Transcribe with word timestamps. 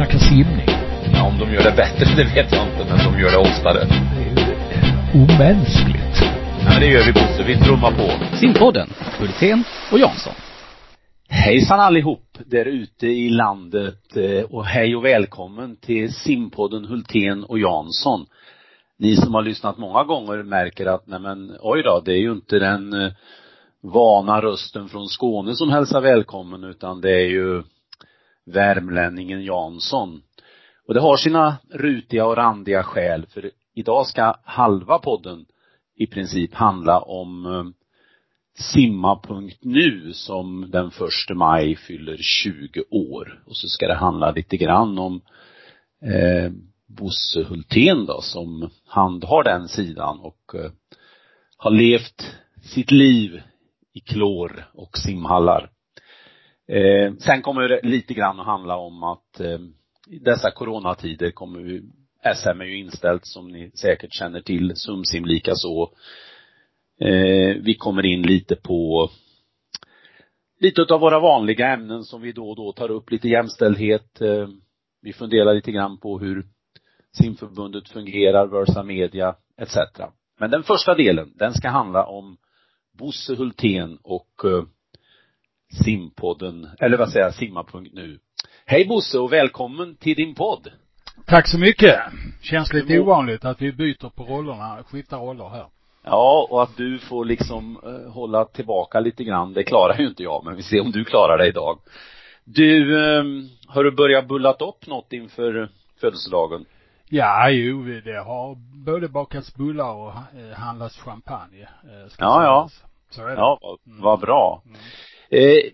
snacka 0.00 0.18
simning. 0.18 0.66
Ja, 1.12 1.26
om 1.26 1.38
de 1.38 1.54
gör 1.54 1.62
det 1.62 1.76
bättre, 1.76 2.04
det 2.16 2.24
vet 2.24 2.52
jag 2.52 2.66
inte, 2.66 2.84
men 2.88 2.98
de 3.12 3.20
gör 3.20 3.30
det 3.30 3.38
oftare. 3.38 3.84
Det 3.84 4.22
är 4.22 5.22
omänskligt. 5.22 6.16
Ja, 6.64 6.80
det 6.80 6.86
gör 6.86 7.06
vi 7.06 7.12
Bosse, 7.12 7.42
vi 7.46 7.56
trummar 7.56 7.92
på. 7.92 8.36
Simpodden, 8.36 8.88
Hultén 9.18 9.64
och 9.92 9.98
Jansson. 9.98 10.32
Hejsan 11.28 11.80
allihop 11.80 12.38
där 12.46 12.64
ute 12.64 13.06
i 13.06 13.30
landet 13.30 14.16
eh, 14.16 14.44
och 14.44 14.64
hej 14.66 14.96
och 14.96 15.04
välkommen 15.04 15.76
till 15.76 16.14
simpodden 16.14 16.84
Hultén 16.84 17.44
och 17.44 17.58
Jansson. 17.58 18.26
Ni 18.98 19.16
som 19.16 19.34
har 19.34 19.42
lyssnat 19.42 19.78
många 19.78 20.04
gånger 20.04 20.42
märker 20.42 20.86
att, 20.86 21.06
nej 21.06 21.20
men 21.20 21.56
oj 21.60 21.82
då, 21.82 22.02
det 22.04 22.12
är 22.12 22.20
ju 22.20 22.32
inte 22.32 22.58
den 22.58 22.92
eh, 22.92 23.12
vana 23.82 24.40
rösten 24.40 24.88
från 24.88 25.08
Skåne 25.08 25.54
som 25.54 25.70
hälsar 25.70 26.00
välkommen 26.00 26.64
utan 26.64 27.00
det 27.00 27.10
är 27.10 27.28
ju 27.28 27.62
värmlänningen 28.52 29.44
Jansson. 29.44 30.22
Och 30.86 30.94
det 30.94 31.00
har 31.00 31.16
sina 31.16 31.56
rutiga 31.70 32.26
och 32.26 32.36
randiga 32.36 32.82
skäl 32.82 33.26
för 33.26 33.50
idag 33.74 34.06
ska 34.06 34.34
halva 34.44 34.98
podden 34.98 35.46
i 35.96 36.06
princip 36.06 36.54
handla 36.54 37.00
om 37.00 37.46
eh, 37.46 37.64
simma.nu 38.58 40.12
som 40.12 40.70
den 40.70 40.86
1 40.86 41.36
maj 41.36 41.76
fyller 41.76 42.16
20 42.20 42.82
år. 42.90 43.42
Och 43.46 43.56
så 43.56 43.68
ska 43.68 43.86
det 43.86 43.94
handla 43.94 44.30
lite 44.30 44.56
grann 44.56 44.98
om 44.98 45.20
eh, 46.02 46.52
Bosse 46.86 47.42
Hultén 47.42 48.06
då 48.06 48.20
som 48.20 48.70
handhar 48.86 49.44
den 49.44 49.68
sidan 49.68 50.20
och 50.20 50.54
eh, 50.54 50.70
har 51.56 51.70
levt 51.70 52.36
sitt 52.62 52.90
liv 52.90 53.42
i 53.92 54.00
klor 54.00 54.64
och 54.72 54.98
simhallar. 54.98 55.70
Eh, 56.70 57.12
sen 57.18 57.42
kommer 57.42 57.68
det 57.68 57.80
lite 57.82 58.14
grann 58.14 58.40
att 58.40 58.46
handla 58.46 58.76
om 58.76 59.02
att 59.02 59.40
eh, 59.40 59.58
i 60.06 60.18
dessa 60.18 60.50
coronatider 60.50 61.30
kommer 61.30 61.60
vi, 61.60 61.82
SM 62.34 62.60
är 62.60 62.64
ju 62.64 62.78
inställt 62.78 63.26
som 63.26 63.48
ni 63.48 63.70
säkert 63.70 64.12
känner 64.12 64.40
till, 64.40 64.72
Sumsim 64.76 65.24
lika 65.24 65.54
så. 65.54 65.92
Eh, 67.00 67.56
vi 67.62 67.74
kommer 67.78 68.06
in 68.06 68.22
lite 68.22 68.56
på 68.56 69.10
lite 70.60 70.94
av 70.94 71.00
våra 71.00 71.20
vanliga 71.20 71.68
ämnen 71.68 72.04
som 72.04 72.20
vi 72.20 72.32
då 72.32 72.50
och 72.50 72.56
då 72.56 72.72
tar 72.72 72.90
upp, 72.90 73.10
lite 73.10 73.28
jämställdhet. 73.28 74.20
Eh, 74.20 74.48
vi 75.02 75.12
funderar 75.12 75.54
lite 75.54 75.72
grann 75.72 75.98
på 75.98 76.18
hur 76.18 76.44
simförbundet 77.18 77.88
fungerar, 77.88 78.46
Versa 78.46 78.82
Media 78.82 79.36
etc. 79.56 79.76
Men 80.40 80.50
den 80.50 80.62
första 80.62 80.94
delen, 80.94 81.32
den 81.34 81.54
ska 81.54 81.68
handla 81.68 82.04
om 82.04 82.36
Bosse 82.98 83.34
Hultén 83.34 83.98
och 84.02 84.44
eh, 84.44 84.64
simpodden, 85.84 86.68
eller 86.80 86.96
vad 86.98 87.10
säger 87.10 87.26
jag, 87.26 87.34
simma.nu. 87.34 88.18
Hej 88.66 88.86
Bosse 88.88 89.18
och 89.18 89.32
välkommen 89.32 89.96
till 89.96 90.16
din 90.16 90.34
podd. 90.34 90.68
Tack 91.26 91.48
så 91.48 91.58
mycket. 91.58 91.96
Känns 92.42 92.72
lite 92.72 93.00
ovanligt 93.00 93.44
att 93.44 93.62
vi 93.62 93.72
byter 93.72 94.08
på 94.08 94.24
rollerna, 94.24 94.82
skiftar 94.86 95.18
roller 95.18 95.48
här. 95.48 95.66
Ja, 96.04 96.46
och 96.50 96.62
att 96.62 96.76
du 96.76 96.98
får 96.98 97.24
liksom 97.24 97.78
eh, 97.84 98.12
hålla 98.12 98.44
tillbaka 98.44 99.00
lite 99.00 99.24
grann, 99.24 99.52
det 99.52 99.62
klarar 99.62 99.98
ju 99.98 100.06
inte 100.08 100.22
jag, 100.22 100.44
men 100.44 100.56
vi 100.56 100.62
ser 100.62 100.80
om 100.80 100.90
du 100.90 101.04
klarar 101.04 101.38
det 101.38 101.48
idag. 101.48 101.78
Du, 102.44 102.94
eh, 102.98 103.24
har 103.68 103.84
du 103.84 103.90
börjat 103.90 104.28
bullat 104.28 104.62
upp 104.62 104.86
något 104.86 105.12
inför 105.12 105.68
födelsedagen? 106.00 106.64
Ja, 107.08 107.50
jo, 107.50 107.82
det 108.04 108.24
har 108.24 108.54
både 108.84 109.08
bakats 109.08 109.54
bullar 109.54 109.94
och 109.94 110.10
eh, 110.10 110.56
handlats 110.56 110.98
champagne. 110.98 111.62
Eh, 111.62 112.08
ska 112.08 112.24
Ja, 112.24 112.44
ja. 112.44 112.68
sägas. 112.68 112.84
Så 113.10 113.22
är 113.22 113.28
det. 113.28 113.34
Ja, 113.34 113.58
vad, 113.62 113.78
vad 114.02 114.20
bra. 114.20 114.62
Mm. 114.66 114.78
Eh, 115.30 115.72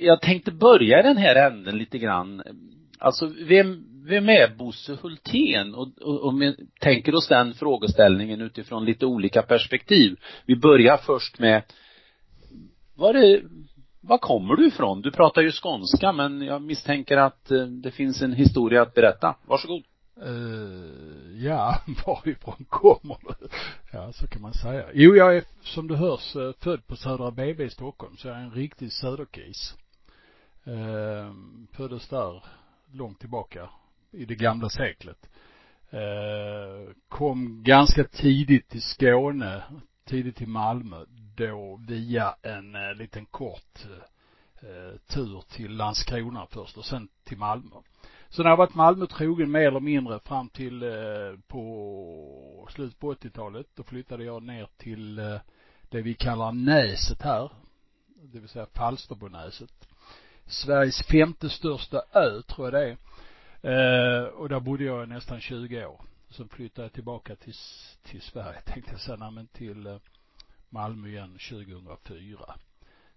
jag 0.00 0.20
tänkte 0.20 0.52
börja 0.52 1.00
i 1.00 1.02
den 1.02 1.16
här 1.16 1.50
änden 1.50 1.78
lite 1.78 1.98
grann. 1.98 2.42
Alltså, 2.98 3.26
vem, 3.26 3.84
vem 4.06 4.28
är 4.28 4.56
Bosse 4.56 4.98
Hultén? 5.02 5.74
Och, 5.74 5.88
och, 6.02 6.24
om 6.24 6.38
vi 6.38 6.56
tänker 6.80 7.14
oss 7.14 7.28
den 7.28 7.54
frågeställningen 7.54 8.40
utifrån 8.40 8.84
lite 8.84 9.06
olika 9.06 9.42
perspektiv. 9.42 10.16
Vi 10.46 10.56
börjar 10.56 10.96
först 10.96 11.38
med, 11.38 11.62
var 12.94 13.12
det, 13.12 13.42
var 14.00 14.18
kommer 14.18 14.56
du 14.56 14.66
ifrån? 14.66 15.02
Du 15.02 15.10
pratar 15.10 15.42
ju 15.42 15.50
skånska, 15.50 16.12
men 16.12 16.42
jag 16.42 16.62
misstänker 16.62 17.16
att 17.16 17.50
eh, 17.50 17.66
det 17.66 17.90
finns 17.90 18.22
en 18.22 18.32
historia 18.32 18.82
att 18.82 18.94
berätta. 18.94 19.36
Varsågod. 19.46 19.82
Uh, 20.26 21.44
ja, 21.44 21.82
varifrån 22.06 22.64
kommer 22.68 23.16
du? 23.28 23.48
Ja, 23.92 24.12
så 24.12 24.26
kan 24.26 24.42
man 24.42 24.54
säga. 24.54 24.86
Jo, 24.94 25.14
jag 25.14 25.36
är 25.36 25.44
som 25.62 25.88
du 25.88 25.96
hörs 25.96 26.36
eh, 26.36 26.52
född 26.58 26.86
på 26.86 26.96
Södra 26.96 27.30
BB 27.30 27.64
i 27.64 27.70
Stockholm, 27.70 28.16
så 28.16 28.28
jag 28.28 28.36
är 28.36 28.40
en 28.40 28.50
riktig 28.50 28.92
söderkis. 28.92 29.74
Uh, 30.66 31.32
föddes 31.72 32.08
där 32.08 32.44
långt 32.92 33.20
tillbaka 33.20 33.70
i 34.10 34.24
det 34.24 34.34
gamla 34.34 34.68
seklet. 34.68 35.30
Uh, 35.94 36.92
kom 37.08 37.62
ganska 37.62 38.04
tidigt 38.04 38.68
till 38.68 38.82
Skåne, 38.82 39.62
tidigt 40.04 40.36
till 40.36 40.48
Malmö, 40.48 41.04
då 41.36 41.80
via 41.88 42.34
en 42.42 42.74
uh, 42.74 42.94
liten 42.94 43.26
kort 43.26 43.86
tur 45.06 45.42
till 45.50 45.76
Landskrona 45.76 46.46
först 46.46 46.76
och 46.76 46.84
sen 46.84 47.08
till 47.24 47.38
Malmö. 47.38 47.76
Så 48.32 48.42
när 48.42 48.50
jag 48.50 48.56
varit 48.56 48.74
Malmö 48.74 49.06
trogen 49.06 49.50
mer 49.50 49.68
eller 49.68 49.80
mindre 49.80 50.20
fram 50.20 50.48
till 50.48 50.82
eh, 50.82 51.38
på 51.48 52.68
slutet 52.70 52.98
på 52.98 53.14
80-talet. 53.14 53.66
Då 53.74 53.82
flyttade 53.82 54.24
jag 54.24 54.42
ner 54.42 54.68
till 54.76 55.18
eh, 55.18 55.36
det 55.88 56.02
vi 56.02 56.14
kallar 56.14 56.52
Näset 56.52 57.22
här. 57.22 57.50
Det 58.06 58.38
vill 58.38 58.48
säga 58.48 58.66
Falsterbonäset. 58.66 59.88
Sveriges 60.46 61.02
femte 61.02 61.50
största 61.50 62.02
ö, 62.12 62.42
tror 62.42 62.66
jag 62.66 62.72
det 62.72 62.96
är. 63.62 64.22
Eh, 64.22 64.28
och 64.28 64.48
där 64.48 64.60
bodde 64.60 64.84
jag 64.84 65.08
nästan 65.08 65.40
20 65.40 65.86
år. 65.86 66.00
Sen 66.30 66.48
flyttade 66.48 66.84
jag 66.84 66.92
tillbaka 66.92 67.36
till, 67.36 67.54
till 68.02 68.22
Sverige, 68.22 68.60
tänkte 68.60 68.90
jag 68.90 69.00
säga, 69.00 69.30
men 69.30 69.46
till 69.46 69.86
eh, 69.86 69.96
Malmö 70.68 71.08
igen 71.08 71.38
2004. 71.50 72.54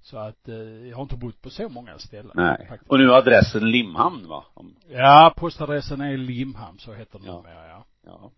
Så 0.06 0.18
att 0.18 0.48
eh, 0.48 0.56
jag 0.88 0.96
har 0.96 1.04
inte 1.04 1.16
bott 1.18 1.42
på 1.42 1.50
så 1.50 1.70
många 1.70 1.98
ställen. 2.00 2.32
Nej. 2.36 2.66
faktiskt. 2.70 2.92
Och 2.92 3.00
nu 3.00 3.06
är 3.06 3.18
adressen 3.18 3.72
Limhamn 3.72 4.28
va? 4.28 4.44
Om- 4.54 4.76
Ja, 4.90 5.34
postadressen 5.38 6.02
är 6.02 6.18
Limhamn, 6.18 6.80
så 6.80 6.94
heter 6.94 7.20
den 7.20 7.28
Ja. 7.28 7.36
numera, 7.38 7.68
ja. 7.68 7.86
Ja. 8.06 8.32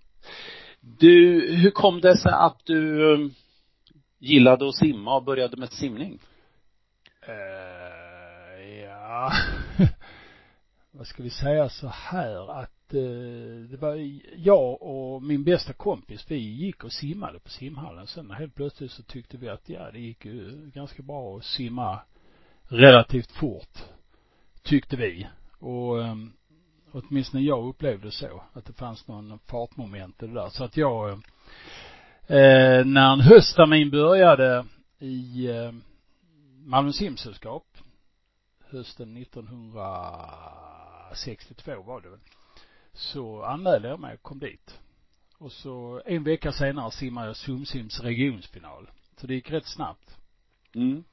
Du, 0.81 1.41
hur 1.55 1.71
kom 1.71 2.01
det 2.01 2.17
sig 2.17 2.31
att 2.31 2.65
du 2.65 3.13
eh, 3.13 3.31
gillade 4.19 4.67
att 4.69 4.75
simma 4.75 5.15
och 5.15 5.23
började 5.23 5.57
med 5.57 5.71
simning? 5.71 6.19
Eh, 7.21 8.83
ja, 8.83 9.31
vad 10.91 11.07
ska 11.07 11.23
vi 11.23 11.29
säga 11.29 11.69
så 11.69 11.87
här 11.87 12.59
att 12.61 12.71
Eh, 12.93 13.69
det 13.69 13.77
var 13.77 13.95
jag 14.35 14.81
och 14.81 15.23
min 15.23 15.43
bästa 15.43 15.73
kompis, 15.73 16.25
vi 16.27 16.37
gick 16.37 16.83
och 16.83 16.91
simmade 16.91 17.39
på 17.39 17.49
simhallen. 17.49 18.07
Sen 18.07 18.31
helt 18.31 18.55
plötsligt 18.55 18.91
så 18.91 19.03
tyckte 19.03 19.37
vi 19.37 19.49
att 19.49 19.69
ja, 19.69 19.91
det 19.91 19.99
gick 19.99 20.25
ju 20.25 20.71
ganska 20.73 21.03
bra 21.03 21.37
att 21.37 21.43
simma 21.43 21.99
relativt 22.63 23.31
fort, 23.31 23.77
tyckte 24.63 24.95
vi. 24.95 25.27
Och 25.59 26.03
ehm, 26.03 26.33
åtminstone 26.91 27.43
jag 27.43 27.67
upplevde 27.67 28.11
så, 28.11 28.43
att 28.53 28.65
det 28.65 28.73
fanns 28.73 29.07
någon 29.07 29.39
fartmoment 29.39 30.23
i 30.23 30.27
det 30.27 30.33
där. 30.33 30.49
Så 30.49 30.63
att 30.63 30.77
jag, 30.77 31.09
eh, 32.27 32.85
när 32.85 33.13
en 33.13 33.21
hösttermin 33.21 33.89
började 33.89 34.65
i 34.99 35.47
eh, 35.47 35.71
Malmö 36.65 36.91
simsällskap 36.91 37.65
hösten 38.69 39.17
1962 39.17 41.81
var 41.81 42.01
det 42.01 42.09
väl. 42.09 42.19
Så 42.97 43.43
anmälde 43.43 43.87
jag 43.87 43.99
mig 43.99 44.13
och 44.13 44.21
kom 44.21 44.39
dit. 44.39 44.79
Och 45.37 45.51
så 45.51 46.01
en 46.05 46.23
vecka 46.23 46.51
senare 46.51 46.91
simmade 46.91 47.27
jag 47.27 47.35
Sumsims 47.35 47.99
regionsfinal. 47.99 48.89
Så 49.17 49.27
det 49.27 49.33
gick 49.33 49.51
rätt 49.51 49.65
snabbt. 49.65 50.17
Mm. 50.75 51.03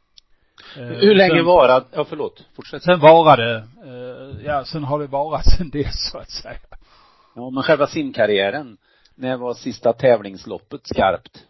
Eh, 0.77 0.83
Hur 0.83 1.15
länge 1.15 1.35
sen, 1.35 1.45
varade, 1.45 1.87
ja 1.93 2.05
förlåt, 2.05 2.45
fortsätt. 2.57 2.83
Sen 2.83 3.01
varade, 3.01 3.69
eh, 3.85 4.45
ja 4.47 4.65
sen 4.65 4.85
har 4.85 4.99
det 4.99 5.07
varat 5.07 5.45
sen 5.59 5.71
dess 5.71 6.11
så 6.11 6.19
att 6.19 6.31
säga. 6.31 6.59
Ja, 7.35 7.51
men 7.51 7.63
själva 7.63 7.87
simkarriären, 7.87 8.79
när 9.15 9.37
var 9.37 9.55
sista 9.55 9.93
tävlingsloppet 9.93 10.87
skarpt? 10.87 11.47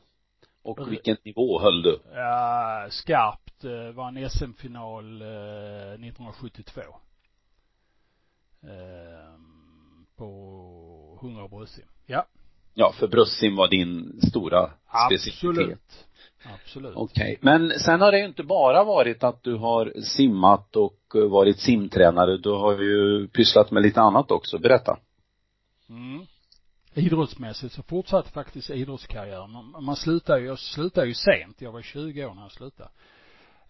Och 0.62 0.92
vilken 0.92 1.16
nivå 1.24 1.60
höll 1.60 1.82
du? 1.82 2.00
Ja, 2.14 2.86
skarpt 2.90 3.64
eh, 3.64 3.94
var 3.94 4.08
en 4.08 4.30
SM-final 4.30 5.22
eh, 5.22 5.28
1972. 5.28 6.80
Eh, 8.62 9.53
på 10.16 11.18
100 11.22 11.48
bröstsim. 11.48 11.84
Ja. 12.06 12.26
Ja, 12.74 12.92
för 12.92 13.08
bröstsim 13.08 13.56
var 13.56 13.68
din 13.68 14.20
stora 14.28 14.70
specialitet. 15.08 15.38
Absolut. 15.48 16.06
Absolut. 16.54 16.92
Okej, 16.96 17.38
men 17.40 17.70
sen 17.70 18.00
har 18.00 18.12
det 18.12 18.18
ju 18.18 18.26
inte 18.26 18.42
bara 18.42 18.84
varit 18.84 19.24
att 19.24 19.42
du 19.42 19.54
har 19.54 20.00
simmat 20.00 20.76
och 20.76 20.98
eh, 21.14 21.28
varit 21.28 21.58
simtränare, 21.58 22.36
du 22.38 22.50
har 22.50 22.82
ju 22.82 23.28
pysslat 23.28 23.70
med 23.70 23.82
lite 23.82 24.00
annat 24.00 24.30
också, 24.30 24.58
berätta. 24.58 24.98
Mm. 25.88 26.26
Idrottsmässigt 26.94 27.74
så 27.74 27.82
fortsatte 27.82 28.30
faktiskt 28.30 28.70
idrottskarriären. 28.70 29.72
Man, 29.80 29.96
slutar 29.96 30.38
ju, 30.38 30.46
jag 30.46 30.58
slutade 30.58 31.06
ju 31.06 31.14
sent. 31.14 31.60
Jag 31.60 31.72
var 31.72 31.82
20 31.82 32.24
år 32.24 32.34
när 32.34 32.42
jag 32.42 32.52
slutade. 32.52 32.90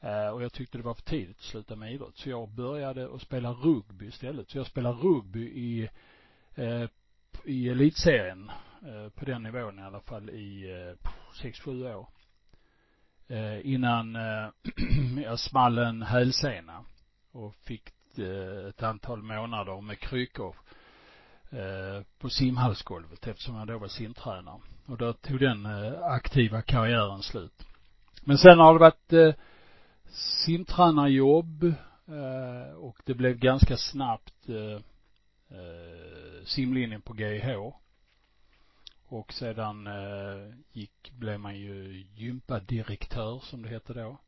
Eh, 0.00 0.28
och 0.28 0.42
jag 0.42 0.52
tyckte 0.52 0.78
det 0.78 0.84
var 0.84 0.94
för 0.94 1.02
tidigt 1.02 1.36
att 1.38 1.44
sluta 1.44 1.76
med 1.76 1.92
idrott. 1.92 2.16
Så 2.16 2.30
jag 2.30 2.48
började 2.48 3.14
att 3.14 3.22
spela 3.22 3.52
rugby 3.52 4.06
istället. 4.06 4.50
Så 4.50 4.58
jag 4.58 4.66
spelar 4.66 4.92
rugby 4.92 5.40
i, 5.40 5.88
Eh, 6.54 6.88
i 7.44 7.68
elitserien, 7.68 8.50
eh, 8.82 9.08
på 9.08 9.24
den 9.24 9.42
nivån 9.42 9.78
i 9.78 9.82
alla 9.82 10.00
fall 10.00 10.30
i 10.30 10.70
eh, 10.70 11.10
sex, 11.42 11.60
sju 11.60 11.94
år. 11.94 12.08
Eh, 13.28 13.66
innan 13.66 14.16
eh, 14.16 14.48
jag 15.24 15.38
small 15.38 15.78
en 15.78 16.02
hälsena 16.02 16.84
och 17.32 17.54
fick 17.54 17.92
eh, 18.18 18.68
ett 18.68 18.82
antal 18.82 19.22
månader 19.22 19.80
med 19.80 19.98
kryckor 19.98 20.56
eh, 21.50 22.02
på 22.18 22.30
simhallsgolvet 22.30 23.26
eftersom 23.26 23.56
jag 23.56 23.66
då 23.66 23.78
var 23.78 23.88
simtränare. 23.88 24.60
Och 24.86 24.96
då 24.96 25.12
tog 25.12 25.40
den 25.40 25.66
aktiva 26.02 26.62
karriären 26.62 27.22
slut. 27.22 27.66
Men 28.22 28.38
sen 28.38 28.58
har 28.58 28.72
det 28.72 28.80
varit 28.80 29.12
eh, 29.12 29.34
simtränarjobb 30.46 31.64
eh, 32.08 32.74
och 32.76 32.98
det 33.04 33.14
blev 33.14 33.36
ganska 33.36 33.76
snabbt 33.76 34.48
eh, 34.48 34.80
simlinjen 36.44 37.02
på 37.02 37.12
GH. 37.12 37.48
Och 39.06 39.32
sedan 39.32 39.86
eh, 39.86 40.54
gick, 40.72 41.12
blev 41.12 41.40
man 41.40 41.58
ju 41.58 42.04
gympadirektör 42.14 43.38
som 43.38 43.62
det 43.62 43.68
hette 43.68 43.92
då. 43.92 44.18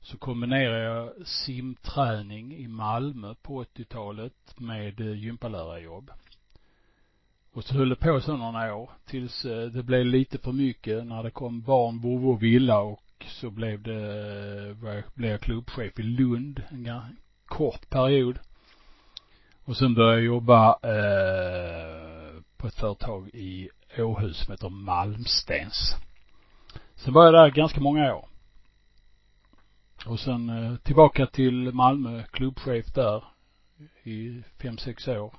Så 0.00 0.18
kombinerade 0.18 0.84
jag 0.84 1.26
simträning 1.26 2.56
i 2.56 2.68
Malmö 2.68 3.34
på 3.42 3.64
80-talet 3.64 4.60
med 4.60 5.00
eh, 5.00 5.18
gympalärarjobb. 5.18 6.10
Och 7.52 7.64
så 7.64 7.74
höll 7.74 7.88
det 7.88 7.96
på 7.96 8.20
så 8.20 8.36
några 8.36 8.74
år 8.74 8.90
tills 9.04 9.44
eh, 9.44 9.66
det 9.66 9.82
blev 9.82 10.06
lite 10.06 10.38
för 10.38 10.52
mycket 10.52 11.06
när 11.06 11.22
det 11.22 11.30
kom 11.30 11.60
barn, 11.60 11.98
vovve 11.98 12.26
och 12.26 12.42
villa 12.42 12.80
och 12.80 13.24
så 13.28 13.50
blev 13.50 13.82
det, 13.82 14.70
eh, 14.70 15.04
blev 15.14 15.30
jag 15.30 15.40
klubbchef 15.40 15.98
i 15.98 16.02
Lund 16.02 16.62
en 16.70 17.16
kort 17.46 17.90
period. 17.90 18.38
Och 19.64 19.76
sen 19.76 19.94
började 19.94 20.16
jag 20.16 20.24
jobba 20.24 20.78
eh, 20.82 22.40
på 22.56 22.66
ett 22.66 22.74
företag 22.74 23.28
i 23.28 23.68
Åhus 23.98 24.36
som 24.36 24.52
heter 24.52 24.68
Malmstens. 24.68 25.96
Sen 26.94 27.14
var 27.14 27.24
jag 27.24 27.34
där 27.34 27.50
ganska 27.50 27.80
många 27.80 28.14
år. 28.14 28.28
Och 30.06 30.20
sen 30.20 30.48
eh, 30.48 30.76
tillbaka 30.76 31.26
till 31.26 31.72
Malmö, 31.72 32.22
klubbchef 32.22 32.86
där 32.94 33.24
i 34.02 34.42
fem, 34.62 34.78
sex 34.78 35.08
år. 35.08 35.34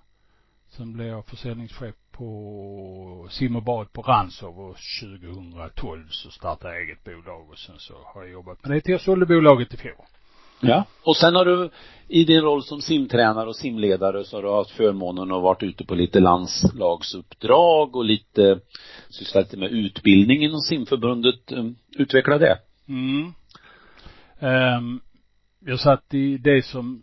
Sen 0.67 0.93
blev 0.93 1.07
jag 1.07 1.25
försäljningschef 1.25 1.95
på 2.11 3.27
sim 3.31 3.55
och 3.55 3.63
bad 3.63 3.93
på 3.93 4.01
Ransov 4.01 4.59
och 4.59 4.77
2012 5.01 6.07
så 6.09 6.31
startade 6.31 6.73
jag 6.73 6.83
eget 6.83 7.03
bolag 7.03 7.49
och 7.49 7.57
sen 7.57 7.79
så 7.79 7.93
har 8.05 8.23
jag 8.23 8.31
jobbat 8.31 8.63
med 8.63 8.71
det 8.71 8.81
till 8.81 8.91
jag 8.91 9.01
sålde 9.01 9.25
bolaget 9.25 9.73
i 9.73 9.77
fjol. 9.77 10.05
Ja. 10.59 10.85
Och 11.03 11.17
sen 11.17 11.35
har 11.35 11.45
du 11.45 11.69
i 12.07 12.23
din 12.23 12.41
roll 12.41 12.63
som 12.63 12.81
simtränare 12.81 13.47
och 13.47 13.55
simledare 13.55 14.23
så 14.23 14.37
har 14.37 14.43
du 14.43 14.49
haft 14.49 14.71
förmånen 14.71 15.31
att 15.31 15.41
varit 15.41 15.63
ute 15.63 15.85
på 15.85 15.95
lite 15.95 16.19
landslagsuppdrag 16.19 17.95
och 17.95 18.05
lite 18.05 18.59
sysslat 19.09 19.45
lite 19.45 19.57
med 19.57 19.71
utbildning 19.71 20.43
inom 20.43 20.59
simförbundet. 20.59 21.51
Utveckla 21.95 22.37
det. 22.37 22.57
Mm. 22.87 23.33
Um, 24.39 25.01
jag 25.59 25.79
satt 25.79 26.13
i 26.13 26.37
det 26.37 26.65
som 26.65 27.01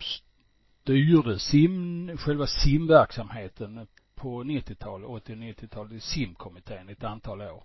styrde 0.83 1.39
sim, 1.39 2.11
själva 2.17 2.47
simverksamheten 2.47 3.87
på 4.15 4.43
90-talet, 4.43 5.09
80 5.09 5.33
och 5.33 5.39
90-talet 5.39 5.93
i 5.93 6.01
simkommittén 6.01 6.89
ett 6.89 7.05
antal 7.05 7.41
år. 7.41 7.63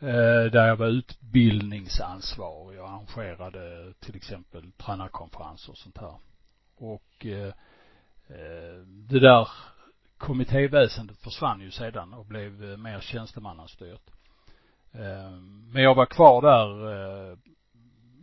Eh, 0.00 0.44
där 0.50 0.66
jag 0.66 0.76
var 0.76 0.86
utbildningsansvarig. 0.86 2.80
och 2.80 2.88
arrangerade 2.88 3.92
till 4.00 4.16
exempel 4.16 4.72
tränarkonferenser 4.72 5.70
och 5.70 5.78
sånt 5.78 5.98
här. 5.98 6.14
Och 6.76 7.26
eh, 7.26 7.52
eh 8.28 8.80
det 8.86 9.20
där 9.20 9.48
kommittéväsendet 10.18 11.18
försvann 11.18 11.60
ju 11.60 11.70
sedan 11.70 12.14
och 12.14 12.26
blev 12.26 12.70
eh, 12.70 12.76
mer 12.76 13.00
tjänstemannastyrt. 13.00 14.10
Men 15.72 15.82
jag 15.82 15.94
var 15.94 16.06
kvar 16.06 16.42
där 16.42 17.38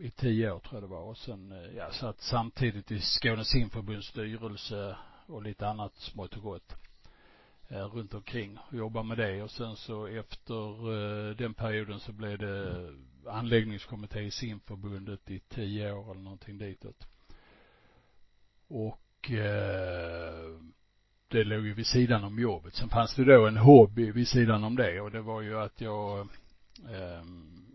i 0.00 0.10
tio 0.10 0.52
år 0.52 0.58
tror 0.58 0.74
jag 0.74 0.82
det 0.82 0.94
var 0.94 1.02
och 1.02 1.16
sen, 1.16 1.70
ja, 1.76 1.90
satt 1.92 2.20
samtidigt 2.20 2.90
i 2.90 3.00
skånes 3.00 3.48
simförbunds 3.48 4.06
styrelse 4.06 4.96
och 5.26 5.42
lite 5.42 5.68
annat 5.68 5.94
smått 5.94 6.36
och 6.36 6.42
gott 6.42 6.83
Eh, 7.68 7.84
runt 7.84 8.14
omkring 8.14 8.58
och 8.58 8.74
jobba 8.74 9.02
med 9.02 9.18
det 9.18 9.42
och 9.42 9.50
sen 9.50 9.76
så 9.76 10.06
efter 10.06 10.92
eh, 10.92 11.36
den 11.36 11.54
perioden 11.54 12.00
så 12.00 12.12
blev 12.12 12.38
det 12.38 12.90
anläggningskommitté 13.26 14.20
i 14.20 14.30
simförbundet 14.30 15.30
i 15.30 15.40
tio 15.40 15.92
år 15.92 16.10
eller 16.10 16.20
någonting 16.22 16.58
ditåt. 16.58 17.06
Och 18.68 19.30
eh, 19.30 20.60
det 21.28 21.44
låg 21.44 21.66
ju 21.66 21.74
vid 21.74 21.86
sidan 21.86 22.24
om 22.24 22.38
jobbet. 22.38 22.74
Sen 22.74 22.88
fanns 22.88 23.14
det 23.14 23.24
då 23.24 23.46
en 23.46 23.56
hobby 23.56 24.10
vid 24.10 24.28
sidan 24.28 24.64
om 24.64 24.76
det 24.76 25.00
och 25.00 25.10
det 25.10 25.20
var 25.20 25.42
ju 25.42 25.58
att 25.60 25.80
jag, 25.80 26.20
eh, 26.90 27.24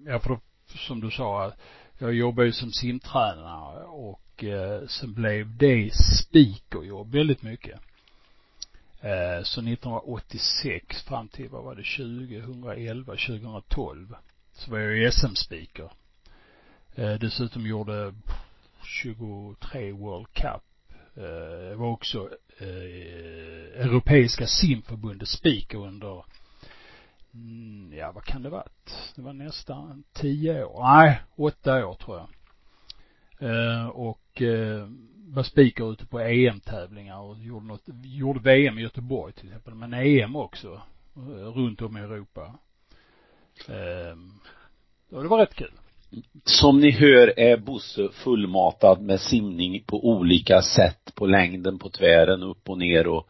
ja 0.05 0.19
för 0.19 0.39
som 0.67 0.99
du 0.99 1.11
sa, 1.11 1.53
jag 1.97 2.13
jobbade 2.13 2.47
ju 2.47 2.53
som 2.53 2.71
simtränare 2.71 3.83
och 3.83 4.43
eh, 4.43 4.87
sen 4.87 5.13
blev 5.13 5.57
det 5.57 5.91
speakerjobb 5.93 7.11
väldigt 7.11 7.41
mycket. 7.41 7.79
Eh, 9.01 9.43
så 9.43 9.61
1986 9.61 11.03
fram 11.03 11.27
till, 11.27 11.49
vad 11.49 11.63
var 11.63 11.75
det, 11.75 11.83
2011, 11.83 13.15
2012 13.15 14.15
så 14.53 14.71
var 14.71 14.79
jag 14.79 14.97
ju 14.97 15.11
SM-speaker. 15.11 15.91
Eh, 16.95 17.13
dessutom 17.13 17.67
gjorde 17.67 18.13
23 18.83 19.91
World 19.91 20.33
Cup. 20.33 20.63
Eh, 21.15 21.23
jag 21.69 21.75
var 21.75 21.87
också 21.87 22.29
eh, 22.57 23.85
Europeiska 23.85 24.47
simförbundets 24.47 25.31
speaker 25.31 25.77
under 25.77 26.25
mm, 27.33 27.93
ja 27.97 28.11
vad 28.11 28.23
kan 28.23 28.43
det 28.43 28.49
varit? 28.49 29.13
Det 29.15 29.21
var 29.21 29.33
nästan 29.33 30.03
tio 30.13 30.63
år, 30.63 30.83
nej, 30.83 31.21
åtta 31.35 31.87
år 31.87 31.93
tror 31.93 32.17
jag. 32.17 32.29
Eh, 33.49 33.87
och 33.87 34.41
var 35.33 35.43
speaker 35.43 35.91
ute 35.91 36.05
på 36.05 36.19
EM-tävlingar 36.19 37.19
och 37.19 37.39
gjorde 37.39 37.65
något, 37.65 37.83
gjorde 38.03 38.39
VM 38.39 38.79
i 38.79 38.81
Göteborg 38.81 39.33
till 39.33 39.47
exempel, 39.47 39.73
men 39.73 39.93
EM 39.93 40.35
också, 40.35 40.81
eh, 41.15 41.55
runt 41.55 41.81
om 41.81 41.97
i 41.97 41.99
Europa. 41.99 42.59
Eh, 43.67 44.17
och 45.11 45.23
det 45.23 45.29
var 45.29 45.37
rätt 45.37 45.55
kul. 45.55 45.71
Som 46.43 46.79
ni 46.79 46.91
hör 46.91 47.39
är 47.39 47.57
Bosse 47.57 48.09
fullmatad 48.11 49.01
med 49.01 49.19
simning 49.19 49.83
på 49.85 50.09
olika 50.09 50.61
sätt, 50.61 51.15
på 51.15 51.25
längden, 51.25 51.79
på 51.79 51.89
tvären, 51.89 52.43
upp 52.43 52.69
och 52.69 52.77
ner 52.77 53.07
och 53.07 53.27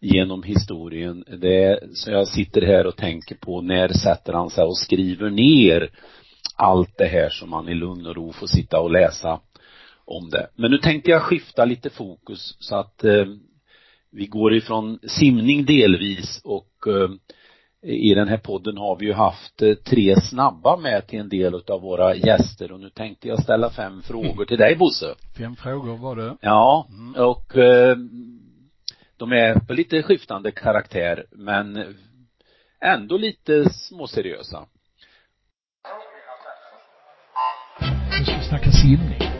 genom 0.00 0.42
historien. 0.42 1.24
Det 1.40 1.64
är 1.64 1.88
så 1.94 2.10
jag 2.10 2.28
sitter 2.28 2.62
här 2.62 2.86
och 2.86 2.96
tänker 2.96 3.34
på 3.34 3.60
när 3.60 3.88
sätter 3.88 4.32
han 4.32 4.50
sig 4.50 4.64
och 4.64 4.78
skriver 4.78 5.30
ner 5.30 5.90
allt 6.56 6.98
det 6.98 7.06
här 7.06 7.28
som 7.28 7.50
man 7.50 7.68
i 7.68 7.74
lugn 7.74 8.06
och 8.06 8.16
ro 8.16 8.32
får 8.32 8.46
sitta 8.46 8.80
och 8.80 8.90
läsa 8.90 9.40
om 10.04 10.30
det. 10.30 10.48
Men 10.56 10.70
nu 10.70 10.78
tänkte 10.78 11.10
jag 11.10 11.22
skifta 11.22 11.64
lite 11.64 11.90
fokus 11.90 12.56
så 12.58 12.76
att 12.76 13.04
eh, 13.04 13.24
vi 14.10 14.26
går 14.26 14.54
ifrån 14.54 14.98
simning 15.02 15.64
delvis 15.64 16.40
och 16.44 16.70
eh, 16.86 17.10
i 17.84 18.14
den 18.14 18.28
här 18.28 18.36
podden 18.36 18.76
har 18.76 18.96
vi 18.98 19.06
ju 19.06 19.12
haft 19.12 19.62
eh, 19.62 19.74
tre 19.74 20.20
snabba 20.20 20.76
med 20.76 21.06
till 21.06 21.18
en 21.18 21.28
del 21.28 21.54
av 21.54 21.80
våra 21.80 22.14
gäster 22.14 22.72
och 22.72 22.80
nu 22.80 22.90
tänkte 22.90 23.28
jag 23.28 23.42
ställa 23.42 23.70
fem 23.70 24.02
frågor 24.02 24.44
till 24.44 24.58
dig 24.58 24.76
Bosse. 24.76 25.14
Fem 25.38 25.56
frågor 25.56 25.96
var 25.96 26.16
det. 26.16 26.36
Ja, 26.40 26.88
mm. 26.90 27.24
och 27.24 27.56
eh, 27.56 27.96
de 29.16 29.32
är 29.32 29.54
på 29.54 29.72
lite 29.72 30.02
skiftande 30.02 30.50
karaktär 30.50 31.26
men 31.30 31.94
ändå 32.80 33.16
lite 33.16 33.70
småseriösa. 33.70 34.66
Nu 38.18 38.24
ska 38.24 38.36
vi 38.36 38.44
snacka 38.44 38.70
simning 38.70 39.33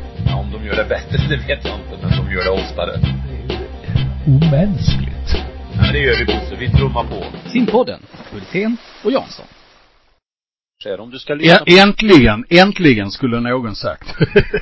de 0.52 0.66
gör 0.66 0.76
det 0.76 0.88
bättre, 0.88 1.16
det 1.28 1.36
vet 1.36 1.64
jag 1.64 1.74
inte, 1.80 1.98
men 2.02 2.10
de 2.18 2.32
gör 2.34 2.44
det 2.44 2.50
oftare. 2.50 2.96
Det 2.96 3.52
är 3.52 4.58
omänskligt. 4.58 5.28
Ja, 5.74 5.80
men 5.82 5.92
det 5.92 5.98
gör 5.98 6.18
vi 6.18 6.24
Bosse, 6.24 6.56
vi 6.58 6.70
trummar 6.70 7.04
på. 7.04 7.48
Simpodden, 7.48 8.00
Hultén 8.32 8.76
och 9.04 9.12
Jansson. 9.12 9.46
Om 10.98 11.10
du 11.10 11.18
ska 11.18 11.34
lyssna 11.34 11.58
ja, 11.66 11.82
äntligen, 11.82 12.44
äntligen 12.50 13.10
skulle 13.10 13.40
någon 13.40 13.76
sagt. 13.76 14.14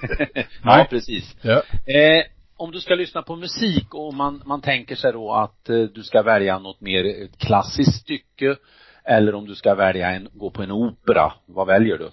ja, 0.64 0.86
precis. 0.90 1.36
Ja. 1.42 1.62
Eh, 1.92 2.24
om 2.56 2.72
du 2.72 2.80
ska 2.80 2.94
lyssna 2.94 3.22
på 3.22 3.36
musik 3.36 3.94
och 3.94 4.14
man, 4.14 4.42
man 4.44 4.60
tänker 4.60 4.96
sig 4.96 5.12
då 5.12 5.32
att 5.34 5.68
eh, 5.68 5.82
du 5.82 6.02
ska 6.02 6.22
välja 6.22 6.58
något 6.58 6.80
mer 6.80 7.28
klassiskt 7.38 8.00
stycke 8.00 8.56
eller 9.04 9.34
om 9.34 9.46
du 9.46 9.54
ska 9.54 9.74
välja 9.74 10.10
en, 10.10 10.28
gå 10.32 10.50
på 10.50 10.62
en 10.62 10.70
opera, 10.70 11.32
vad 11.46 11.66
väljer 11.66 11.98
du? 11.98 12.10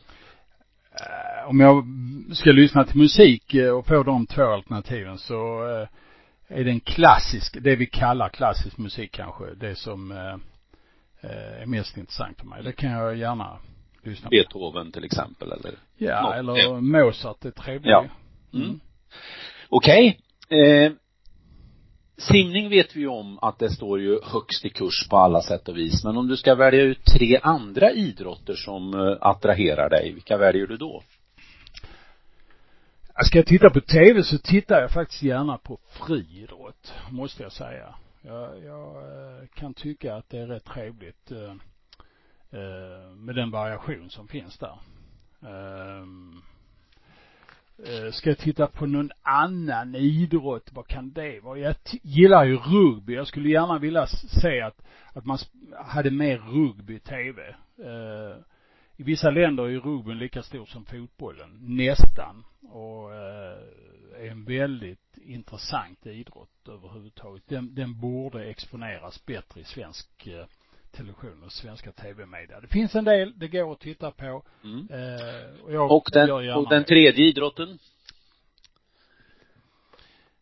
Eh, 1.50 1.52
om 1.52 1.60
jag 1.60 1.86
ska 2.36 2.52
lyssna 2.52 2.84
till 2.84 2.98
musik 2.98 3.54
eh, 3.54 3.70
och 3.70 3.88
få 3.88 4.04
de 4.04 4.26
två 4.26 4.44
alternativen 4.44 5.18
så 5.18 5.70
eh, 5.70 5.88
är 6.48 6.64
det 6.64 6.72
en 6.72 6.80
klassisk, 6.80 7.58
det 7.62 7.76
vi 7.76 7.86
kallar 7.86 8.30
klassisk 8.30 8.78
musik 8.78 9.12
kanske, 9.12 9.44
det 9.54 9.76
som 9.76 10.12
är 11.22 11.66
mest 11.66 11.98
intressant 11.98 12.40
för 12.40 12.46
mig. 12.46 12.64
Det 12.64 12.72
kan 12.72 12.92
jag 12.92 13.18
gärna 13.18 13.58
lyssna 14.04 14.26
på. 14.26 14.30
Beethoven 14.30 14.92
till 14.92 15.04
exempel 15.04 15.52
eller? 15.52 15.72
Ja, 15.98 16.42
Något. 16.42 16.58
eller. 16.58 16.82
Mozart 16.82 17.46
är 17.46 17.52
trevlig. 17.52 17.92
Ja. 17.92 18.06
Mm. 18.54 18.80
Okej. 19.70 20.20
Eh, 20.50 20.92
simning 22.18 22.70
vet 22.70 22.96
vi 22.96 23.00
ju 23.00 23.08
om 23.08 23.40
att 23.42 23.60
det 23.60 23.70
står 23.70 24.00
ju 24.00 24.20
högst 24.24 24.66
i 24.66 24.70
kurs 24.70 25.08
på 25.10 25.18
alla 25.18 25.42
sätt 25.42 25.70
och 25.70 25.78
vis. 25.78 26.04
Men 26.04 26.18
om 26.18 26.28
du 26.28 26.38
ska 26.38 26.56
välja 26.56 26.82
ut 26.82 27.06
tre 27.06 27.40
andra 27.44 27.92
idrotter 27.92 28.56
som 28.56 28.94
eh, 28.94 29.18
attraherar 29.22 29.90
dig, 29.90 30.14
vilka 30.14 30.38
väljer 30.38 30.68
du 30.68 30.78
då? 30.78 31.04
Ska 33.24 33.38
jag 33.38 33.46
titta 33.46 33.70
på 33.70 33.82
tv 33.82 34.24
så 34.24 34.38
tittar 34.38 34.82
jag 34.82 34.92
faktiskt 34.92 35.24
gärna 35.24 35.58
på 35.58 35.80
friidrott, 35.90 36.94
måste 37.12 37.44
jag 37.44 37.52
säga. 37.52 37.96
Jag, 38.22 38.64
jag 38.64 38.96
eh, 38.96 39.48
kan 39.54 39.74
tycka 39.74 40.16
att 40.16 40.30
det 40.30 40.38
är 40.38 40.48
rätt 40.48 40.66
trevligt 40.66 41.32
eh, 41.32 41.52
eh 42.52 43.16
med 43.16 43.36
den 43.36 43.52
variation 43.52 44.10
som 44.10 44.28
finns 44.28 44.58
där. 44.58 44.80
Ehm, 45.42 46.42
eh, 47.86 48.12
Ska 48.12 48.30
jag 48.30 48.38
titta 48.38 48.68
på 48.68 48.86
någon 48.86 49.12
annan 49.22 49.96
idrott, 49.96 50.70
vad 50.72 50.88
kan 50.88 51.12
det 51.12 51.40
vara? 51.40 51.60
Jag 51.60 51.76
gillar 52.02 52.46
ju 52.46 52.58
rugby. 52.58 53.14
Jag 53.14 53.28
skulle 53.28 53.50
gärna 53.50 53.80
vilja 53.80 54.08
se 54.42 54.62
att, 54.62 54.82
att 55.14 55.26
man 55.26 55.38
hade 55.86 56.12
mer 56.12 56.38
rugby 56.38 56.96
i 56.96 57.00
tv. 57.00 57.42
Eh, 57.78 58.38
I 58.98 59.04
vissa 59.04 59.30
länder 59.30 59.64
är 59.64 59.80
rugbyn 59.80 60.18
lika 60.18 60.44
stor 60.44 60.66
som 60.66 60.86
fotbollen, 60.86 61.58
nästan. 61.62 62.44
Och 62.72 63.14
eh, 63.14 63.58
är 64.20 64.32
en 64.32 64.46
väldigt 64.46 65.18
intressant 65.18 66.06
idrott 66.06 66.68
överhuvudtaget. 66.68 67.44
Den, 67.48 67.76
den 67.76 68.00
borde 68.00 68.46
exponeras 68.46 69.26
bättre 69.26 69.62
i 69.62 69.64
svensk 69.64 70.28
eh, 70.28 70.46
television 70.92 71.44
och 71.44 71.52
svenska 71.52 71.92
tv-media. 71.92 72.62
Det 72.62 72.68
finns 72.68 72.96
en 72.96 73.04
del, 73.04 73.40
det 73.40 73.48
går 73.48 73.72
att 73.72 73.80
titta 73.80 74.12
på. 74.12 74.44
Mm. 74.64 74.88
Eh, 74.92 75.64
och 75.64 75.74
jag 75.74 75.92
Och 75.92 76.10
den, 76.14 76.56
och 76.56 76.70
den 76.70 76.84
tredje 76.84 77.26
idrotten? 77.26 77.80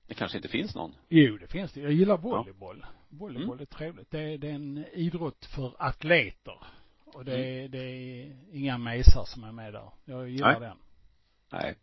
Det 0.07 0.13
kanske 0.13 0.37
inte 0.37 0.47
finns 0.47 0.75
någon? 0.75 0.95
Jo, 1.09 1.37
det 1.37 1.47
finns 1.47 1.71
det. 1.71 1.81
Jag 1.81 1.91
gillar 1.91 2.17
volleyboll. 2.17 2.85
Volleyboll 3.09 3.61
är 3.61 3.65
trevligt. 3.65 4.11
Det 4.11 4.19
är, 4.19 4.37
det 4.37 4.49
är 4.49 4.53
en 4.53 4.85
idrott 4.93 5.45
för 5.45 5.75
atleter. 5.79 6.57
Och 7.05 7.25
det 7.25 7.45
är, 7.45 7.67
det 7.67 7.77
är 7.77 8.35
inga 8.51 8.77
mesar 8.77 9.23
som 9.25 9.43
är 9.43 9.51
med 9.51 9.73
där. 9.73 9.89
Jag 10.05 10.29
gillar 10.29 10.59
Nej. 10.59 10.69
den. 10.69 10.77
Nej. 11.51 11.75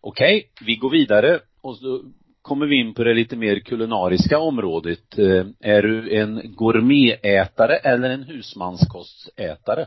Okej, 0.00 0.50
vi 0.66 0.76
går 0.76 0.90
vidare 0.90 1.40
och 1.60 1.76
så 1.76 2.02
kommer 2.42 2.66
vi 2.66 2.76
in 2.76 2.94
på 2.94 3.04
det 3.04 3.14
lite 3.14 3.36
mer 3.36 3.60
kulinariska 3.60 4.38
området. 4.38 5.18
Eh, 5.18 5.46
är 5.60 5.82
du 5.82 6.16
en 6.16 6.54
gourmetätare 6.54 7.76
eller 7.76 8.10
en 8.10 8.22
husmanskostätare? 8.22 9.86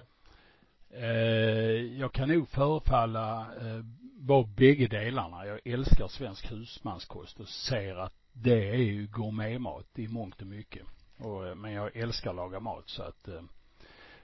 Eh, 0.95 1.99
jag 1.99 2.11
kan 2.13 2.29
nog 2.29 2.49
förefalla 2.49 3.39
eh, 3.39 3.85
vara 4.19 4.47
bägge 4.57 4.87
delarna. 4.87 5.45
Jag 5.45 5.59
älskar 5.65 6.07
svensk 6.07 6.51
husmanskost 6.51 7.39
och 7.39 7.47
ser 7.47 7.95
att 7.95 8.13
det 8.33 8.69
är 8.69 8.77
ju 8.77 9.07
gourmetmat 9.07 9.99
i 9.99 10.07
mångt 10.07 10.41
och 10.41 10.47
mycket. 10.47 10.83
Och, 11.17 11.47
eh, 11.47 11.55
men 11.55 11.71
jag 11.71 11.95
älskar 11.95 12.29
att 12.29 12.35
laga 12.35 12.59
mat 12.59 12.83
så 12.85 13.03
att 13.03 13.27
eh, 13.27 13.41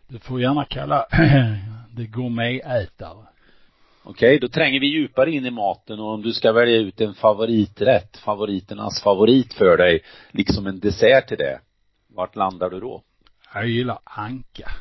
du 0.07 0.19
får 0.19 0.41
gärna 0.41 0.65
kalla 0.65 1.05
det 1.95 2.05
gourmetätare. 2.05 3.25
Okej, 4.09 4.39
då 4.39 4.47
tränger 4.47 4.79
vi 4.79 4.87
djupare 4.87 5.31
in 5.31 5.45
i 5.45 5.51
maten 5.51 5.99
och 5.99 6.13
om 6.13 6.21
du 6.21 6.33
ska 6.33 6.51
välja 6.51 6.77
ut 6.77 7.01
en 7.01 7.13
favoriträtt, 7.13 8.17
favoriternas 8.17 9.01
favorit 9.03 9.53
för 9.53 9.77
dig, 9.77 10.03
liksom 10.31 10.67
en 10.67 10.79
dessert 10.79 11.27
till 11.27 11.37
det, 11.37 11.61
vart 12.07 12.35
landar 12.35 12.69
du 12.69 12.79
då? 12.79 13.03
Jag 13.53 13.67
gillar 13.67 13.99
anka. 14.03 14.71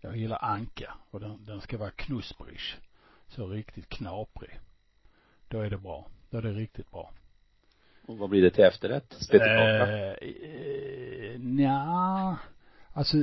Jag 0.00 0.16
gillar 0.16 0.38
anka 0.44 0.94
och 1.10 1.20
den, 1.20 1.44
den 1.44 1.60
ska 1.60 1.78
vara 1.78 1.90
knusprig. 1.90 2.58
Så 3.28 3.46
riktigt 3.46 3.88
knaprig. 3.88 4.58
Då 5.48 5.60
är 5.60 5.70
det 5.70 5.78
bra. 5.78 6.06
Då 6.30 6.38
är 6.38 6.42
det 6.42 6.52
riktigt 6.52 6.90
bra. 6.90 7.12
Och 8.06 8.18
vad 8.18 8.30
blir 8.30 8.42
det 8.42 8.50
till 8.50 8.64
efterrätt? 8.64 9.14
Spettekaka? 9.18 9.86
Eh, 9.86 10.12
eh, 10.12 11.38
nja, 11.38 12.36
alltså 12.92 13.16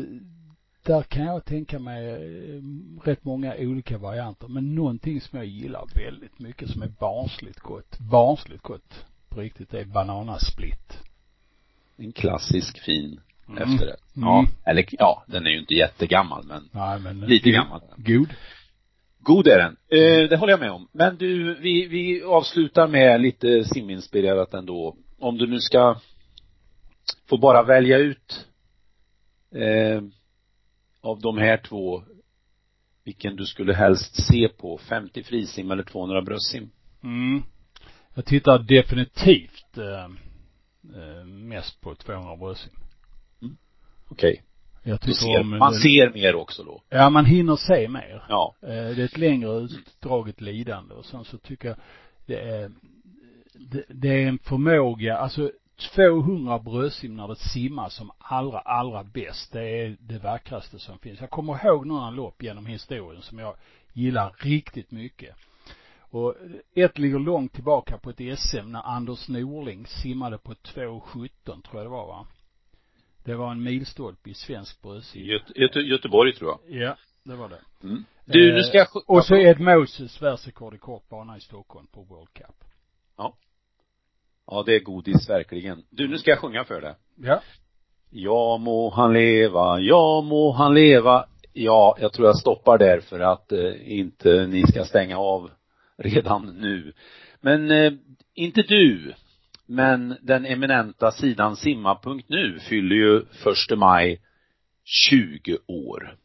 där 0.89 1.03
kan 1.03 1.25
jag 1.25 1.45
tänka 1.45 1.79
mig 1.79 2.07
eh, 2.09 2.61
rätt 3.03 3.23
många 3.23 3.55
olika 3.57 3.97
varianter. 3.97 4.47
Men 4.47 4.75
någonting 4.75 5.21
som 5.21 5.37
jag 5.39 5.45
gillar 5.47 5.85
väldigt 5.95 6.39
mycket 6.39 6.69
som 6.69 6.81
är 6.81 6.87
barnsligt 6.99 7.59
gott, 7.59 7.99
barnsligt 7.99 8.63
gott 8.63 9.05
på 9.29 9.39
riktigt, 9.41 9.69
det 9.69 9.79
är 9.79 9.85
bananasplit. 9.85 10.97
En 11.97 12.11
klassisk 12.11 12.79
fin 12.79 13.19
Mm. 13.49 13.63
efterrätt. 13.63 14.15
Mm. 14.15 14.27
Ja, 14.29 14.45
eller 14.65 14.85
ja, 14.91 15.23
den 15.27 15.45
är 15.45 15.49
ju 15.49 15.59
inte 15.59 15.73
jättegammal 15.73 16.43
men 16.45 16.69
Nej 16.71 16.99
men. 16.99 17.19
lite 17.19 17.49
gammal. 17.49 17.81
God. 17.97 18.33
God 19.19 19.47
är 19.47 19.57
den. 19.57 19.77
Eh, 19.99 20.29
det 20.29 20.37
håller 20.37 20.53
jag 20.53 20.59
med 20.59 20.71
om. 20.71 20.87
Men 20.91 21.17
du, 21.17 21.55
vi, 21.59 21.87
vi 21.87 22.23
avslutar 22.23 22.87
med 22.87 23.21
lite 23.21 23.63
siminspirerat 23.63 24.53
ändå. 24.53 24.95
Om 25.19 25.37
du 25.37 25.47
nu 25.47 25.59
ska 25.59 25.99
få 27.29 27.37
bara 27.37 27.63
välja 27.63 27.97
ut 27.97 28.47
eh, 29.55 30.01
av 31.01 31.19
de 31.19 31.37
här 31.37 31.57
två 31.57 32.03
vilken 33.03 33.35
du 33.35 33.45
skulle 33.45 33.73
helst 33.73 34.27
se 34.27 34.49
på, 34.49 34.77
50 34.77 35.23
frisim 35.23 35.71
eller 35.71 35.83
200 35.83 36.21
bröstsim? 36.21 36.71
Mm. 37.03 37.43
Jag 38.13 38.25
tittar 38.25 38.59
definitivt 38.59 39.77
eh, 39.77 40.03
eh, 40.95 41.25
mest 41.25 41.81
på 41.81 41.95
200 41.95 42.35
bröstsim. 42.37 42.73
Okej. 44.09 44.43
Jag 44.83 44.99
Du 44.99 45.05
tycker 45.05 45.13
ser, 45.13 45.39
om 45.39 45.57
man 45.57 45.73
ser 45.73 46.13
mer 46.13 46.35
också 46.35 46.63
då. 46.63 46.83
Ja, 46.89 47.09
man 47.09 47.25
hinner 47.25 47.55
se 47.55 47.87
mer. 47.87 48.23
Ja. 48.29 48.55
Eh, 48.61 48.67
Det 48.67 49.01
är 49.01 49.05
ett 49.05 49.17
längre 49.17 49.49
utdraget 49.59 50.41
lidande 50.41 50.93
och 50.93 51.05
sen 51.05 51.25
så 51.25 51.37
tycker 51.37 51.67
jag 51.67 51.77
det 52.25 52.39
är, 52.39 52.71
det, 53.53 53.83
det 53.89 54.23
är 54.23 54.27
en 54.27 54.39
förmåga, 54.39 55.17
alltså 55.17 55.51
200 55.79 56.59
bröstsim 56.59 57.15
när 57.15 57.27
det 57.27 57.35
simmar 57.35 57.89
som 57.89 58.11
allra, 58.17 58.59
allra 58.59 59.03
bäst. 59.03 59.51
Det 59.51 59.61
är 59.61 59.97
det 59.99 60.19
vackraste 60.19 60.79
som 60.79 60.99
finns. 60.99 61.21
Jag 61.21 61.29
kommer 61.29 61.65
ihåg 61.65 61.85
några 61.85 62.09
lopp 62.09 62.43
genom 62.43 62.65
historien 62.65 63.21
som 63.21 63.39
jag 63.39 63.55
gillar 63.93 64.35
riktigt 64.39 64.91
mycket. 64.91 65.35
Och 65.99 66.35
ett 66.75 66.97
ligger 66.97 67.19
långt 67.19 67.53
tillbaka 67.53 67.97
på 67.97 68.09
ett 68.09 68.39
SM 68.39 68.71
när 68.71 68.81
Anders 68.81 69.27
Norling 69.27 69.85
simmade 69.87 70.37
på 70.37 70.53
2.17 70.53 71.29
tror 71.45 71.61
jag 71.71 71.85
det 71.85 71.89
var 71.89 72.07
va? 72.07 72.27
Det 73.23 73.35
var 73.35 73.51
en 73.51 73.63
milstolpe 73.63 74.29
i 74.29 74.33
svensk 74.33 74.81
bröstsim. 74.81 75.25
Göte, 75.25 75.53
Göte, 75.55 75.79
Göteborg 75.79 76.33
tror 76.35 76.49
jag. 76.49 76.81
Ja, 76.81 76.95
det 77.23 77.35
var 77.35 77.49
det. 77.49 77.87
Mm. 77.87 78.05
Du, 78.25 78.53
nu 78.53 78.63
ska 78.63 78.77
jag 78.77 78.87
Eh, 78.95 79.01
Och 79.05 79.25
så 79.25 79.35
Ed 79.35 79.59
Moses 79.59 80.21
världsrekord 80.21 80.73
i 80.73 80.77
kortbana 80.77 81.37
i 81.37 81.41
Stockholm 81.41 81.87
på 81.87 82.03
World 82.03 82.33
Cup. 82.33 82.63
Ja, 83.17 83.37
det 84.65 84.75
är 84.75 84.79
godis 84.79 85.29
verkligen. 85.29 85.83
Du, 85.89 86.07
nu 86.07 86.17
ska 86.17 86.29
jag 86.29 86.39
sjunga 86.39 86.63
för 86.63 86.81
dig. 86.81 86.95
Ja. 87.15 87.41
Ja 88.09 88.57
må 88.57 88.89
han 88.89 89.13
leva, 89.13 89.79
ja 89.79 90.21
må 90.21 90.51
han 90.51 90.73
leva. 90.73 91.25
Ja, 91.53 91.97
jag 91.99 92.13
tror 92.13 92.27
jag 92.27 92.37
stoppar 92.37 92.77
där 92.77 92.99
för 92.99 93.19
att 93.19 93.51
eh, 93.51 93.99
inte 93.99 94.47
ni 94.47 94.67
ska 94.67 94.85
stänga 94.85 95.17
av 95.17 95.51
redan 95.97 96.45
nu. 96.45 96.93
Men 97.41 97.71
eh, 97.71 97.93
inte 98.33 98.61
du, 98.61 99.13
men 99.65 100.17
den 100.21 100.45
eminenta 100.45 101.11
sidan 101.11 101.55
simma.nu 101.55 102.59
fyller 102.59 102.95
ju 102.95 103.25
första 103.25 103.75
maj 103.75 104.21
20 104.83 105.57
år. 105.67 106.15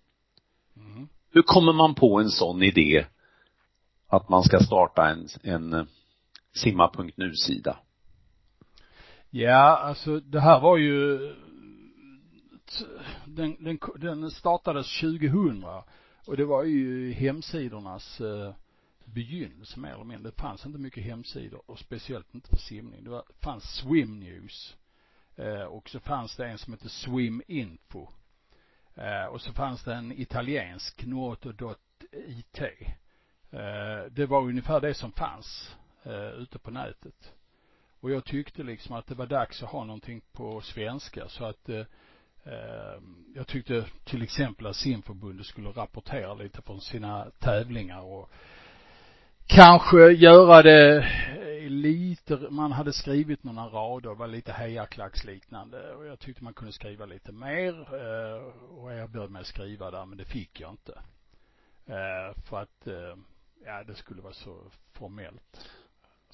Mm. 0.77 1.09
Hur 1.31 1.43
kommer 1.43 1.73
man 1.73 1.95
på 1.95 2.21
en 2.21 2.31
sån 2.31 2.63
idé 2.63 3.07
att 4.09 4.29
man 4.29 4.43
ska 4.43 4.59
starta 4.59 5.09
en, 5.09 5.29
en 5.43 5.73
eh, 5.73 5.85
simma.nu-sida? 6.55 7.77
Ja, 9.37 9.77
alltså 9.77 10.21
det 10.21 10.41
här 10.41 10.61
var 10.61 10.77
ju 10.77 11.19
den, 13.27 13.65
den, 13.65 13.79
den 13.97 14.31
startades 14.31 15.01
2000 15.01 15.65
och 16.27 16.37
det 16.37 16.45
var 16.45 16.65
ju 16.65 17.13
hemsidornas 17.13 18.21
eh, 18.21 18.55
begynnelse 19.05 19.81
mer 19.81 19.91
eller 19.91 20.05
mindre. 20.05 20.31
Det 20.31 20.41
fanns 20.41 20.67
inte 20.67 20.79
mycket 20.79 21.05
hemsidor 21.05 21.63
och 21.71 21.79
speciellt 21.79 22.35
inte 22.35 22.49
för 22.49 22.57
simning. 22.57 23.05
Det 23.05 23.11
var, 23.11 23.25
fanns 23.41 23.65
Swim 23.65 24.21
News 24.21 24.77
eh, 25.37 25.63
och 25.63 25.89
så 25.89 26.01
fanns 26.01 26.37
det 26.37 26.47
en 26.47 26.59
som 26.59 26.73
hette 26.73 26.89
Swim 26.89 27.43
Info 27.49 28.09
eh, 28.95 29.25
och 29.25 29.41
så 29.41 29.53
fanns 29.53 29.85
det 29.85 29.95
en 29.95 30.13
italiensk 30.13 31.07
Nuoto.it 31.07 32.61
eh, 33.51 34.05
det 34.11 34.27
var 34.27 34.43
ungefär 34.43 34.81
det 34.81 34.95
som 34.95 35.13
fanns 35.13 35.77
eh, 36.03 36.29
ute 36.29 36.59
på 36.59 36.71
nätet 36.71 37.33
och 38.05 38.11
jag 38.11 38.25
tyckte 38.25 38.63
liksom 38.63 38.97
att 38.97 39.07
det 39.07 39.15
var 39.15 39.27
dags 39.27 39.63
att 39.63 39.69
ha 39.69 39.85
någonting 39.85 40.23
på 40.33 40.61
svenska 40.61 41.29
så 41.29 41.45
att 41.45 41.69
eh, 41.69 41.85
eh, 42.45 43.01
jag 43.35 43.47
tyckte 43.47 43.85
till 44.05 44.23
exempel 44.23 44.67
att 44.67 44.77
simförbundet 44.77 45.47
skulle 45.47 45.69
rapportera 45.69 46.35
lite 46.35 46.63
från 46.63 46.81
sina 46.81 47.31
tävlingar 47.39 48.01
och 48.01 48.31
kanske 49.47 50.13
göra 50.13 50.63
det 50.63 50.99
eh, 50.99 51.71
lite, 51.71 52.37
man 52.37 52.73
hade 52.73 52.93
skrivit 52.93 53.45
några 53.45 53.67
rader, 53.67 54.15
var 54.15 54.27
lite 54.27 54.53
hejarklacksliknande 54.53 55.95
och 55.95 56.07
jag 56.07 56.19
tyckte 56.19 56.45
man 56.45 56.55
kunde 56.55 56.73
skriva 56.73 57.07
lite 57.07 57.33
mer 57.33 57.81
eh, 57.81 58.45
och 58.79 58.93
erbjöd 58.93 59.31
mig 59.31 59.41
att 59.41 59.47
skriva 59.47 59.91
där 59.91 60.07
men 60.07 60.19
det 60.19 60.25
fick 60.25 60.61
jag 60.61 60.71
inte. 60.71 61.03
Eh, 61.87 62.43
för 62.43 62.63
att, 62.63 62.87
eh, 62.87 63.17
ja 63.65 63.85
det 63.85 63.95
skulle 63.95 64.23
vara 64.23 64.35
så 64.35 64.59
formellt. 64.93 65.69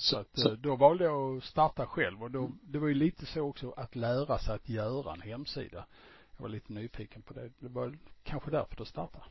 Så, 0.00 0.18
att 0.18 0.28
så, 0.32 0.48
eh, 0.48 0.54
då 0.54 0.76
valde 0.76 1.04
jag 1.04 1.36
att 1.36 1.44
starta 1.44 1.86
själv 1.86 2.22
och 2.22 2.30
då, 2.30 2.50
det 2.62 2.78
var 2.78 2.88
ju 2.88 2.94
lite 2.94 3.26
så 3.26 3.40
också 3.40 3.74
att 3.76 3.96
lära 3.96 4.38
sig 4.38 4.54
att 4.54 4.68
göra 4.68 5.12
en 5.12 5.20
hemsida. 5.20 5.86
Jag 6.36 6.42
var 6.42 6.48
lite 6.48 6.72
nyfiken 6.72 7.22
på 7.22 7.34
det. 7.34 7.50
Det 7.58 7.68
var 7.68 7.98
kanske 8.24 8.50
därför 8.50 8.76
det 8.76 8.86
startade. 8.86 9.24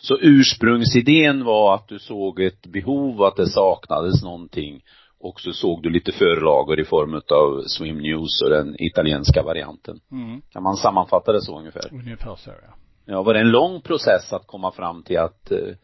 så 0.00 0.18
ursprungsidén 0.20 1.44
var 1.44 1.74
att 1.74 1.88
du 1.88 1.98
såg 1.98 2.40
ett 2.40 2.66
behov, 2.66 3.22
att 3.22 3.36
det 3.36 3.46
saknades 3.46 4.22
någonting 4.22 4.84
och 5.18 5.40
så 5.40 5.52
såg 5.52 5.82
du 5.82 5.90
lite 5.90 6.12
förlagor 6.12 6.80
i 6.80 6.84
form 6.84 7.14
av 7.14 7.62
Swim 7.66 7.98
News 7.98 8.42
och 8.42 8.50
den 8.50 8.76
italienska 8.82 9.42
varianten. 9.42 10.00
Mm. 10.10 10.42
Kan 10.52 10.62
man 10.62 10.76
sammanfatta 10.76 11.32
det 11.32 11.42
så 11.42 11.58
ungefär? 11.58 11.92
Ungefär 11.92 12.36
så 12.36 12.50
ja. 12.50 12.74
Ja, 13.04 13.22
var 13.22 13.34
det 13.34 13.40
en 13.40 13.50
lång 13.50 13.80
process 13.80 14.32
att 14.32 14.46
komma 14.46 14.72
fram 14.72 15.02
till 15.02 15.18
att 15.18 15.50
eh, 15.50 15.74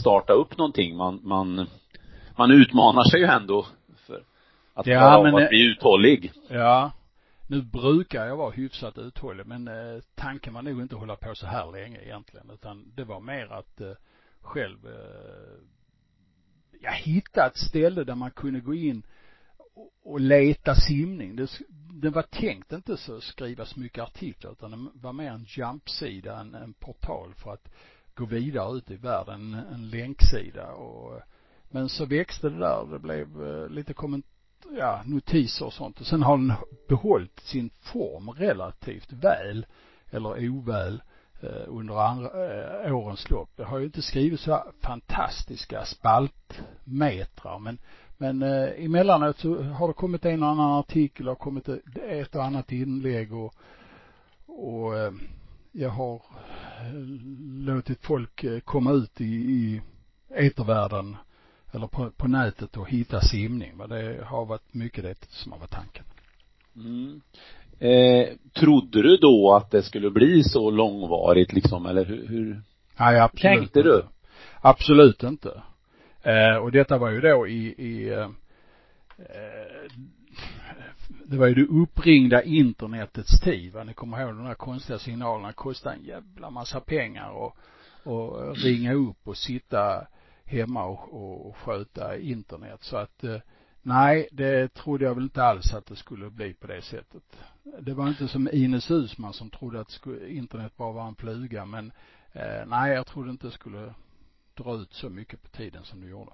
starta 0.00 0.32
upp 0.32 0.58
någonting? 0.58 0.96
Man, 0.96 1.20
man, 1.22 1.66
man 2.36 2.50
utmanar 2.50 3.04
sig 3.04 3.20
ju 3.20 3.26
ändå 3.26 3.66
för 3.96 4.24
att 4.74 4.86
Ja, 4.86 4.98
klara 4.98 5.18
av 5.18 5.26
att 5.26 5.42
eh, 5.42 5.48
bli 5.48 5.62
uthållig. 5.62 6.32
Ja. 6.48 6.92
Nu 7.46 7.62
brukar 7.62 8.26
jag 8.26 8.36
vara 8.36 8.50
hyfsat 8.50 8.98
uthållig 8.98 9.46
men 9.46 9.68
eh, 9.68 10.02
tanken 10.14 10.54
var 10.54 10.62
nog 10.62 10.80
inte 10.80 10.94
att 10.94 11.00
hålla 11.00 11.16
på 11.16 11.34
så 11.34 11.46
här 11.46 11.72
länge 11.72 12.00
egentligen 12.02 12.50
utan 12.50 12.92
det 12.94 13.04
var 13.04 13.20
mer 13.20 13.52
att 13.52 13.80
eh, 13.80 13.92
själv 14.40 14.86
eh, 14.86 15.58
ja, 16.80 16.90
hitta 16.90 17.46
ett 17.46 17.58
ställe 17.58 18.04
där 18.04 18.14
man 18.14 18.30
kunde 18.30 18.60
gå 18.60 18.74
in 18.74 19.02
och, 19.74 20.12
och 20.12 20.20
leta 20.20 20.74
simning. 20.74 21.36
Det, 21.36 21.50
det 21.92 22.10
var 22.10 22.22
tänkt 22.22 22.72
inte 22.72 22.96
så 22.96 23.20
skriva 23.20 23.66
så 23.66 23.80
mycket 23.80 24.04
artiklar 24.04 24.52
utan 24.52 24.70
det 24.70 24.90
var 24.94 25.12
mer 25.12 25.30
en 25.30 25.44
jumpsida, 25.48 26.40
en, 26.40 26.54
en 26.54 26.72
portal 26.72 27.34
för 27.34 27.52
att 27.52 27.68
gå 28.14 28.24
vidare 28.24 28.76
ut 28.76 28.90
i 28.90 28.96
världen, 28.96 29.54
en, 29.54 29.74
en 29.74 29.90
länksida 29.90 30.72
och 30.72 31.20
men 31.74 31.88
så 31.88 32.06
växte 32.06 32.50
det 32.50 32.58
där, 32.58 32.86
det 32.90 32.98
blev 32.98 33.46
eh, 33.46 33.68
lite 33.68 33.94
komment 33.94 34.26
ja, 34.78 35.02
notiser 35.04 35.66
och 35.66 35.72
sånt. 35.72 36.00
Och 36.00 36.06
sen 36.06 36.22
har 36.22 36.36
den 36.36 36.52
behållit 36.88 37.40
sin 37.40 37.70
form 37.70 38.30
relativt 38.30 39.12
väl, 39.12 39.66
eller 40.10 40.48
oväl, 40.48 41.02
eh, 41.42 41.62
under 41.66 41.94
andra, 41.94 42.28
eh, 42.84 42.96
årens 42.96 43.30
lopp. 43.30 43.50
Det 43.56 43.64
har 43.64 43.78
ju 43.78 43.84
inte 43.84 44.02
skrivit 44.02 44.40
så 44.40 44.50
här 44.52 44.64
fantastiska 44.80 45.84
spaltmetrar, 45.84 47.58
men, 47.58 47.78
men 48.18 48.42
eh, 48.42 48.84
emellanåt 48.84 49.38
så 49.38 49.62
har 49.62 49.88
det 49.88 49.94
kommit 49.94 50.24
en 50.24 50.42
och 50.42 50.48
annan 50.48 50.78
artikel 50.78 51.28
och 51.28 51.38
kommit 51.38 51.68
ett, 52.08 52.34
och 52.34 52.44
annat 52.44 52.72
inlägg 52.72 53.34
och, 53.34 53.54
och 54.46 54.98
eh, 54.98 55.12
jag 55.72 55.90
har 55.90 56.14
eh, 56.14 56.94
låtit 57.66 58.04
folk 58.04 58.64
komma 58.64 58.92
ut 58.92 59.20
i, 59.20 59.34
i 59.34 59.82
etervärlden 60.28 61.16
eller 61.74 61.86
på, 61.86 62.10
på 62.10 62.28
nätet 62.28 62.76
och 62.76 62.88
hitta 62.88 63.20
simning. 63.20 63.76
Men 63.76 63.88
det 63.88 64.24
har 64.24 64.44
varit 64.44 64.74
mycket 64.74 65.04
det 65.04 65.26
som 65.28 65.52
har 65.52 65.58
varit 65.58 65.70
tanken. 65.70 66.04
Mm. 66.76 67.20
Eh, 67.78 68.28
trodde 68.52 69.02
du 69.02 69.16
då 69.16 69.54
att 69.54 69.70
det 69.70 69.82
skulle 69.82 70.10
bli 70.10 70.42
så 70.44 70.70
långvarigt 70.70 71.52
liksom, 71.52 71.86
eller 71.86 72.04
hur, 72.04 72.28
hur 72.28 72.62
Nej, 72.96 73.20
absolut 73.20 73.42
tänkte 73.42 73.82
du? 73.82 73.96
Inte. 73.96 74.08
Absolut 74.60 75.22
inte. 75.22 75.62
Eh, 76.22 76.56
och 76.56 76.72
detta 76.72 76.98
var 76.98 77.10
ju 77.10 77.20
då 77.20 77.46
i, 77.48 77.66
i 77.66 78.12
eh, 78.12 78.28
eh, 79.18 79.90
det 81.26 81.36
var 81.36 81.46
ju 81.46 81.54
det 81.54 81.66
uppringda 81.66 82.42
internetets 82.42 83.40
tid. 83.40 83.72
Va? 83.72 83.84
Ni 83.84 83.94
kommer 83.94 84.20
ihåg 84.20 84.36
de 84.36 84.44
där 84.44 84.54
konstiga 84.54 84.98
signalerna 84.98 85.52
kostade 85.52 85.96
en 85.96 86.04
jävla 86.04 86.50
massa 86.50 86.80
pengar 86.80 87.30
och, 87.30 87.56
och 88.04 88.56
ringa 88.56 88.92
upp 88.92 89.18
och 89.24 89.36
sitta 89.36 90.06
hemma 90.44 90.84
och, 90.84 91.46
och, 91.46 91.56
sköta 91.56 92.18
internet. 92.18 92.82
Så 92.82 92.96
att 92.96 93.24
eh, 93.24 93.40
nej, 93.82 94.28
det 94.32 94.74
trodde 94.74 95.04
jag 95.04 95.14
väl 95.14 95.24
inte 95.24 95.42
alls 95.42 95.74
att 95.74 95.86
det 95.86 95.96
skulle 95.96 96.30
bli 96.30 96.54
på 96.54 96.66
det 96.66 96.82
sättet. 96.82 97.22
Det 97.80 97.94
var 97.94 98.08
inte 98.08 98.28
som 98.28 98.48
Ines 98.52 98.90
Uusmann 98.90 99.32
som 99.32 99.50
trodde 99.50 99.80
att 99.80 100.00
internet 100.28 100.76
bara 100.76 100.92
var 100.92 101.08
en 101.08 101.14
fluga 101.14 101.64
men 101.64 101.92
eh, 102.32 102.66
nej, 102.66 102.92
jag 102.92 103.06
trodde 103.06 103.30
inte 103.30 103.46
det 103.46 103.52
skulle 103.52 103.94
dra 104.54 104.74
ut 104.74 104.92
så 104.92 105.10
mycket 105.10 105.42
på 105.42 105.48
tiden 105.48 105.84
som 105.84 106.00
det 106.00 106.08
gjorde. 106.08 106.32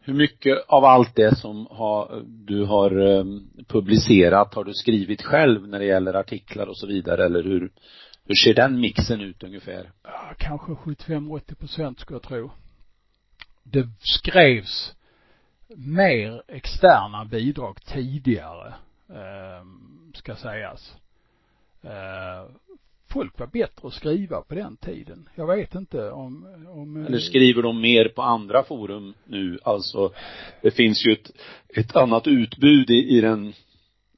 Hur 0.00 0.14
mycket 0.14 0.58
av 0.68 0.84
allt 0.84 1.14
det 1.14 1.36
som 1.36 1.66
har, 1.70 2.22
du 2.26 2.64
har 2.64 2.98
um, 2.98 3.50
publicerat 3.68 4.54
har 4.54 4.64
du 4.64 4.74
skrivit 4.74 5.22
själv 5.22 5.68
när 5.68 5.78
det 5.78 5.84
gäller 5.84 6.14
artiklar 6.14 6.66
och 6.66 6.78
så 6.78 6.86
vidare 6.86 7.24
eller 7.24 7.42
hur, 7.42 7.70
hur 8.24 8.34
ser 8.34 8.54
den 8.54 8.80
mixen 8.80 9.20
ut 9.20 9.42
ungefär? 9.42 9.92
Kanske 10.38 10.72
75-80 10.72 11.54
procent 11.54 12.00
skulle 12.00 12.14
jag 12.14 12.22
tro. 12.22 12.50
Det 13.70 13.88
skrevs 14.00 14.94
mer 15.76 16.42
externa 16.48 17.24
bidrag 17.24 17.84
tidigare, 17.84 18.74
eh, 19.08 19.64
ska 20.14 20.36
sägas. 20.36 20.96
Eh, 21.82 22.50
folk 23.12 23.38
var 23.38 23.46
bättre 23.46 23.88
att 23.88 23.94
skriva 23.94 24.40
på 24.42 24.54
den 24.54 24.76
tiden. 24.76 25.28
Jag 25.34 25.56
vet 25.56 25.74
inte 25.74 26.10
om, 26.10 26.46
om 26.68 27.06
Eller 27.06 27.18
skriver 27.18 27.62
de 27.62 27.80
mer 27.80 28.08
på 28.08 28.22
andra 28.22 28.64
forum 28.64 29.14
nu? 29.24 29.58
Alltså, 29.64 30.12
det 30.62 30.70
finns 30.70 31.06
ju 31.06 31.12
ett, 31.12 31.30
ett 31.68 31.96
annat 31.96 32.26
utbud 32.26 32.90
i, 32.90 33.16
i 33.16 33.20
den 33.20 33.52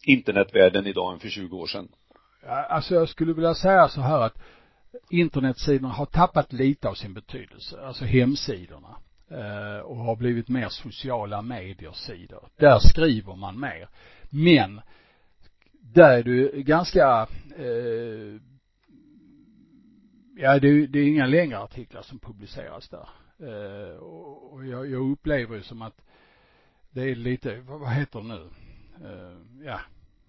internetvärlden 0.02 0.86
idag 0.86 1.12
än 1.12 1.18
för 1.18 1.28
20 1.28 1.56
år 1.56 1.66
sedan. 1.66 1.88
Alltså 2.46 2.94
jag 2.94 3.08
skulle 3.08 3.32
vilja 3.32 3.54
säga 3.54 3.88
så 3.88 4.00
här 4.00 4.20
att 4.20 4.38
internetsidorna 5.10 5.88
har 5.88 6.06
tappat 6.06 6.52
lite 6.52 6.88
av 6.88 6.94
sin 6.94 7.14
betydelse, 7.14 7.80
alltså 7.80 8.04
hemsidorna 8.04 8.96
Eh, 9.30 9.78
och 9.78 9.96
har 9.96 10.16
blivit 10.16 10.48
mer 10.48 10.68
sociala 10.68 11.42
medier-sidor. 11.42 12.48
Där 12.56 12.78
skriver 12.78 13.36
man 13.36 13.60
mer. 13.60 13.88
Men 14.30 14.80
där 15.72 16.18
är 16.18 16.22
du 16.22 16.62
ganska 16.62 17.28
eh, 17.56 18.40
ja 20.36 20.58
det, 20.58 20.86
det 20.86 20.98
är 20.98 21.08
inga 21.08 21.26
längre 21.26 21.58
artiklar 21.58 22.02
som 22.02 22.18
publiceras 22.18 22.88
där. 22.88 23.08
Eh, 23.38 23.96
och, 23.96 24.52
och 24.52 24.66
jag, 24.66 24.90
jag 24.90 25.10
upplever 25.10 25.56
ju 25.56 25.62
som 25.62 25.82
att 25.82 26.00
det 26.90 27.02
är 27.02 27.14
lite, 27.14 27.60
vad, 27.60 27.80
vad 27.80 27.92
heter 27.92 28.20
det 28.20 28.28
nu? 28.28 28.50
Eh, 29.04 29.64
ja, 29.66 29.80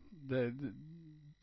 det, 0.09 0.51
det, 0.51 0.73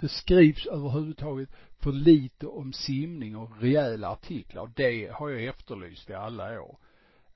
det 0.01 0.09
skrivs 0.09 0.66
överhuvudtaget 0.66 1.49
för 1.79 1.92
lite 1.92 2.47
om 2.47 2.73
simning 2.73 3.37
och 3.37 3.61
rejäla 3.61 4.09
artiklar 4.09 4.62
och 4.62 4.71
det 4.71 5.12
har 5.12 5.29
jag 5.29 5.45
efterlyst 5.45 6.11
i 6.11 6.14
alla 6.14 6.61
år. 6.61 6.79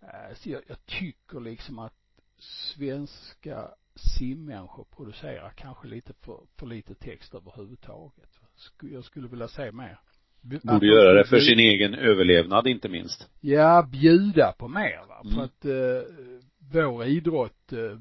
Eh, 0.03 0.35
så 0.35 0.51
jag, 0.51 0.63
jag 0.67 0.87
tycker 0.87 1.41
liksom 1.41 1.79
att 1.79 1.95
svenska 2.39 3.69
simmänniskor 3.95 4.87
producerar 4.97 5.51
kanske 5.57 5.89
lite 5.89 6.13
för, 6.13 6.41
för 6.57 6.67
lite 6.67 6.95
text 6.95 7.35
överhuvudtaget. 7.35 8.31
Jag 8.81 9.05
skulle 9.05 9.29
vilja 9.29 9.49
se 9.49 9.73
mer. 9.73 9.99
Borde 10.43 10.87
göra 10.87 11.13
det 11.13 11.25
för 11.25 11.39
sin 11.39 11.59
egen 11.59 11.95
överlevnad 11.95 12.67
inte 12.67 12.89
minst. 12.89 13.29
Ja, 13.41 13.89
bjuda 13.93 14.53
på 14.53 14.69
mer 14.69 15.07
va. 15.09 15.21
Mm. 15.25 15.35
För 15.35 15.43
att 15.45 15.65
eh, 15.65 16.15
vår 16.59 17.05
idrott 17.05 17.73
eh, 17.73 17.99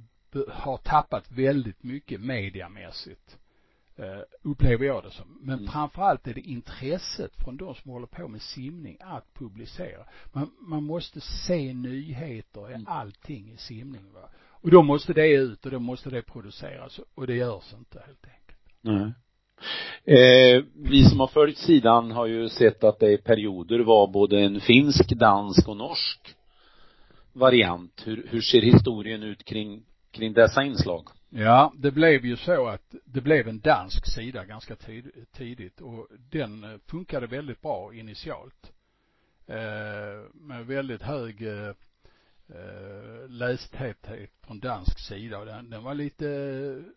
har 0.50 0.78
tappat 0.78 1.32
väldigt 1.32 1.84
mycket 1.84 2.22
mediamässigt. 2.22 3.39
Eh, 4.00 4.22
upplever 4.44 4.86
jag 4.86 5.04
det 5.04 5.12
som. 5.12 5.40
Men 5.42 5.60
Mm. 5.60 5.72
framförallt 5.72 6.28
är 6.28 6.34
det 6.34 6.42
intresset 6.42 7.32
från 7.44 7.58
de 7.58 7.76
som 7.76 7.92
håller 7.92 8.08
på 8.08 8.28
med 8.28 8.42
simning 8.42 8.98
att 9.00 9.34
publicera. 9.34 10.06
Man, 10.34 10.52
man 10.60 10.84
måste 10.84 11.22
se 11.22 11.74
nyheter 11.74 12.72
i 12.72 12.74
Mm. 12.74 12.88
allting 12.88 13.52
i 13.52 13.58
simning 13.58 14.14
va. 14.14 14.30
Och 14.62 14.72
då 14.72 14.82
måste 14.84 15.14
det 15.14 15.28
ut 15.34 15.66
och 15.66 15.72
då 15.72 15.80
måste 15.80 16.10
det 16.10 16.22
produceras 16.22 17.00
och 17.16 17.28
det 17.28 17.36
görs 17.36 17.74
inte 17.74 18.00
helt 18.06 18.26
enkelt. 18.26 18.60
Nej. 18.82 19.12
Eh, 20.04 20.64
vi 20.76 21.04
som 21.04 21.20
har 21.20 21.28
följt 21.28 21.58
sidan 21.58 22.12
har 22.12 22.26
ju 22.26 22.50
sett 22.50 22.84
att 22.84 23.00
det 23.00 23.12
i 23.12 23.18
perioder 23.18 23.80
var 23.80 24.08
både 24.08 24.40
en 24.40 24.62
finsk, 24.62 25.10
dansk 25.10 25.68
och 25.68 25.78
norsk 25.78 26.36
variant. 27.34 28.02
Hur, 28.06 28.28
hur 28.30 28.42
ser 28.42 28.62
historien 28.62 29.24
ut 29.24 29.44
kring, 29.46 29.84
kring 30.12 30.34
dessa 30.34 30.64
inslag? 30.64 31.08
Ja, 31.32 31.74
det 31.78 31.92
blev 31.92 32.26
ju 32.26 32.38
så 32.38 32.68
att 32.68 32.96
det 33.06 33.22
blev 33.22 33.48
en 33.48 33.60
dansk 33.60 34.06
sida 34.06 34.46
ganska 34.46 34.76
tid, 34.76 35.26
tidigt 35.32 35.82
och 35.82 36.08
den 36.32 36.64
eh, 36.64 36.78
funkade 36.88 37.28
väldigt 37.28 37.62
bra 37.62 37.94
initialt. 37.94 38.74
Eh, 39.48 40.24
med 40.34 40.66
väldigt 40.66 41.02
hög 41.02 41.42
eh, 41.42 41.74
eh, 42.48 43.28
lästhäthet 43.30 44.32
från 44.42 44.60
dansk 44.60 45.00
sida 45.00 45.40
och 45.40 45.46
den, 45.46 45.70
den 45.70 45.84
var 45.84 45.94
lite 45.94 46.26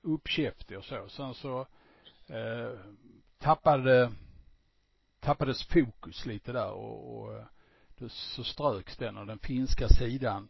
uppkäftig 0.03 0.79
och 0.79 0.85
så. 0.85 1.09
Sen 1.09 1.35
så 1.35 1.67
eh, 2.27 2.79
tappade, 3.39 4.13
tappades 5.21 5.67
fokus 5.67 6.27
lite 6.27 6.53
där 6.53 6.71
och, 6.71 7.23
och 7.23 7.35
eh, 7.35 7.45
då 7.99 8.09
så 8.09 8.45
ströks 8.45 8.97
den 8.97 9.17
och 9.17 9.27
den 9.27 9.39
finska 9.39 9.89
sidan 9.89 10.49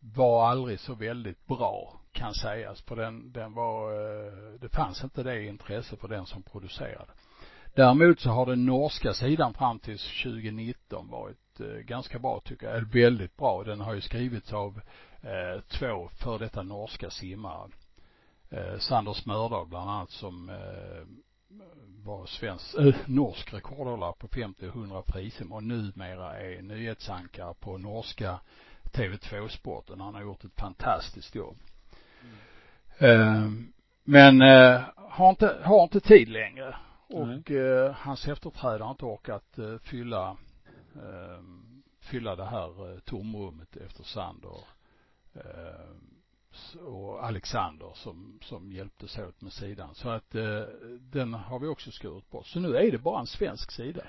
var 0.00 0.48
aldrig 0.50 0.80
så 0.80 0.94
väldigt 0.94 1.46
bra 1.46 1.97
kan 2.12 2.34
sägas 2.34 2.82
för 2.82 2.96
den, 2.96 3.32
den 3.32 3.54
var, 3.54 3.92
eh, 3.92 4.32
det 4.60 4.68
fanns 4.68 5.04
inte 5.04 5.22
det 5.22 5.44
intresse 5.44 5.96
för 5.96 6.08
den 6.08 6.26
som 6.26 6.42
producerade. 6.42 7.12
Däremot 7.74 8.20
så 8.20 8.30
har 8.30 8.46
den 8.46 8.66
norska 8.66 9.12
sidan 9.12 9.54
fram 9.54 9.78
till 9.78 9.98
2019 9.98 11.10
varit 11.10 11.60
eh, 11.60 11.66
ganska 11.66 12.18
bra 12.18 12.40
tycker 12.44 12.66
jag, 12.66 12.76
eller 12.76 12.88
väldigt 12.88 13.36
bra. 13.36 13.64
Den 13.64 13.80
har 13.80 13.94
ju 13.94 14.00
skrivits 14.00 14.52
av 14.52 14.80
eh, 15.22 15.60
två 15.78 16.08
för 16.08 16.38
detta 16.38 16.62
norska 16.62 17.10
simmare. 17.10 17.70
Eh, 18.50 18.78
Sander 18.78 19.26
Mördal 19.26 19.66
bland 19.66 19.90
annat 19.90 20.10
som 20.10 20.48
eh, 20.48 21.06
var 22.04 22.26
svensk, 22.26 22.74
äh, 22.78 22.94
norsk 23.06 23.54
rekordhållare 23.54 24.12
på 24.18 24.28
50 24.28 24.68
och 24.68 24.76
100 24.76 25.02
frisim 25.06 25.52
och 25.52 25.62
numera 25.62 26.38
är 26.38 26.62
nyhetsankare 26.62 27.54
på 27.60 27.78
norska 27.78 28.40
TV2 28.82 29.48
Sporten. 29.48 30.00
Han 30.00 30.14
har 30.14 30.22
gjort 30.22 30.44
ett 30.44 30.60
fantastiskt 30.60 31.34
jobb. 31.34 31.56
Mm. 32.98 33.72
Men 34.04 34.42
eh, 34.42 34.80
har 34.96 35.30
inte, 35.30 35.58
har 35.62 35.82
inte 35.82 36.00
tid 36.00 36.28
längre. 36.28 36.76
Och 37.06 37.50
eh, 37.50 37.92
hans 37.92 38.28
efterträdare 38.28 38.82
har 38.82 38.90
inte 38.90 39.04
orkat 39.04 39.58
fylla, 39.82 40.36
fylla 42.00 42.36
det 42.36 42.44
här 42.44 43.00
tomrummet 43.00 43.76
efter 43.76 44.04
Sander 44.04 44.60
och 46.84 47.24
Alexander 47.26 47.90
som, 47.94 48.38
som 48.42 48.72
hjälptes 48.72 49.18
åt 49.18 49.40
med 49.40 49.52
sidan. 49.52 49.94
Så 49.94 50.08
att 50.08 50.34
eh, 50.34 50.60
den 51.00 51.34
har 51.34 51.58
vi 51.58 51.66
också 51.66 51.90
skurit 51.90 52.30
bort. 52.30 52.46
Så 52.46 52.60
nu 52.60 52.76
är 52.76 52.90
det 52.92 52.98
bara 52.98 53.20
en 53.20 53.26
svensk 53.26 53.70
sida. 53.72 54.02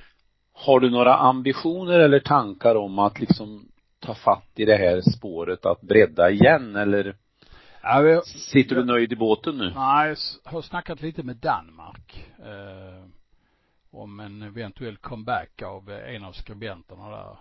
Har 0.53 0.79
du 0.79 0.89
några 0.89 1.15
ambitioner 1.15 1.99
eller 1.99 2.19
tankar 2.19 2.75
om 2.75 2.99
att 2.99 3.19
liksom 3.19 3.71
ta 3.99 4.15
fatt 4.15 4.51
i 4.55 4.65
det 4.65 4.77
här 4.77 5.01
spåret 5.01 5.65
att 5.65 5.81
bredda 5.81 6.29
igen 6.29 6.75
eller 6.75 7.15
Ja, 7.81 8.01
vi, 8.01 8.21
Sitter 8.21 8.75
du 8.75 8.85
nöjd 8.85 9.13
i 9.13 9.15
båten 9.15 9.57
nu? 9.57 9.73
Nej, 9.75 10.15
jag 10.43 10.51
har 10.51 10.61
snackat 10.61 11.01
lite 11.01 11.23
med 11.23 11.35
Danmark 11.35 12.29
eh, 12.39 13.05
om 13.91 14.19
en 14.19 14.41
eventuell 14.41 14.97
comeback 14.97 15.61
av 15.61 15.89
en 15.89 16.23
av 16.23 16.31
skribenterna 16.31 17.09
där. 17.09 17.37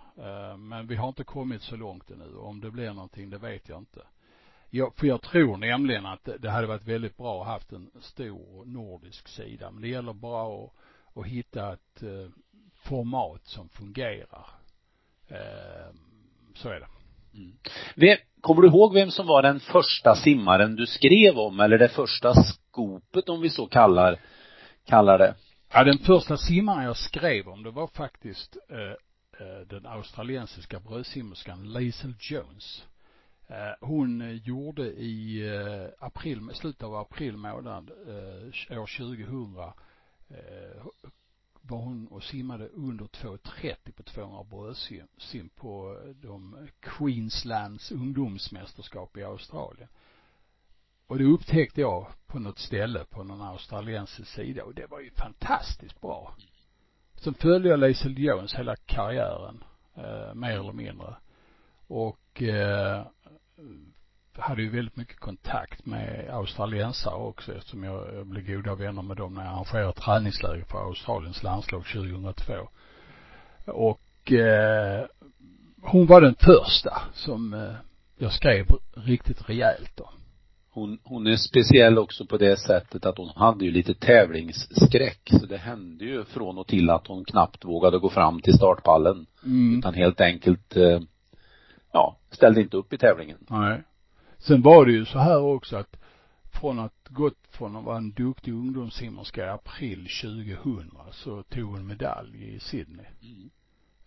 Eh, 0.51 0.57
men 0.57 0.87
vi 0.87 0.95
har 0.95 1.07
inte 1.07 1.23
kommit 1.23 1.61
så 1.61 1.75
långt 1.75 2.11
ännu. 2.11 2.35
Om 2.35 2.61
det 2.61 2.71
blir 2.71 2.93
någonting, 2.93 3.29
det 3.29 3.37
vet 3.37 3.69
jag 3.69 3.77
inte. 3.77 4.01
Jag, 4.69 4.95
för 4.95 5.07
jag 5.07 5.21
tror 5.21 5.57
nämligen 5.57 6.05
att 6.05 6.29
det 6.39 6.49
hade 6.49 6.67
varit 6.67 6.87
väldigt 6.87 7.17
bra 7.17 7.41
att 7.41 7.47
haft 7.47 7.71
en 7.71 7.91
stor 7.99 8.65
nordisk 8.65 9.27
sida. 9.27 9.71
Men 9.71 9.81
det 9.81 9.87
gäller 9.87 10.13
bara 10.13 10.63
att, 10.63 10.71
att 11.15 11.25
hitta 11.25 11.73
ett 11.73 12.03
eh, 12.03 12.29
format 12.73 13.45
som 13.45 13.69
fungerar. 13.69 14.45
Eh, 15.27 15.95
så 16.53 16.69
är 16.69 16.79
det. 16.79 16.87
Mm. 17.33 18.17
Kommer 18.41 18.61
du 18.61 18.67
ihåg 18.67 18.93
vem 18.93 19.11
som 19.11 19.27
var 19.27 19.41
den 19.41 19.59
första 19.59 20.15
simmaren 20.15 20.75
du 20.75 20.85
skrev 20.85 21.37
om 21.37 21.59
eller 21.59 21.77
det 21.77 21.89
första 21.89 22.33
skopet 22.33 23.29
om 23.29 23.41
vi 23.41 23.49
så 23.49 23.67
kallar, 23.67 24.19
kallar 24.85 25.17
det? 25.17 25.35
Ja, 25.73 25.83
den 25.83 25.97
första 25.97 26.37
simmaren 26.37 26.83
jag 26.83 26.97
skrev 26.97 27.47
om 27.47 27.63
det 27.63 27.71
var 27.71 27.87
faktiskt 27.87 28.57
eh, 28.69 28.77
eh 29.45 29.67
den 29.69 29.85
australiensiska 29.85 30.79
brödsimmerskan 30.79 31.63
Lazel 31.73 32.13
Jones. 32.19 32.83
Eh, 33.47 33.87
hon 33.87 34.21
eh, 34.21 34.33
gjorde 34.33 34.83
i 34.83 35.47
eh, 35.47 36.05
april, 36.05 36.49
slutet 36.53 36.83
av 36.83 36.95
april 36.95 37.37
månad 37.37 37.91
eh, 38.07 38.79
år 38.79 38.97
2000 38.97 39.59
eh, 40.29 40.85
var 41.69 41.77
hon 41.77 42.07
och 42.07 42.23
simmade 42.23 42.67
under 42.67 43.05
2.30 43.05 43.91
på 43.91 44.03
200 44.03 44.43
bröstsim 44.43 45.49
på 45.55 45.99
eh, 46.05 46.09
de 46.09 46.67
Queenslands 46.79 47.91
ungdomsmästerskap 47.91 49.17
i 49.17 49.23
Australien. 49.23 49.89
Och 51.07 51.17
det 51.17 51.25
upptäckte 51.25 51.81
jag 51.81 52.07
på 52.27 52.39
något 52.39 52.59
ställe 52.59 53.05
på 53.05 53.23
någon 53.23 53.41
australiensisk 53.41 54.31
sida 54.31 54.63
och 54.63 54.73
det 54.73 54.87
var 54.87 54.99
ju 54.99 55.11
fantastiskt 55.11 56.01
bra. 56.01 56.35
Sen 57.15 57.33
följde 57.33 57.69
jag 57.69 57.79
Lazel 57.79 58.19
Jones 58.19 58.53
hela 58.53 58.75
karriären, 58.75 59.63
eh, 59.95 60.33
mer 60.33 60.59
eller 60.59 60.73
mindre. 60.73 61.15
Och 61.87 62.43
eh, 62.43 63.05
hade 64.39 64.61
ju 64.61 64.69
väldigt 64.69 64.95
mycket 64.95 65.19
kontakt 65.19 65.85
med 65.85 66.29
australiensare 66.31 67.15
också 67.15 67.55
eftersom 67.55 67.83
jag, 67.83 68.15
jag 68.15 68.27
blev 68.27 68.47
goda 68.47 68.75
vänner 68.75 69.01
med 69.01 69.17
dem 69.17 69.33
när 69.33 69.45
jag 69.45 69.53
arrangerade 69.53 69.93
träningsläger 69.93 70.63
för 70.63 70.77
Australiens 70.77 71.43
landslag 71.43 71.85
2002. 71.85 72.53
Och 73.65 74.31
eh, 74.31 75.05
hon 75.81 76.05
var 76.05 76.21
den 76.21 76.35
första 76.35 77.01
som 77.13 77.53
eh, 77.53 77.73
jag 78.17 78.33
skrev 78.33 78.65
riktigt 78.93 79.49
rejält 79.49 79.91
då. 79.95 80.09
Hon, 80.71 80.99
hon 81.03 81.27
är 81.27 81.35
speciell 81.35 81.97
också 81.97 82.25
på 82.25 82.37
det 82.37 82.57
sättet 82.57 83.05
att 83.05 83.17
hon 83.17 83.29
hade 83.35 83.65
ju 83.65 83.71
lite 83.71 83.93
tävlingsskräck. 83.93 85.29
Så 85.39 85.45
det 85.45 85.57
hände 85.57 86.05
ju 86.05 86.23
från 86.25 86.57
och 86.57 86.67
till 86.67 86.89
att 86.89 87.07
hon 87.07 87.25
knappt 87.25 87.65
vågade 87.65 87.99
gå 87.99 88.09
fram 88.09 88.41
till 88.41 88.53
startpallen. 88.53 89.25
Mm. 89.45 89.79
Utan 89.79 89.93
helt 89.93 90.21
enkelt, 90.21 90.75
eh, 90.75 90.99
ja, 91.91 92.17
ställde 92.31 92.61
inte 92.61 92.77
upp 92.77 92.93
i 92.93 92.97
tävlingen. 92.97 93.37
Nej. 93.49 93.83
Sen 94.39 94.61
var 94.61 94.85
det 94.85 94.91
ju 94.91 95.05
så 95.05 95.19
här 95.19 95.41
också 95.41 95.77
att 95.77 95.95
från 96.51 96.79
att 96.79 97.07
gått 97.09 97.47
från 97.49 97.75
att 97.75 97.83
vara 97.83 97.97
en 97.97 98.11
duktig 98.11 98.53
ungdomssimmerska 98.53 99.45
i 99.45 99.49
april 99.49 100.07
2000 100.21 100.91
så 101.11 101.43
tog 101.43 101.69
hon 101.69 101.87
medalj 101.87 102.55
i 102.55 102.59
Sydney. 102.59 103.05
Mm. 103.21 103.49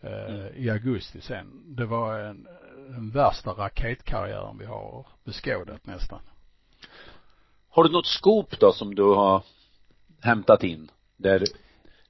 Eh, 0.00 0.46
i 0.56 0.70
augusti 0.70 1.20
sen. 1.20 1.74
Det 1.76 1.86
var 1.86 2.18
en, 2.18 2.46
den 2.88 3.10
värsta 3.10 3.50
raketkarriären 3.50 4.58
vi 4.58 4.64
har 4.64 5.06
beskådat 5.24 5.86
nästan. 5.86 6.20
Har 7.68 7.84
du 7.84 7.90
något 7.90 8.06
skop 8.06 8.60
då 8.60 8.72
som 8.72 8.94
du 8.94 9.02
har 9.02 9.42
hämtat 10.20 10.64
in? 10.64 10.90
Där 11.16 11.44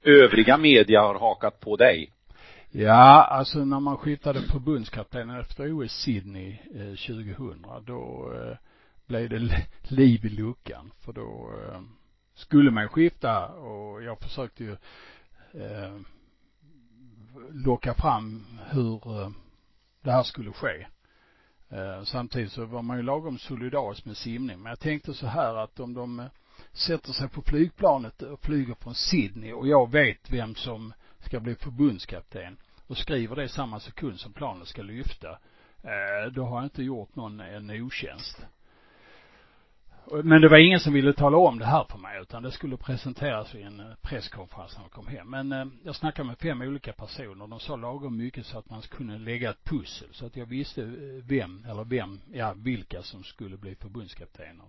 övriga 0.03 0.57
media 0.57 1.01
har 1.01 1.19
hakat 1.19 1.59
på 1.59 1.75
dig? 1.75 2.11
Ja, 2.75 3.23
alltså 3.23 3.65
när 3.65 3.79
man 3.79 3.97
skiftade 3.97 4.41
förbundskapten 4.41 5.29
efter 5.29 5.73
OS 5.73 5.91
Sydney 5.91 6.57
eh, 6.75 6.95
2000, 6.95 7.65
då 7.85 8.33
eh, 8.35 8.57
blev 9.07 9.29
det 9.29 9.67
liv 9.83 10.25
i 10.25 10.29
luckan. 10.29 10.91
För 10.99 11.13
då 11.13 11.51
eh, 11.67 11.81
skulle 12.33 12.71
man 12.71 12.89
skifta 12.89 13.47
och 13.47 14.03
jag 14.03 14.19
försökte 14.19 14.63
ju 14.63 14.71
eh, 15.53 15.97
locka 17.51 17.93
fram 17.93 18.45
hur 18.69 19.21
eh, 19.21 19.29
det 20.01 20.11
här 20.11 20.23
skulle 20.23 20.51
ske. 20.51 20.87
Eh, 21.69 22.03
samtidigt 22.03 22.51
så 22.51 22.65
var 22.65 22.81
man 22.81 22.97
ju 22.97 23.03
lagom 23.03 23.37
solidarisk 23.37 24.05
med 24.05 24.17
simning. 24.17 24.61
Men 24.61 24.69
jag 24.69 24.79
tänkte 24.79 25.13
så 25.13 25.27
här 25.27 25.55
att 25.55 25.79
om 25.79 25.93
de 25.93 26.19
eh, 26.19 26.25
sätter 26.71 27.13
sig 27.13 27.29
på 27.29 27.41
flygplanet 27.41 28.21
och 28.21 28.39
flyger 28.39 28.73
från 28.73 28.95
Sydney 28.95 29.53
och 29.53 29.67
jag 29.67 29.91
vet 29.91 30.31
vem 30.31 30.55
som 30.55 30.93
ska 31.23 31.39
bli 31.39 31.55
förbundskapten 31.55 32.57
och 32.87 32.97
skriver 32.97 33.35
det 33.35 33.49
samma 33.49 33.79
sekund 33.79 34.19
som 34.19 34.33
planet 34.33 34.67
ska 34.67 34.81
lyfta, 34.81 35.29
eh, 35.83 36.31
då 36.31 36.45
har 36.45 36.57
jag 36.57 36.65
inte 36.65 36.83
gjort 36.83 37.15
någon 37.15 37.39
en 37.39 37.69
otjänst. 37.69 38.45
Men 40.23 40.41
det 40.41 40.49
var 40.49 40.57
ingen 40.57 40.79
som 40.79 40.93
ville 40.93 41.13
tala 41.13 41.37
om 41.37 41.59
det 41.59 41.65
här 41.65 41.85
för 41.89 41.97
mig 41.97 42.21
utan 42.21 42.43
det 42.43 42.51
skulle 42.51 42.77
presenteras 42.77 43.55
vid 43.55 43.65
en 43.65 43.79
eh, 43.79 43.95
presskonferens 44.01 44.75
när 44.77 44.83
jag 44.83 44.91
kom 44.91 45.07
hem. 45.07 45.29
Men 45.29 45.51
eh, 45.51 45.65
jag 45.83 45.95
snackade 45.95 46.27
med 46.27 46.37
fem 46.37 46.61
olika 46.61 46.93
personer. 46.93 47.47
De 47.47 47.59
sa 47.59 47.75
lagom 47.75 48.17
mycket 48.17 48.45
så 48.45 48.57
att 48.57 48.69
man 48.69 48.81
kunde 48.81 49.17
lägga 49.17 49.49
ett 49.49 49.63
pussel 49.63 50.07
så 50.11 50.25
att 50.25 50.35
jag 50.35 50.45
visste 50.45 50.81
eh, 50.81 50.89
vem, 51.23 51.65
eller 51.69 51.83
vem, 51.83 52.21
ja 52.33 52.53
vilka 52.53 53.01
som 53.01 53.23
skulle 53.23 53.57
bli 53.57 53.75
förbundskaptener 53.75 54.65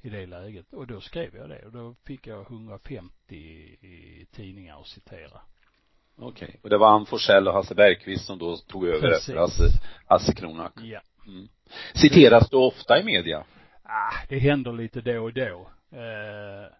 i 0.00 0.08
det 0.08 0.26
läget. 0.26 0.72
Och 0.72 0.86
då 0.86 1.00
skrev 1.00 1.36
jag 1.36 1.48
det 1.48 1.66
och 1.66 1.72
då 1.72 1.94
fick 2.04 2.26
jag 2.26 2.42
150 2.42 4.26
tidningar 4.32 4.80
att 4.80 4.86
citera. 4.86 5.40
Okej. 6.20 6.48
Okay. 6.48 6.60
Och 6.62 6.70
det 6.70 6.78
var 6.78 6.88
Ann 6.88 7.06
Forsell 7.06 7.48
och 7.48 7.54
Hasse 7.54 7.74
Bergqvist 7.74 8.26
som 8.26 8.38
då 8.38 8.56
tog 8.56 8.86
över 8.86 9.00
Precis. 9.00 9.28
efter 9.28 9.40
Hasse, 9.40 9.62
Hasse 10.06 10.34
Kronak. 10.34 10.72
Ja. 10.76 11.00
Mm. 11.26 11.48
Citeras 11.94 12.50
du 12.50 12.56
ofta 12.56 13.00
i 13.00 13.04
media? 13.04 13.44
Ah, 13.82 14.14
det 14.28 14.38
händer 14.38 14.72
lite 14.72 15.00
då 15.00 15.24
och 15.24 15.32
då. 15.32 15.70
Eh, 15.90 16.72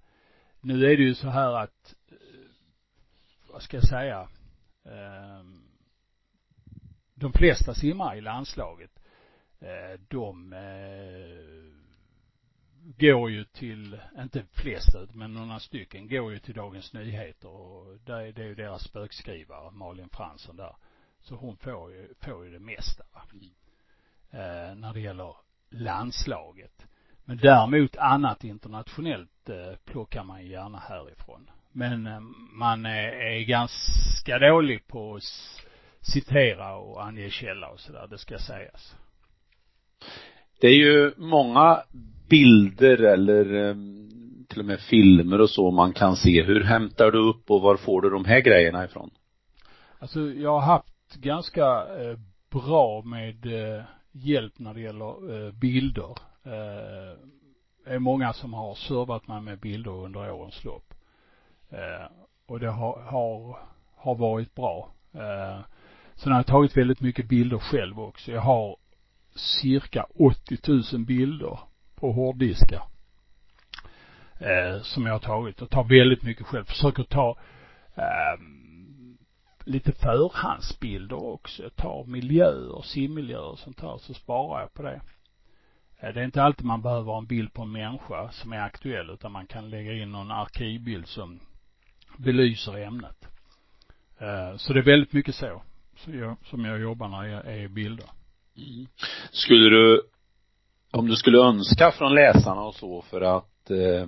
nu 0.61 0.85
är 0.85 0.97
det 0.97 1.03
ju 1.03 1.15
så 1.15 1.29
här 1.29 1.53
att, 1.53 1.95
eh, 2.11 2.17
vad 3.53 3.63
ska 3.63 3.77
jag 3.77 3.89
säga, 3.89 4.29
eh, 4.85 5.45
de 7.15 7.33
flesta 7.33 7.75
simmare 7.75 8.19
i 8.19 8.21
landslaget, 8.21 8.91
eh, 9.61 10.01
de 10.09 10.53
eh, 10.53 11.78
går 12.99 13.31
ju 13.31 13.45
till, 13.45 14.01
inte 14.19 14.45
flesta, 14.53 14.99
men 15.13 15.35
några 15.35 15.61
stycken 15.61 16.09
går 16.09 16.33
ju 16.33 16.39
till 16.39 16.55
Dagens 16.55 16.93
Nyheter 16.93 17.49
och 17.49 17.99
där 18.05 18.21
är 18.21 18.33
det 18.33 18.45
ju 18.45 18.55
deras 18.55 18.83
spökskrivare, 18.83 19.71
Malin 19.71 20.09
Fransson 20.09 20.57
där. 20.57 20.77
Så 21.21 21.35
hon 21.35 21.57
får 21.57 21.93
ju, 21.93 22.15
får 22.21 22.45
ju 22.45 22.51
det 22.51 22.59
mesta 22.59 23.05
va. 23.13 23.23
Eh, 24.31 24.75
när 24.75 24.93
det 24.93 25.01
gäller 25.01 25.35
landslaget. 25.71 26.87
Men 27.25 27.37
däremot 27.37 27.97
annat 27.97 28.45
internationellt 28.45 29.49
eh, 29.49 29.77
plockar 29.85 30.25
man 30.25 30.43
ju 30.43 30.51
gärna 30.51 30.79
härifrån. 30.79 31.51
Men 31.73 32.07
eh, 32.07 32.21
man 32.53 32.87
är, 32.87 33.09
är 33.09 33.41
ganska 33.45 34.39
dålig 34.39 34.87
på 34.87 35.17
att 35.17 35.23
citera 36.01 36.77
och 36.77 37.05
ange 37.05 37.31
källa 37.31 37.69
och 37.69 37.81
sådär, 37.81 38.07
det 38.11 38.19
ska 38.19 38.39
sägas. 38.39 38.97
Det 40.61 40.67
är 40.67 40.77
ju 40.77 41.13
många 41.17 41.83
bilder 42.29 43.03
eller 43.03 43.55
ehm, 43.55 44.09
till 44.49 44.61
och 44.61 44.67
med 44.67 44.81
filmer 44.81 45.41
och 45.41 45.51
så 45.51 45.71
man 45.71 45.93
kan 45.93 46.17
se. 46.17 46.43
Hur 46.43 46.65
hämtar 46.65 47.11
du 47.11 47.19
upp 47.19 47.51
och 47.51 47.61
var 47.61 47.77
får 47.77 48.03
du 48.03 48.11
de 48.11 48.25
här 48.25 48.41
grejerna 48.41 48.85
ifrån? 48.85 49.11
Alltså 49.99 50.21
jag 50.21 50.53
har 50.53 50.61
haft 50.61 51.15
ganska 51.15 51.65
eh, 51.65 52.19
bra 52.51 53.03
med 53.03 53.47
eh, 53.47 53.83
hjälp 54.13 54.59
när 54.59 54.75
det 54.75 54.81
gäller 54.81 55.47
eh, 55.47 55.53
bilder. 55.53 56.11
Eh, 56.45 57.19
det 57.85 57.95
är 57.95 57.99
många 57.99 58.33
som 58.33 58.55
har 58.55 58.75
servat 58.75 59.29
mig 59.29 59.41
med 59.41 59.59
bilder 59.59 59.91
under 59.91 60.33
årens 60.33 60.65
lopp. 60.65 60.95
Eh, 61.71 62.07
och 62.47 62.61
det 62.61 62.71
har, 62.71 63.01
har, 63.01 63.59
har 63.97 64.15
varit 64.15 64.55
bra. 64.55 64.93
Eh, 65.13 65.61
sen 66.15 66.33
har 66.33 66.39
jag 66.39 66.47
tagit 66.47 66.77
väldigt 66.77 67.01
mycket 67.01 67.29
bilder 67.29 67.59
själv 67.59 68.01
också. 68.01 68.33
Jag 68.33 68.41
har 68.41 68.77
cirka 69.35 70.07
80 70.15 70.59
000 70.93 71.05
bilder 71.05 71.59
på 72.01 72.13
hårddiskar. 72.13 72.83
Eh, 74.41 74.83
som 74.83 75.07
jag 75.07 75.13
har 75.13 75.19
tagit 75.19 75.63
och 75.63 75.71
tar 75.71 75.85
väldigt 75.85 76.23
mycket 76.23 76.47
själv. 76.47 76.65
Försöker 76.65 77.03
ta 77.03 77.39
eh, 77.95 78.41
lite 79.65 79.93
förhandsbilder 79.93 81.25
också. 81.25 81.63
Jag 81.63 81.77
tar 81.77 82.05
miljöer, 82.05 82.83
simmiljöer 82.83 83.51
och 83.51 83.59
sånt 83.59 83.81
här, 83.81 83.99
så 83.99 84.15
sparar 84.15 84.61
jag 84.61 84.75
på 84.75 84.83
det. 84.83 85.01
Eh, 86.01 86.15
det 86.15 86.21
är 86.21 86.25
inte 86.25 86.43
alltid 86.43 86.67
man 86.67 86.83
behöver 86.83 87.13
ha 87.13 87.19
en 87.19 87.27
bild 87.27 87.53
på 87.53 87.63
en 87.63 87.73
människa 87.73 88.31
som 88.31 88.53
är 88.53 88.61
aktuell 88.61 89.11
utan 89.11 89.33
man 89.33 89.47
kan 89.47 89.71
lägga 89.71 89.93
in 89.93 90.13
någon 90.13 90.31
arkivbild 90.31 91.07
som 91.07 91.41
belyser 92.17 92.79
ämnet. 92.79 93.29
Eh, 94.19 94.57
så 94.57 94.73
det 94.73 94.79
är 94.79 94.85
väldigt 94.85 95.13
mycket 95.13 95.35
så 95.35 95.63
som 96.45 96.65
jag 96.65 96.81
jobbar 96.81 97.09
när 97.09 97.25
jag 97.25 97.47
är 97.47 97.69
bilder. 97.69 98.07
Mm. 98.57 98.87
Skulle 99.31 99.71
du, 99.71 100.03
om 100.91 101.07
du 101.07 101.17
skulle 101.17 101.39
önska 101.39 101.91
från 101.91 102.15
läsarna 102.15 102.63
och 102.63 102.75
så 102.75 103.03
för 103.03 103.21
att 103.21 103.71
eh, 103.71 104.07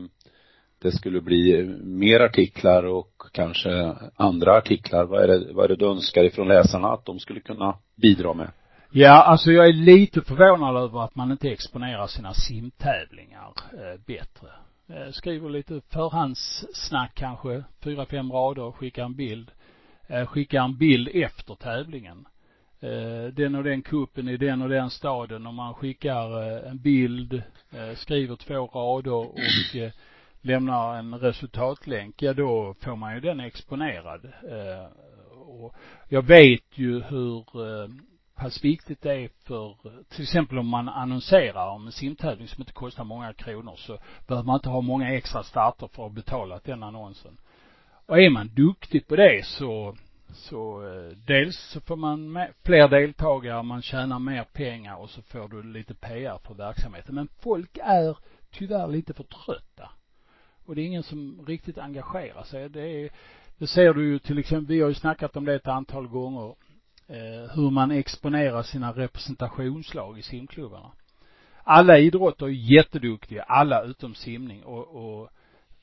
det 0.83 0.93
skulle 0.93 1.21
bli 1.21 1.63
mer 1.83 2.21
artiklar 2.21 2.83
och 2.83 3.23
kanske 3.33 3.95
andra 4.17 4.57
artiklar, 4.57 5.05
vad 5.05 5.23
är 5.23 5.29
det, 5.29 5.53
vad 5.53 5.65
är 5.65 5.69
det 5.69 5.77
du 5.77 5.87
önskar 5.87 6.25
ifrån 6.25 6.49
läsarna 6.49 6.89
att 6.89 7.05
de 7.05 7.19
skulle 7.19 7.41
kunna 7.41 7.75
bidra 7.97 8.35
med? 8.35 8.51
Ja, 8.93 9.23
alltså 9.23 9.53
jag 9.53 9.69
är 9.69 9.73
lite 9.73 10.21
förvånad 10.21 10.77
över 10.77 11.05
att 11.05 11.15
man 11.15 11.33
inte 11.33 11.49
exponerar 11.49 12.07
sina 12.07 12.35
simtävlingar 12.35 13.53
eh, 13.73 14.01
bättre. 14.07 14.49
Eh, 14.89 15.13
skriver 15.13 15.51
lite 15.51 15.81
förhandssnack 15.89 17.15
kanske, 17.15 17.65
fyra, 17.85 18.07
fem 18.07 18.33
rader, 18.33 18.73
skickar 18.73 19.05
en 19.05 19.15
bild. 19.15 19.51
Eh, 20.07 20.27
skickar 20.27 20.65
en 20.65 20.79
bild 20.79 21.09
efter 21.15 21.55
tävlingen. 21.55 22.27
Eh, 22.83 23.33
den 23.33 23.55
och 23.55 23.65
den 23.65 23.83
kuppen 23.83 24.29
i 24.29 24.37
den 24.37 24.63
och 24.63 24.69
den 24.69 24.91
staden 24.91 25.47
och 25.47 25.55
man 25.55 25.75
skickar 25.75 26.43
eh, 26.43 26.71
en 26.71 26.79
bild, 26.79 27.43
eh, 27.71 27.95
skriver 27.95 28.37
två 28.37 28.67
rader 28.67 29.13
och 29.13 29.39
lämnar 30.41 30.97
en 30.99 31.15
resultatlänk, 31.15 32.23
ja 32.23 32.33
då 32.33 32.75
får 32.81 32.97
man 32.97 33.15
ju 33.15 33.21
den 33.21 33.41
exponerad. 33.41 34.33
Och 35.59 35.75
jag 36.09 36.23
vet 36.23 36.79
ju 36.79 37.01
hur 37.01 37.45
pass 38.35 38.65
viktigt 38.65 39.03
det 39.03 39.15
är 39.15 39.31
för, 39.45 39.77
till 40.09 40.23
exempel 40.23 40.59
om 40.59 40.67
man 40.67 40.89
annonserar 40.89 41.71
om 41.71 41.87
en 41.87 41.93
simtävling 41.93 42.49
som 42.49 42.63
inte 42.63 42.73
kostar 42.73 43.05
många 43.05 43.33
kronor 43.33 43.75
så 43.77 43.99
behöver 44.27 44.47
man 44.47 44.57
inte 44.57 44.69
ha 44.69 44.81
många 44.81 45.15
extra 45.15 45.43
starter 45.43 45.89
för 45.93 46.07
att 46.07 46.13
betala 46.13 46.61
den 46.65 46.83
annonsen. 46.83 47.37
Och 48.07 48.21
är 48.21 48.31
man 48.31 48.49
duktig 48.55 49.09
på 49.09 49.17
det 49.17 49.47
så, 49.47 49.97
så 50.33 50.87
eh, 50.87 51.17
dels 51.27 51.57
så 51.57 51.81
får 51.81 51.97
man 51.97 52.33
med, 52.33 52.53
fler 52.65 52.89
deltagare, 52.89 53.63
man 53.63 53.83
tjänar 53.83 54.19
mer 54.19 54.45
pengar 54.45 54.97
och 54.97 55.11
så 55.11 55.23
får 55.23 55.49
du 55.49 55.63
lite 55.63 55.95
PR 55.95 56.39
för 56.47 56.55
verksamheten. 56.55 57.15
Men 57.15 57.29
folk 57.39 57.79
är 57.83 58.17
tyvärr 58.51 58.89
lite 58.89 59.15
för 59.15 59.25
trötta. 59.25 59.91
Och 60.67 60.75
det 60.75 60.83
är 60.83 60.87
ingen 60.87 61.03
som 61.03 61.45
riktigt 61.47 61.79
engagerar 61.79 62.43
sig. 62.43 62.69
Det 62.69 63.05
är, 63.05 63.11
det 63.59 63.67
ser 63.67 63.95
du 63.95 64.07
ju 64.07 64.19
till 64.19 64.39
exempel, 64.39 64.75
vi 64.77 64.81
har 64.81 64.89
ju 64.89 64.95
snackat 64.95 65.37
om 65.37 65.45
det 65.45 65.55
ett 65.55 65.69
antal 65.69 66.09
gånger 66.09 66.55
eh, 67.07 67.55
hur 67.55 67.71
man 67.71 67.91
exponerar 67.91 68.63
sina 68.63 68.93
representationslag 68.93 70.19
i 70.19 70.23
simklubbarna. 70.23 70.93
Alla 71.65 71.99
idrotter 71.99 72.47
är 72.47 72.51
jätteduktiga, 72.51 73.43
alla 73.43 73.83
utom 73.83 74.15
simning 74.15 74.65
och, 74.65 74.89
och 74.89 75.31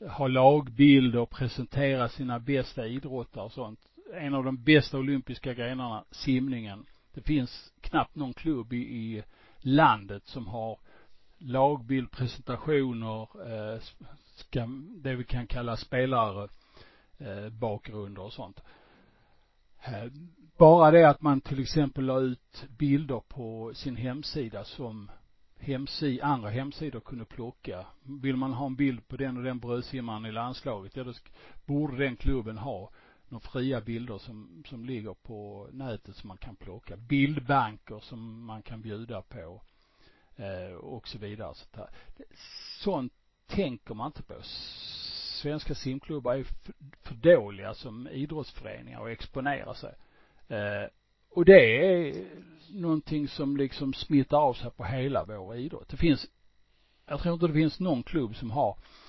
ha 0.09 0.27
lagbilder, 0.27 1.25
presentera 1.25 2.09
sina 2.09 2.39
bästa 2.39 2.87
idrottare 2.87 3.43
och 3.43 3.51
sånt. 3.51 3.79
En 4.13 4.33
av 4.33 4.43
de 4.43 4.63
bästa 4.63 4.97
olympiska 4.97 5.53
grenarna, 5.53 6.03
simningen. 6.11 6.85
Det 7.13 7.21
finns 7.21 7.73
knappt 7.81 8.15
någon 8.15 8.33
klubb 8.33 8.73
i, 8.73 8.77
i 8.77 9.23
landet 9.59 10.25
som 10.25 10.47
har 10.47 10.79
lagbild, 11.37 12.11
presentationer, 12.11 13.21
eh, 13.21 13.81
ska, 14.35 14.67
det 15.03 15.15
vi 15.15 15.23
kan 15.23 15.47
kalla 15.47 15.77
spelare, 15.77 16.47
eh, 17.17 17.49
bakgrunder 17.49 18.21
och 18.21 18.33
sånt. 18.33 18.59
Eh, 19.85 20.11
bara 20.57 20.91
det 20.91 21.09
att 21.09 21.21
man 21.21 21.41
till 21.41 21.59
exempel 21.59 22.05
la 22.05 22.19
ut 22.19 22.65
bilder 22.77 23.21
på 23.27 23.71
sin 23.75 23.95
hemsida 23.95 24.63
som 24.63 25.11
hemsi, 25.59 26.21
andra 26.21 26.49
hemsidor 26.49 26.99
kunde 26.99 27.25
plocka. 27.25 27.85
Vill 28.21 28.35
man 28.35 28.53
ha 28.53 28.65
en 28.65 28.75
bild 28.75 29.07
på 29.07 29.17
den 29.17 29.37
och 29.37 29.43
den 29.43 29.59
brödsimmaren 29.59 30.25
i 30.25 30.31
landslaget, 30.31 30.95
ja 30.95 31.03
då 31.03 31.13
borde 31.65 31.97
den 31.97 32.15
klubben 32.15 32.57
ha 32.57 32.91
några 33.29 33.49
fria 33.49 33.81
bilder 33.81 34.17
som, 34.17 34.63
som 34.67 34.85
ligger 34.85 35.13
på 35.13 35.69
nätet 35.71 36.15
som 36.15 36.27
man 36.27 36.37
kan 36.37 36.55
plocka. 36.55 36.97
Bildbanker 36.97 37.99
som 37.99 38.45
man 38.45 38.61
kan 38.61 38.81
bjuda 38.81 39.21
på. 39.21 39.61
Eh, 40.35 40.75
och 40.75 41.07
så 41.07 41.17
vidare. 41.17 41.55
sånt 41.55 41.73
där. 41.73 41.89
Sånt 42.79 43.13
tänker 43.47 43.93
man 43.93 44.07
inte 44.07 44.23
på. 44.23 44.33
Svenska 45.41 45.75
simklubbar 45.75 46.35
är 46.35 46.43
för, 46.43 46.73
för 47.01 47.15
dåliga 47.15 47.73
som 47.73 48.07
idrottsföreningar 48.07 48.99
och 48.99 49.11
exponerar 49.11 49.73
sig. 49.73 49.93
Eh, 50.47 50.89
och 51.29 51.45
det 51.45 51.85
är 51.85 52.25
någonting 52.71 53.27
som 53.27 53.57
liksom 53.57 53.93
smittar 53.93 54.37
av 54.37 54.53
sig 54.53 54.71
på 54.71 54.83
hela 54.83 55.25
vår 55.25 55.55
idrott. 55.55 55.89
Det 55.89 55.97
finns, 55.97 56.27
jag 57.05 57.19
tror 57.19 57.33
inte 57.33 57.47
det 57.47 57.53
finns 57.53 57.79
någon 57.79 58.03
klubb 58.03 58.35
som 58.35 58.51
har 58.51 58.69
eh, 58.69 59.06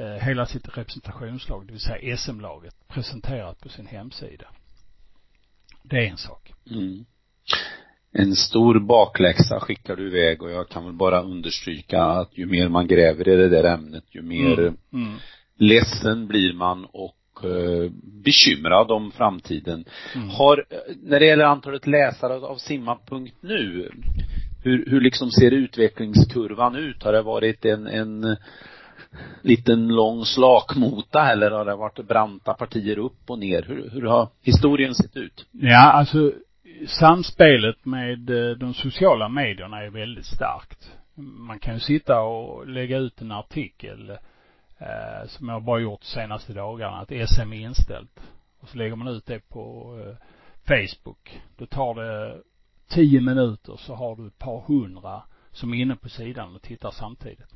hela 0.00 0.46
sitt 0.46 0.68
representationslag, 0.78 1.66
det 1.66 1.72
vill 1.72 1.80
säga 1.80 2.16
SM-laget, 2.16 2.74
presenterat 2.88 3.60
på 3.60 3.68
sin 3.68 3.86
hemsida. 3.86 4.46
Det 5.82 5.96
är 5.96 6.10
en 6.10 6.16
sak. 6.16 6.52
Mm. 6.70 7.04
En 8.12 8.36
stor 8.36 8.80
bakläxa 8.80 9.60
skickar 9.60 9.96
du 9.96 10.06
iväg 10.06 10.42
och 10.42 10.50
jag 10.50 10.68
kan 10.68 10.84
väl 10.84 10.94
bara 10.94 11.22
understryka 11.22 12.02
att 12.02 12.38
ju 12.38 12.46
mer 12.46 12.68
man 12.68 12.86
gräver 12.86 13.28
i 13.28 13.36
det 13.36 13.48
där 13.48 13.64
ämnet, 13.64 14.04
ju 14.10 14.22
mer 14.22 14.58
mm. 14.58 14.76
Mm. 14.92 15.14
ledsen 15.58 16.26
blir 16.26 16.52
man 16.52 16.84
och 16.84 17.16
Eh, 17.44 17.90
bekymrad 18.24 18.90
om 18.90 19.12
framtiden. 19.12 19.84
Mm. 20.14 20.28
Har, 20.28 20.64
när 21.02 21.20
det 21.20 21.26
gäller 21.26 21.44
antalet 21.44 21.86
läsare 21.86 22.34
av 22.34 22.56
simma.nu, 22.56 23.90
hur, 24.62 24.90
hur 24.90 25.00
liksom 25.00 25.30
ser 25.30 25.50
utvecklingskurvan 25.50 26.76
ut? 26.76 27.02
Har 27.02 27.12
det 27.12 27.22
varit 27.22 27.64
en, 27.64 27.86
en 27.86 28.36
liten 29.42 29.88
lång 29.88 30.24
slakmota 30.24 31.32
eller 31.32 31.50
har 31.50 31.64
det 31.64 31.76
varit 31.76 32.08
branta 32.08 32.54
partier 32.54 32.98
upp 32.98 33.30
och 33.30 33.38
ner? 33.38 33.62
Hur, 33.62 33.90
hur 33.90 34.02
har 34.02 34.28
historien 34.42 34.94
sett 34.94 35.16
ut? 35.16 35.46
Ja, 35.50 35.92
alltså 35.92 36.32
samspelet 36.86 37.84
med 37.84 38.30
eh, 38.30 38.56
de 38.56 38.74
sociala 38.74 39.28
medierna 39.28 39.82
är 39.82 39.90
väldigt 39.90 40.26
starkt. 40.26 40.92
Man 41.14 41.58
kan 41.58 41.74
ju 41.74 41.80
sitta 41.80 42.20
och 42.20 42.68
lägga 42.68 42.98
ut 42.98 43.20
en 43.20 43.32
artikel 43.32 44.10
eh, 44.78 45.26
som 45.26 45.48
jag 45.48 45.62
bara 45.62 45.80
gjort 45.80 46.00
de 46.00 46.06
senaste 46.06 46.52
dagarna, 46.52 46.96
att 46.96 47.28
SM 47.28 47.52
är 47.52 47.60
inställt. 47.60 48.20
Och 48.60 48.68
så 48.68 48.78
lägger 48.78 48.96
man 48.96 49.08
ut 49.08 49.26
det 49.26 49.48
på 49.48 49.96
eh, 50.00 50.16
Facebook. 50.66 51.40
Då 51.56 51.66
tar 51.66 51.94
det 51.94 52.42
tio 52.88 53.20
minuter 53.20 53.76
så 53.78 53.94
har 53.94 54.16
du 54.16 54.26
ett 54.26 54.38
par 54.38 54.60
hundra 54.60 55.22
som 55.52 55.74
är 55.74 55.78
inne 55.78 55.96
på 55.96 56.08
sidan 56.08 56.54
och 56.54 56.62
tittar 56.62 56.90
samtidigt. 56.90 57.55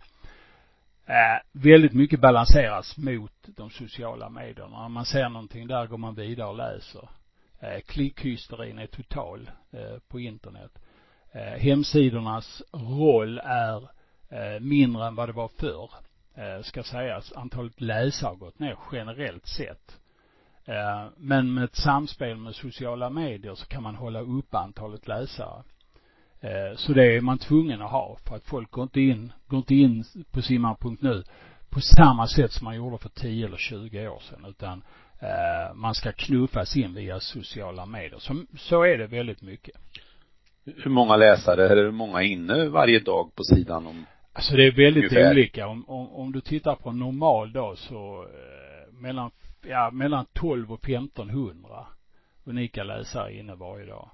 Eh, 1.10 1.40
väldigt 1.52 1.92
mycket 1.92 2.20
balanseras 2.20 2.96
mot 2.96 3.32
de 3.56 3.70
sociala 3.70 4.28
medierna. 4.28 4.82
När 4.82 4.88
man 4.88 5.04
ser 5.04 5.28
någonting 5.28 5.66
där 5.66 5.86
går 5.86 5.98
man 5.98 6.14
vidare 6.14 6.48
och 6.48 6.56
läser. 6.56 7.08
Eh, 7.60 7.80
klickhysterin 7.80 8.78
är 8.78 8.86
total 8.86 9.50
eh, 9.70 9.98
på 10.08 10.20
internet. 10.20 10.78
Eh, 11.32 11.60
hemsidornas 11.60 12.62
roll 12.72 13.38
är 13.44 13.76
eh, 14.28 14.60
mindre 14.60 15.06
än 15.06 15.14
vad 15.14 15.28
det 15.28 15.32
var 15.32 15.48
förr 15.48 15.90
eh, 16.34 16.62
ska 16.62 16.82
sägas, 16.82 17.32
antalet 17.32 17.80
läsare 17.80 18.28
har 18.28 18.36
gått 18.36 18.58
ner 18.58 18.76
generellt 18.92 19.46
sett. 19.46 20.00
Eh, 20.64 21.06
men 21.16 21.54
med 21.54 21.64
ett 21.64 21.76
samspel 21.76 22.36
med 22.36 22.54
sociala 22.54 23.10
medier 23.10 23.54
så 23.54 23.66
kan 23.66 23.82
man 23.82 23.94
hålla 23.94 24.20
upp 24.20 24.54
antalet 24.54 25.08
läsare. 25.08 25.62
Eh, 26.40 26.76
så 26.76 26.92
det 26.92 27.16
är 27.16 27.20
man 27.20 27.38
tvungen 27.38 27.82
att 27.82 27.90
ha 27.90 28.16
för 28.28 28.36
att 28.36 28.44
folk 28.44 28.70
går 28.70 28.82
inte 28.82 29.00
in, 29.00 29.32
går 29.46 29.58
inte 29.58 29.74
in 29.74 30.04
på 30.32 30.42
simman.nu 30.42 31.24
på 31.70 31.80
samma 31.80 32.26
sätt 32.26 32.52
som 32.52 32.64
man 32.64 32.76
gjorde 32.76 32.98
för 32.98 33.08
10 33.08 33.46
eller 33.46 33.56
20 33.56 34.08
år 34.08 34.20
sedan 34.20 34.44
utan 34.48 34.82
eh, 35.20 35.74
man 35.74 35.94
ska 35.94 36.12
knuffas 36.12 36.76
in 36.76 36.94
via 36.94 37.20
sociala 37.20 37.86
medier. 37.86 38.18
Så, 38.18 38.44
så 38.58 38.82
är 38.82 38.98
det 38.98 39.06
väldigt 39.06 39.42
mycket. 39.42 39.74
Hur 40.64 40.90
många 40.90 41.16
läsare, 41.16 41.68
eller 41.68 41.84
hur 41.84 41.90
många 41.90 42.22
inne 42.22 42.68
varje 42.68 42.98
dag 43.00 43.34
på 43.34 43.44
sidan 43.44 43.86
om 43.86 44.06
Alltså 44.32 44.56
det 44.56 44.66
är 44.66 44.72
väldigt 44.72 45.12
ungefär. 45.12 45.30
olika. 45.30 45.66
Om, 45.66 45.84
om, 45.88 46.12
om 46.12 46.32
du 46.32 46.40
tittar 46.40 46.74
på 46.74 46.90
en 46.90 46.98
normal 46.98 47.52
dag 47.52 47.78
så 47.78 48.22
eh, 48.22 48.92
mellan, 48.92 49.30
ja 49.62 49.90
mellan 49.90 50.26
12 50.32 50.72
och 50.72 50.88
1500 50.88 51.86
unika 52.44 52.84
läsare 52.84 53.34
inne 53.34 53.54
varje 53.54 53.86
dag. 53.86 54.10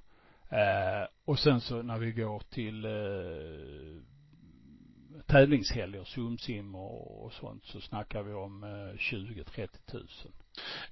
Eh, 0.50 1.08
och 1.24 1.38
sen 1.38 1.60
så 1.60 1.82
när 1.82 1.98
vi 1.98 2.12
går 2.12 2.42
till 2.50 2.84
eh, 2.84 2.90
tävlingshelger, 5.26 6.04
sumsim 6.04 6.74
och, 6.74 7.24
och 7.24 7.32
sånt, 7.32 7.64
så 7.64 7.80
snackar 7.80 8.22
vi 8.22 8.34
om 8.34 8.62
eh, 8.64 8.96
20-30 8.98 9.68
tusen. 9.90 10.32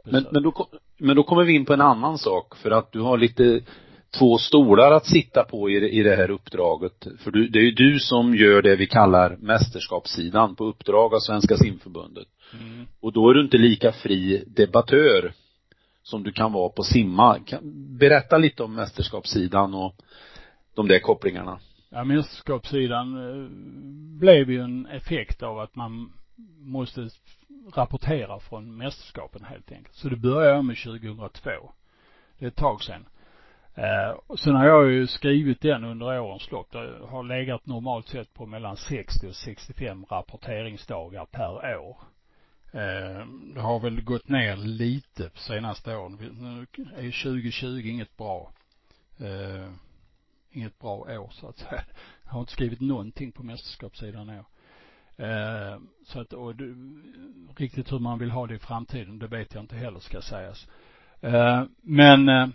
Men, 0.04 0.26
men, 0.30 0.42
då, 0.42 0.68
men 0.98 1.16
då 1.16 1.22
kommer 1.22 1.44
vi 1.44 1.52
in 1.52 1.64
på 1.64 1.72
en 1.72 1.80
annan 1.80 2.18
sak, 2.18 2.56
för 2.56 2.70
att 2.70 2.92
du 2.92 3.00
har 3.00 3.18
lite 3.18 3.60
två 4.18 4.38
stolar 4.38 4.92
att 4.92 5.06
sitta 5.06 5.44
på 5.44 5.70
i, 5.70 5.98
i 5.98 6.02
det 6.02 6.16
här 6.16 6.30
uppdraget. 6.30 7.06
För 7.18 7.30
du, 7.30 7.48
det 7.48 7.58
är 7.58 7.62
ju 7.62 7.70
du 7.70 7.98
som 7.98 8.34
gör 8.34 8.62
det 8.62 8.76
vi 8.76 8.86
kallar 8.86 9.36
mästerskapssidan 9.36 10.56
på 10.56 10.64
uppdrag 10.64 11.14
av 11.14 11.18
Svenska 11.18 11.56
simförbundet. 11.56 12.26
Mm. 12.60 12.86
Och 13.00 13.12
då 13.12 13.30
är 13.30 13.34
du 13.34 13.44
inte 13.44 13.58
lika 13.58 13.92
fri 13.92 14.44
debattör 14.46 15.32
som 16.04 16.22
du 16.22 16.32
kan 16.32 16.52
vara 16.52 16.68
på 16.68 16.82
simma. 16.82 17.38
Berätta 17.98 18.38
lite 18.38 18.62
om 18.62 18.74
mästerskapssidan 18.74 19.74
och 19.74 19.94
de 20.74 20.88
där 20.88 20.98
kopplingarna. 20.98 21.60
Ja, 21.90 22.04
mästerskapssidan 22.04 23.16
eh, 23.16 23.48
blev 24.18 24.50
ju 24.50 24.60
en 24.60 24.86
effekt 24.86 25.42
av 25.42 25.58
att 25.58 25.74
man 25.74 26.12
måste 26.58 27.08
rapportera 27.74 28.40
från 28.40 28.76
mästerskapen 28.76 29.44
helt 29.44 29.72
enkelt. 29.72 29.94
Så 29.94 30.08
det 30.08 30.16
började 30.16 30.54
jag 30.54 30.64
med 30.64 30.76
2002. 30.76 31.50
Det 32.38 32.44
är 32.44 32.48
ett 32.48 32.56
tag 32.56 32.82
sedan. 32.82 33.06
Eh, 33.74 34.36
sen 34.36 34.54
har 34.54 34.66
jag 34.66 34.90
ju 34.90 35.06
skrivit 35.06 35.60
den 35.60 35.84
under 35.84 36.20
årens 36.20 36.50
lopp. 36.50 36.72
Det 36.72 36.98
har 37.08 37.22
legat 37.22 37.66
normalt 37.66 38.08
sett 38.08 38.34
på 38.34 38.46
mellan 38.46 38.76
60 38.76 39.28
och 39.28 39.34
65 39.34 40.04
rapporteringsdagar 40.04 41.24
per 41.24 41.78
år. 41.78 41.96
Eh, 42.74 43.26
det 43.54 43.60
har 43.60 43.80
väl 43.80 44.00
gått 44.00 44.28
ner 44.28 44.56
lite 44.56 45.30
på 45.30 45.38
senaste 45.38 45.96
åren. 45.96 46.12
Nu 46.40 46.66
är 46.96 47.22
2020 47.22 47.86
inget 47.86 48.16
bra, 48.16 48.52
eh, 49.18 49.70
inget 50.50 50.78
bra 50.78 50.96
år 50.96 51.30
så 51.32 51.48
att 51.48 51.58
säga. 51.58 51.84
Jag 52.24 52.32
har 52.32 52.40
inte 52.40 52.52
skrivit 52.52 52.80
någonting 52.80 53.32
på 53.32 53.42
mästerskapssidan 53.42 54.30
i 54.30 54.38
år. 54.38 54.46
Eh, 55.16 55.78
så 56.04 56.20
att, 56.20 56.32
och 56.32 56.56
det, 56.56 56.74
riktigt 57.56 57.92
hur 57.92 57.98
man 57.98 58.18
vill 58.18 58.30
ha 58.30 58.46
det 58.46 58.54
i 58.54 58.58
framtiden, 58.58 59.18
det 59.18 59.26
vet 59.26 59.54
jag 59.54 59.62
inte 59.62 59.76
heller 59.76 60.00
ska 60.00 60.22
sägas. 60.22 60.68
Eh, 61.20 61.64
men 61.82 62.28
eh, 62.28 62.48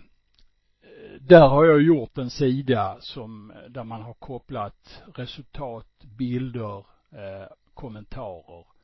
där 1.20 1.48
har 1.48 1.64
jag 1.64 1.82
gjort 1.82 2.18
en 2.18 2.30
sida 2.30 2.96
som, 3.00 3.52
där 3.68 3.84
man 3.84 4.02
har 4.02 4.14
kopplat 4.14 5.02
resultat, 5.14 6.04
bilder, 6.18 6.78
eh, 7.12 7.46
kommentarer 7.74 8.58
eh, 8.58 8.79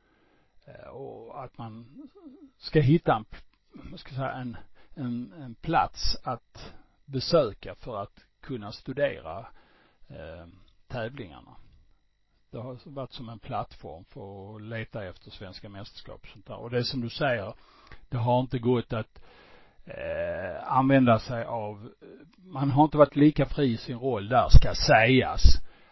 Eh, 0.67 0.89
och 0.89 1.45
att 1.45 1.59
man 1.59 1.87
ska 2.59 2.81
hitta 2.81 3.15
en, 3.15 3.25
vad 3.91 4.01
ska 4.01 4.11
jag 4.11 4.17
säga, 4.17 4.33
en, 4.33 4.57
en, 4.95 5.33
en 5.33 5.55
plats 5.55 6.17
att 6.23 6.73
besöka 7.05 7.75
för 7.75 8.03
att 8.03 8.25
kunna 8.41 8.73
studera 8.73 9.39
eh, 10.09 10.47
tävlingarna. 10.89 11.57
Det 12.51 12.59
har 12.59 12.79
varit 12.85 13.13
som 13.13 13.29
en 13.29 13.39
plattform 13.39 14.05
för 14.05 14.57
att 14.57 14.63
leta 14.63 15.05
efter 15.05 15.31
svenska 15.31 15.69
mästerskap 15.69 16.21
och 16.23 16.29
sånt 16.29 16.47
där. 16.47 16.57
Och 16.57 16.71
det 16.71 16.79
är 16.79 16.83
som 16.83 17.01
du 17.01 17.11
säger, 17.11 17.55
det 18.09 18.17
har 18.17 18.41
inte 18.41 18.59
gått 18.59 18.93
att 18.93 19.23
eh, 19.85 20.73
använda 20.73 21.19
sig 21.19 21.45
av, 21.45 21.93
man 22.37 22.71
har 22.71 22.85
inte 22.85 22.97
varit 22.97 23.17
lika 23.17 23.47
fri 23.47 23.73
i 23.73 23.77
sin 23.77 23.99
roll 23.99 24.29
där 24.29 24.49
ska 24.49 24.75
sägas. 24.75 25.43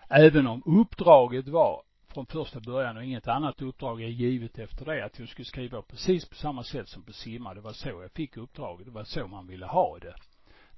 Även 0.09 0.47
om 0.47 0.63
uppdraget 0.67 1.49
var 1.49 1.83
från 2.15 2.27
första 2.27 2.61
början 2.61 2.97
och 2.97 3.05
inget 3.05 3.29
annat 3.29 3.63
uppdrag 3.63 4.03
är 4.03 4.09
givet 4.09 4.59
efter 4.59 4.85
det 4.85 5.05
att 5.05 5.19
jag 5.19 5.29
skulle 5.29 5.47
skriva 5.47 5.83
precis 5.83 6.29
på 6.29 6.35
samma 6.35 6.65
sätt 6.65 6.89
som 6.89 7.03
på 7.03 7.13
simma. 7.13 7.55
Det 7.55 7.61
var 7.61 7.73
så 7.73 7.89
jag 7.89 8.13
fick 8.13 8.37
uppdraget. 8.37 8.87
Det 8.87 8.93
var 8.93 9.05
så 9.05 9.27
man 9.27 9.47
ville 9.47 9.67
ha 9.67 9.99
det. 9.99 10.15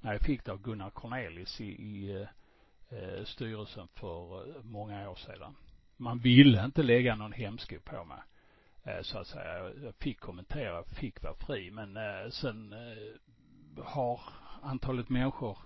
När 0.01 0.11
jag 0.11 0.21
fick 0.21 0.45
det 0.45 0.51
av 0.51 0.61
Gunnar 0.61 0.89
Cornelis 0.89 1.61
i, 1.61 1.65
i 1.65 2.25
eh, 2.89 3.23
styrelsen 3.25 3.87
för 3.93 4.49
eh, 4.49 4.63
många 4.63 5.09
år 5.09 5.15
sedan. 5.15 5.55
Man 5.97 6.19
ville 6.19 6.65
inte 6.65 6.83
lägga 6.83 7.15
någon 7.15 7.31
hämsko 7.31 7.75
på 7.79 8.03
mig. 8.03 8.19
Eh, 8.83 9.01
så 9.01 9.17
att 9.17 9.27
säga. 9.27 9.71
Jag 9.83 9.95
fick 9.95 10.19
kommentera, 10.19 10.83
fick 10.83 11.23
vara 11.23 11.35
fri. 11.35 11.71
Men 11.71 11.97
eh, 11.97 12.29
sen 12.29 12.73
eh, 12.73 13.83
har 13.85 14.21
antalet 14.61 15.09
människor, 15.09 15.57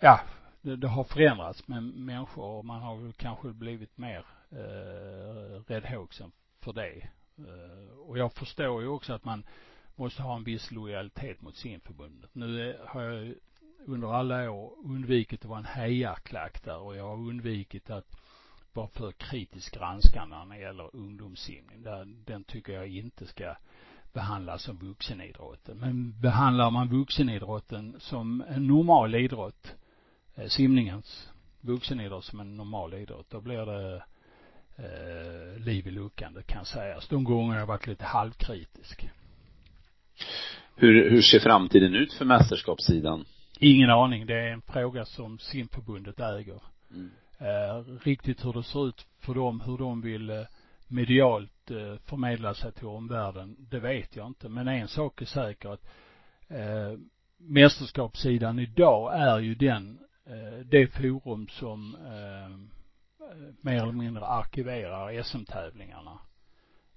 ja, 0.00 0.20
det, 0.60 0.76
det 0.76 0.88
har 0.88 1.04
förändrats 1.04 1.68
med 1.68 1.82
människor 1.82 2.44
och 2.44 2.64
man 2.64 2.82
har 2.82 2.96
väl 2.96 3.12
kanske 3.12 3.48
blivit 3.48 3.98
mer 3.98 4.26
eh, 4.52 5.60
räddhågsen 5.66 6.32
för 6.60 6.72
det. 6.72 7.08
Eh, 7.38 7.98
och 7.98 8.18
jag 8.18 8.32
förstår 8.32 8.82
ju 8.82 8.88
också 8.88 9.12
att 9.12 9.24
man 9.24 9.44
måste 9.94 10.22
ha 10.22 10.36
en 10.36 10.44
viss 10.44 10.70
lojalitet 10.70 11.40
mot 11.40 11.56
simförbundet. 11.56 12.34
Nu 12.34 12.78
har 12.86 13.02
jag 13.02 13.34
under 13.86 14.14
alla 14.14 14.50
år 14.50 14.72
undvikit 14.84 15.44
att 15.44 15.50
vara 15.50 15.58
en 15.58 15.64
hejarklack 15.64 16.64
där 16.64 16.78
och 16.78 16.96
jag 16.96 17.08
har 17.08 17.16
undvikit 17.16 17.90
att 17.90 18.16
vara 18.72 18.88
för 18.88 19.12
kritisk 19.12 19.74
granskande 19.74 20.36
när 20.36 20.56
det 20.56 20.62
gäller 20.62 20.96
ungdomssimning. 20.96 21.82
Den 22.24 22.44
tycker 22.44 22.72
jag 22.72 22.88
inte 22.88 23.26
ska 23.26 23.54
behandlas 24.12 24.62
som 24.62 24.78
vuxenidrotten. 24.78 25.78
Men 25.78 26.20
behandlar 26.20 26.70
man 26.70 26.88
vuxenidrotten 26.88 27.96
som 27.98 28.44
en 28.48 28.66
normal 28.66 29.14
idrott, 29.14 29.74
eh, 30.34 30.46
simningens 30.46 31.30
vuxenidrott 31.60 32.24
som 32.24 32.40
en 32.40 32.56
normal 32.56 32.94
idrott, 32.94 33.30
då 33.30 33.40
blir 33.40 33.66
det 33.66 34.04
eh, 34.76 35.60
liv 35.60 35.86
i 35.86 35.90
luckan, 35.90 36.34
det 36.34 36.42
kan 36.42 36.64
sägas. 36.64 37.08
De 37.08 37.24
gånger 37.24 37.58
jag 37.58 37.66
varit 37.66 37.86
lite 37.86 38.04
halvkritisk. 38.04 39.08
Hur, 40.76 41.10
hur 41.10 41.22
ser 41.22 41.40
framtiden 41.40 41.94
ut 41.94 42.12
för 42.12 42.24
mästerskapssidan? 42.24 43.24
Ingen 43.58 43.90
aning. 43.90 44.26
Det 44.26 44.34
är 44.34 44.52
en 44.52 44.62
fråga 44.62 45.04
som 45.04 45.38
simförbundet 45.38 46.20
äger. 46.20 46.62
Mm. 46.90 47.10
Eh, 47.38 47.98
riktigt 48.04 48.44
hur 48.44 48.52
det 48.52 48.62
ser 48.62 48.88
ut 48.88 49.06
för 49.20 49.34
dem, 49.34 49.60
hur 49.60 49.78
de 49.78 50.00
vill 50.00 50.30
eh, 50.30 50.42
medialt 50.88 51.70
eh, 51.70 51.96
förmedla 52.04 52.54
sig 52.54 52.72
till 52.72 52.86
omvärlden, 52.86 53.56
det 53.70 53.80
vet 53.80 54.16
jag 54.16 54.26
inte. 54.26 54.48
Men 54.48 54.68
en 54.68 54.88
sak 54.88 55.22
är 55.22 55.26
säker 55.26 55.68
att 55.68 55.84
eh, 56.48 56.98
mästerskapssidan 57.38 58.58
idag 58.58 59.20
är 59.20 59.38
ju 59.38 59.54
den, 59.54 59.98
eh, 60.26 60.66
det 60.66 60.86
forum 60.86 61.48
som 61.50 61.94
eh, 61.94 62.81
mer 63.60 63.82
eller 63.82 63.92
mindre 63.92 64.26
arkiverar 64.26 65.22
SM-tävlingarna 65.22 66.18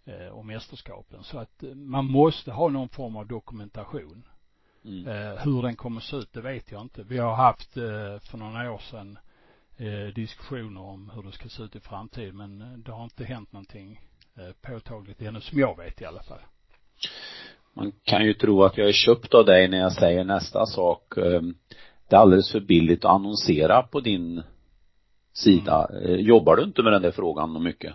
eh, 0.06 0.28
och 0.28 0.46
mästerskapen. 0.46 1.24
Så 1.24 1.40
att 1.40 1.64
eh, 1.64 1.76
man 1.76 2.06
måste 2.06 2.52
ha 2.52 2.70
någon 2.70 2.90
form 2.90 3.16
av 3.16 3.28
dokumentation. 3.28 4.24
Mm. 4.86 5.08
Eh, 5.08 5.44
hur 5.44 5.62
den 5.62 5.76
kommer 5.76 6.02
se 6.02 6.16
ut, 6.16 6.34
det 6.34 6.42
vet 6.42 6.72
jag 6.72 6.82
inte. 6.82 7.04
Vi 7.04 7.18
har 7.18 7.36
haft 7.36 7.74
för 7.74 8.38
några 8.38 8.72
år 8.72 8.78
sedan 8.78 9.18
diskussioner 10.16 10.82
om 10.82 11.12
hur 11.16 11.24
det 11.24 11.32
ska 11.32 11.50
se 11.50 11.64
ut 11.64 11.76
i 11.76 11.80
framtiden 11.80 12.38
men 12.38 12.84
det 12.86 12.92
har 12.92 13.04
inte 13.04 13.26
hänt 13.26 13.52
någonting 13.52 14.02
påtagligt 14.62 15.22
ännu 15.22 15.42
som 15.42 15.60
jag 15.60 15.78
vet 15.78 16.02
i 16.02 16.06
alla 16.06 16.24
fall. 16.24 16.40
Man 17.74 17.92
kan 18.04 18.26
ju 18.26 18.34
tro 18.34 18.64
att 18.64 18.78
jag 18.78 18.88
är 18.88 18.94
köpt 18.94 19.34
av 19.34 19.46
dig 19.46 19.68
när 19.68 19.78
jag 19.78 19.94
säger 19.94 20.24
nästa 20.24 20.66
sak. 20.66 21.14
Det 22.08 22.16
är 22.16 22.20
alldeles 22.20 22.52
för 22.52 22.60
billigt 22.60 23.06
att 23.06 23.12
annonsera 23.12 23.84
på 23.84 24.00
din 24.00 24.44
sida. 25.36 25.88
Mm. 25.92 26.20
Jobbar 26.20 26.56
du 26.56 26.64
inte 26.64 26.84
med 26.84 26.94
den 26.94 27.02
där 27.02 27.12
frågan 27.12 27.64
mycket? 27.64 27.94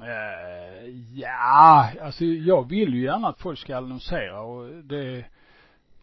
Uh, 0.00 0.90
ja, 1.14 1.90
alltså 2.02 2.24
jag 2.24 2.68
vill 2.68 2.94
ju 2.94 3.04
gärna 3.04 3.28
att 3.28 3.38
folk 3.38 3.58
ska 3.58 3.76
annonsera 3.76 4.40
och 4.40 4.84
det, 4.84 5.24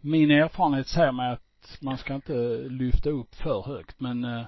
min 0.02 0.32
erfarenhet 0.32 0.88
säger 0.88 1.12
mig 1.12 1.32
att 1.32 1.78
man 1.82 1.98
ska 1.98 2.16
inte 2.16 2.34
lyfta 2.70 3.10
upp 3.10 3.36
för 3.36 3.62
högt 3.62 4.00
men 4.00 4.26
uh, 4.26 4.44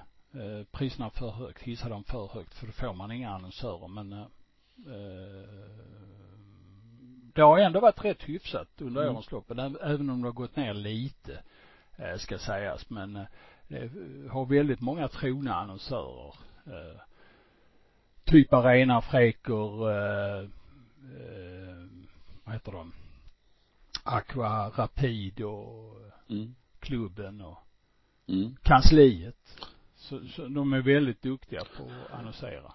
priserna 0.72 1.10
för 1.10 1.32
högt, 1.32 1.64
hissa 1.64 1.90
dem 1.90 2.04
för 2.04 2.28
högt 2.28 2.54
för 2.54 2.66
då 2.66 2.72
får 2.72 2.94
man 2.94 3.12
inga 3.12 3.30
annonsörer 3.30 3.88
men 3.88 4.14
eh, 4.14 4.26
det 7.34 7.42
har 7.42 7.60
ändå 7.60 7.80
varit 7.80 8.06
rätt 8.06 8.24
hyfsat 8.24 8.68
under 8.82 9.02
mm. 9.02 9.14
årens 9.14 9.32
lopp, 9.32 9.52
även 9.82 10.10
om 10.10 10.22
det 10.22 10.28
har 10.28 10.34
gått 10.34 10.56
ner 10.56 10.74
lite, 10.74 11.40
ska 12.18 12.38
sägas. 12.38 12.90
Men 12.90 13.26
har 14.30 14.46
väldigt 14.46 14.82
många 14.82 15.08
trogna 15.08 15.56
annonsörer. 15.56 16.34
Eh, 16.66 17.02
typ 18.24 18.54
Arena, 18.54 19.02
Freker, 19.02 19.90
eh, 19.92 20.40
eh, 20.40 21.88
vad 22.44 22.54
heter 22.54 22.72
de? 22.72 22.94
Aqua 24.04 24.70
Rapid 24.70 25.42
och 25.42 25.98
mm. 26.30 26.56
klubben 26.80 27.42
och 27.42 27.58
mm. 28.28 28.56
kansliet. 28.62 29.68
Så, 29.96 30.20
så 30.28 30.48
de 30.48 30.74
är 30.74 30.82
väldigt 30.82 31.22
duktiga 31.22 31.62
på 31.78 31.84
att 31.84 32.20
annonsera. 32.20 32.72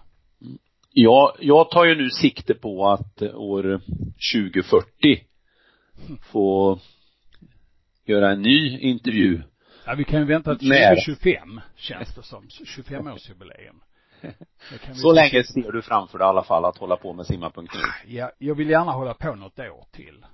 Ja, 0.93 1.35
jag 1.39 1.71
tar 1.71 1.85
ju 1.85 1.95
nu 1.95 2.09
sikte 2.09 2.53
på 2.53 2.87
att 2.87 3.21
år 3.21 3.81
2040 4.33 5.23
få 6.31 6.79
göra 8.05 8.31
en 8.31 8.41
ny 8.41 8.79
intervju. 8.79 9.41
Ja, 9.89 9.95
vi 9.95 10.03
kan 10.03 10.19
ju 10.19 10.25
vänta 10.25 10.55
till 10.55 10.69
2025 10.69 11.61
känns 11.75 12.15
det 12.15 12.23
som. 12.23 12.47
25-årsjubileum. 12.47 13.81
Så 14.93 15.13
länge 15.13 15.43
ser 15.43 15.71
du 15.71 15.81
framför 15.81 16.17
dig 16.17 16.25
i 16.25 16.29
alla 16.29 16.43
fall 16.43 16.65
att 16.65 16.77
hålla 16.77 16.97
på 16.97 17.13
med 17.13 17.25
simma.nu? 17.25 17.67
Ja, 18.05 18.31
jag 18.37 18.55
vill 18.55 18.69
gärna 18.69 18.91
hålla 18.91 19.13
på 19.13 19.35
något 19.35 19.59
år 19.59 19.85
till. 19.91 20.25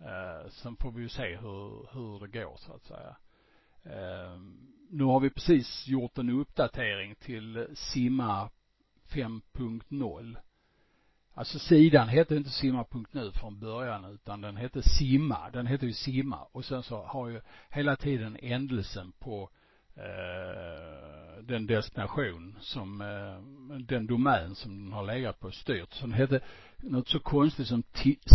Eh, 0.00 0.50
sen 0.50 0.76
får 0.76 0.92
vi 0.92 1.02
ju 1.02 1.08
se 1.08 1.36
hur, 1.36 1.88
hur 1.92 2.26
det 2.26 2.38
går 2.38 2.56
så 2.56 2.72
att 2.72 2.84
säga. 2.84 3.16
Eh, 3.84 4.38
nu 4.90 5.04
har 5.04 5.20
vi 5.20 5.30
precis 5.30 5.88
gjort 5.88 6.18
en 6.18 6.30
uppdatering 6.40 7.14
till 7.14 7.66
Simma 7.74 8.50
5.0. 9.12 10.36
Alltså 11.36 11.58
sidan 11.58 12.08
hette 12.08 12.36
inte 12.36 12.50
simma.nu 12.50 13.32
från 13.32 13.58
början 13.60 14.04
utan 14.04 14.40
den 14.40 14.56
hette 14.56 14.82
Simma. 14.82 15.50
Den 15.52 15.66
hette 15.66 15.86
ju 15.86 15.92
Simma 15.92 16.38
och 16.52 16.64
sen 16.64 16.82
så 16.82 17.02
har 17.02 17.28
ju 17.28 17.40
hela 17.70 17.96
tiden 17.96 18.36
ändelsen 18.42 19.12
på 19.18 19.50
eh, 19.96 21.42
den 21.42 21.66
destination 21.66 22.56
som, 22.60 23.00
eh, 23.00 23.38
den 23.78 24.06
domän 24.06 24.54
som 24.54 24.84
den 24.84 24.92
har 24.92 25.06
legat 25.06 25.40
på 25.40 25.50
styrt. 25.50 25.92
Så 25.94 26.06
den 26.06 26.12
hette 26.12 26.40
något 26.76 27.08
så 27.08 27.18
konstigt 27.18 27.66
som 27.66 27.82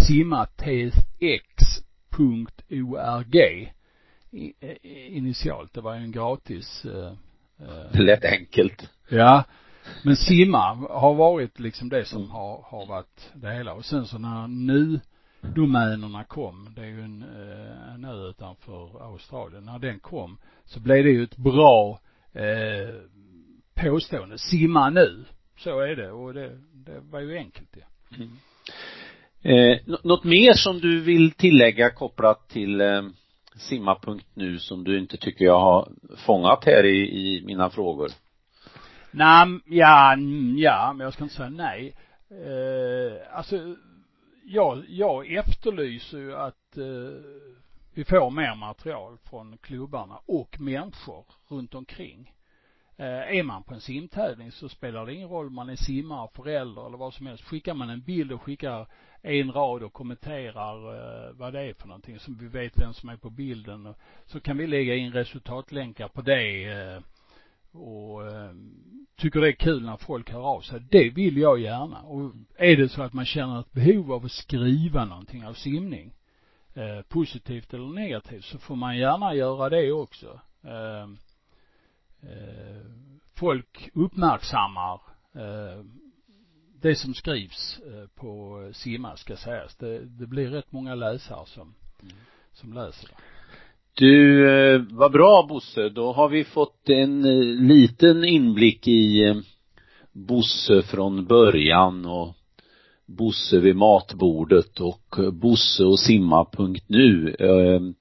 simma 0.08 0.46
tx.org 0.46 0.94
initialt. 5.08 5.74
Det 5.74 5.82
var 5.82 5.96
ju 5.96 6.02
en 6.02 6.12
gratis 6.12 6.86
eh, 6.86 7.14
Det 7.92 8.02
lät 8.02 8.26
enkelt. 8.26 8.90
Ja. 9.10 9.44
Men 10.04 10.16
simma 10.16 10.74
har 10.90 11.14
varit 11.14 11.60
liksom 11.60 11.90
det 11.90 12.06
som 12.06 12.32
har, 12.32 12.66
har 12.66 12.86
varit 12.86 13.32
det 13.34 13.54
hela. 13.54 13.74
Och 13.74 13.86
sen 13.86 14.06
så 14.06 14.18
när 14.18 14.48
nu 14.48 15.00
domänerna 15.42 16.24
kom, 16.24 16.74
det 16.76 16.82
är 16.82 16.86
ju 16.86 17.02
en, 17.02 17.22
eh, 17.22 17.94
en 17.94 18.06
ö 18.06 18.30
utanför 18.30 19.04
Australien, 19.12 19.66
när 19.66 19.80
den 19.80 20.00
kom 20.00 20.38
så 20.66 20.80
blev 20.80 21.04
det 21.04 21.10
ju 21.10 21.24
ett 21.24 21.38
bra 21.38 22.00
eh, 22.34 22.96
påstående. 23.74 24.38
Simma 24.38 24.90
nu. 24.90 25.26
Så 25.58 25.80
är 25.80 25.96
det 25.96 26.12
och 26.12 26.34
det, 26.34 26.58
det 26.74 27.00
var 27.00 27.20
ju 27.20 27.38
enkelt 27.38 27.70
det. 27.74 27.86
Ja. 28.10 28.18
Mm. 28.18 28.32
Eh, 29.42 29.80
något 30.04 30.24
mer 30.24 30.54
som 30.54 30.80
du 30.80 31.02
vill 31.02 31.32
tillägga 31.32 31.90
kopplat 31.90 32.50
till 32.50 32.82
eh, 32.82 33.02
simma.nu 33.56 34.60
som 34.60 34.84
du 34.84 35.00
inte 35.00 35.18
tycker 35.18 35.46
jag 35.46 35.60
har 35.60 35.92
fångat 36.18 36.66
här 36.66 36.86
i, 36.86 36.98
i 36.98 37.44
mina 37.46 37.70
frågor? 37.70 38.10
Nej, 39.12 39.60
ja, 39.66 40.16
ja, 40.58 40.94
men 40.94 41.04
jag 41.04 41.14
ska 41.14 41.24
inte 41.24 41.36
säga 41.36 41.50
nej. 41.50 41.96
Eh, 42.30 43.38
alltså, 43.38 43.76
jag, 44.46 44.84
jag 44.88 45.34
efterlyser 45.34 46.18
ju 46.18 46.36
att 46.36 46.78
eh, 46.78 47.22
vi 47.94 48.06
får 48.06 48.30
mer 48.30 48.56
material 48.56 49.18
från 49.18 49.58
klubbarna 49.58 50.20
och 50.26 50.62
människor 50.62 51.26
runt 51.48 51.76
omkring. 51.76 52.34
Eh, 52.98 53.38
är 53.38 53.44
man 53.44 53.64
på 53.64 53.74
en 53.74 53.82
simtävling 53.82 54.52
så 54.52 54.70
spelar 54.70 55.06
det 55.06 55.14
ingen 55.14 55.30
roll 55.30 55.48
om 55.48 55.56
man 55.56 55.70
är 55.70 55.76
simmare, 55.76 56.30
förälder 56.36 56.86
eller 56.88 56.98
vad 56.98 57.14
som 57.14 57.28
helst. 57.28 57.44
Skickar 57.44 57.74
man 57.74 57.90
en 57.90 58.02
bild 58.02 58.32
och 58.32 58.42
skickar 58.42 58.88
en 59.22 59.52
rad 59.52 59.84
och 59.84 59.94
kommenterar 59.94 60.76
eh, 60.96 61.34
vad 61.34 61.54
det 61.54 61.62
är 61.62 61.74
för 61.74 61.88
någonting 61.88 62.20
så 62.20 62.32
vi 62.40 62.48
vet 62.48 62.82
vem 62.82 62.94
som 62.94 63.10
är 63.10 63.18
på 63.18 63.30
bilden 63.30 63.94
så 64.26 64.40
kan 64.40 64.58
vi 64.58 64.68
lägga 64.68 64.96
in 64.96 65.14
resultatlänkar 65.14 66.08
på 66.08 66.22
det 66.22 66.66
eh, 66.66 67.00
och 67.72 68.28
eh, 68.28 68.52
tycker 69.16 69.42
det 69.42 69.48
är 69.48 69.52
kul 69.52 69.86
när 69.86 69.98
folk 69.98 70.32
hör 70.32 70.42
av 70.42 70.62
sig. 70.62 70.80
Det 70.92 71.10
vill 71.10 71.38
jag 71.38 71.60
gärna. 71.60 72.02
Och 72.02 72.32
är 72.58 72.78
det 72.78 72.90
så 72.90 73.02
att 73.02 73.14
man 73.14 73.26
känner 73.26 73.60
ett 73.60 73.72
behov 73.72 74.12
av 74.12 74.26
att 74.26 74.32
skriva 74.32 75.06
någonting 75.06 75.46
av 75.46 75.54
simning, 75.54 76.14
eh, 76.74 77.02
positivt 77.02 77.74
eller 77.74 77.88
negativt, 77.88 78.46
så 78.46 78.60
får 78.60 78.76
man 78.76 78.98
gärna 78.98 79.34
göra 79.34 79.70
det 79.70 79.92
också. 79.92 80.40
Eh, 80.64 81.04
eh, 82.30 82.86
folk 83.34 83.90
uppmärksammar 83.94 85.02
eh, 85.34 85.86
det 86.82 86.96
som 86.96 87.14
skrivs 87.14 87.80
eh, 87.80 88.08
på 88.16 88.72
simma 88.74 89.18
ska 89.18 89.36
sägas. 89.38 89.76
Det, 89.76 90.00
det 90.00 90.28
blir 90.28 90.50
rätt 90.50 90.72
många 90.72 90.96
läsare 90.96 91.46
som, 91.46 91.74
mm. 92.02 92.16
som 92.54 92.74
läser 92.74 93.08
det. 93.08 93.16
Du, 93.94 94.50
eh, 94.50 94.82
vad 94.90 95.12
bra 95.12 95.46
Bosse. 95.50 95.90
Då 95.90 96.12
har 96.12 96.30
vi 96.30 96.44
fått 96.44 96.90
en 96.90 97.26
eh, 97.26 97.46
liten 97.68 98.24
inblick 98.24 98.88
i 98.88 99.24
eh, 99.24 99.36
Bosse 100.12 100.82
från 100.82 101.26
början 101.26 102.06
och 102.06 102.36
Bosse 103.06 103.60
vid 103.60 103.76
matbordet 103.76 104.80
och 104.80 105.34
Bosse 105.34 105.84
och 105.84 106.00
simma.nu. 106.00 107.36
Ehm, 107.40 107.94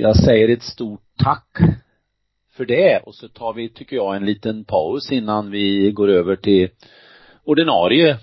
jag 0.00 0.16
säger 0.16 0.48
ett 0.48 0.62
stort 0.62 1.02
tack 1.16 1.58
för 2.56 2.66
det 2.66 3.02
och 3.06 3.14
så 3.14 3.28
tar 3.28 3.52
vi, 3.52 3.68
tycker 3.68 3.96
jag, 3.96 4.16
en 4.16 4.26
liten 4.26 4.64
paus 4.64 5.12
innan 5.12 5.50
vi 5.50 5.92
går 5.92 6.08
över 6.08 6.36
till 6.36 6.68
ordinarie, 7.44 8.18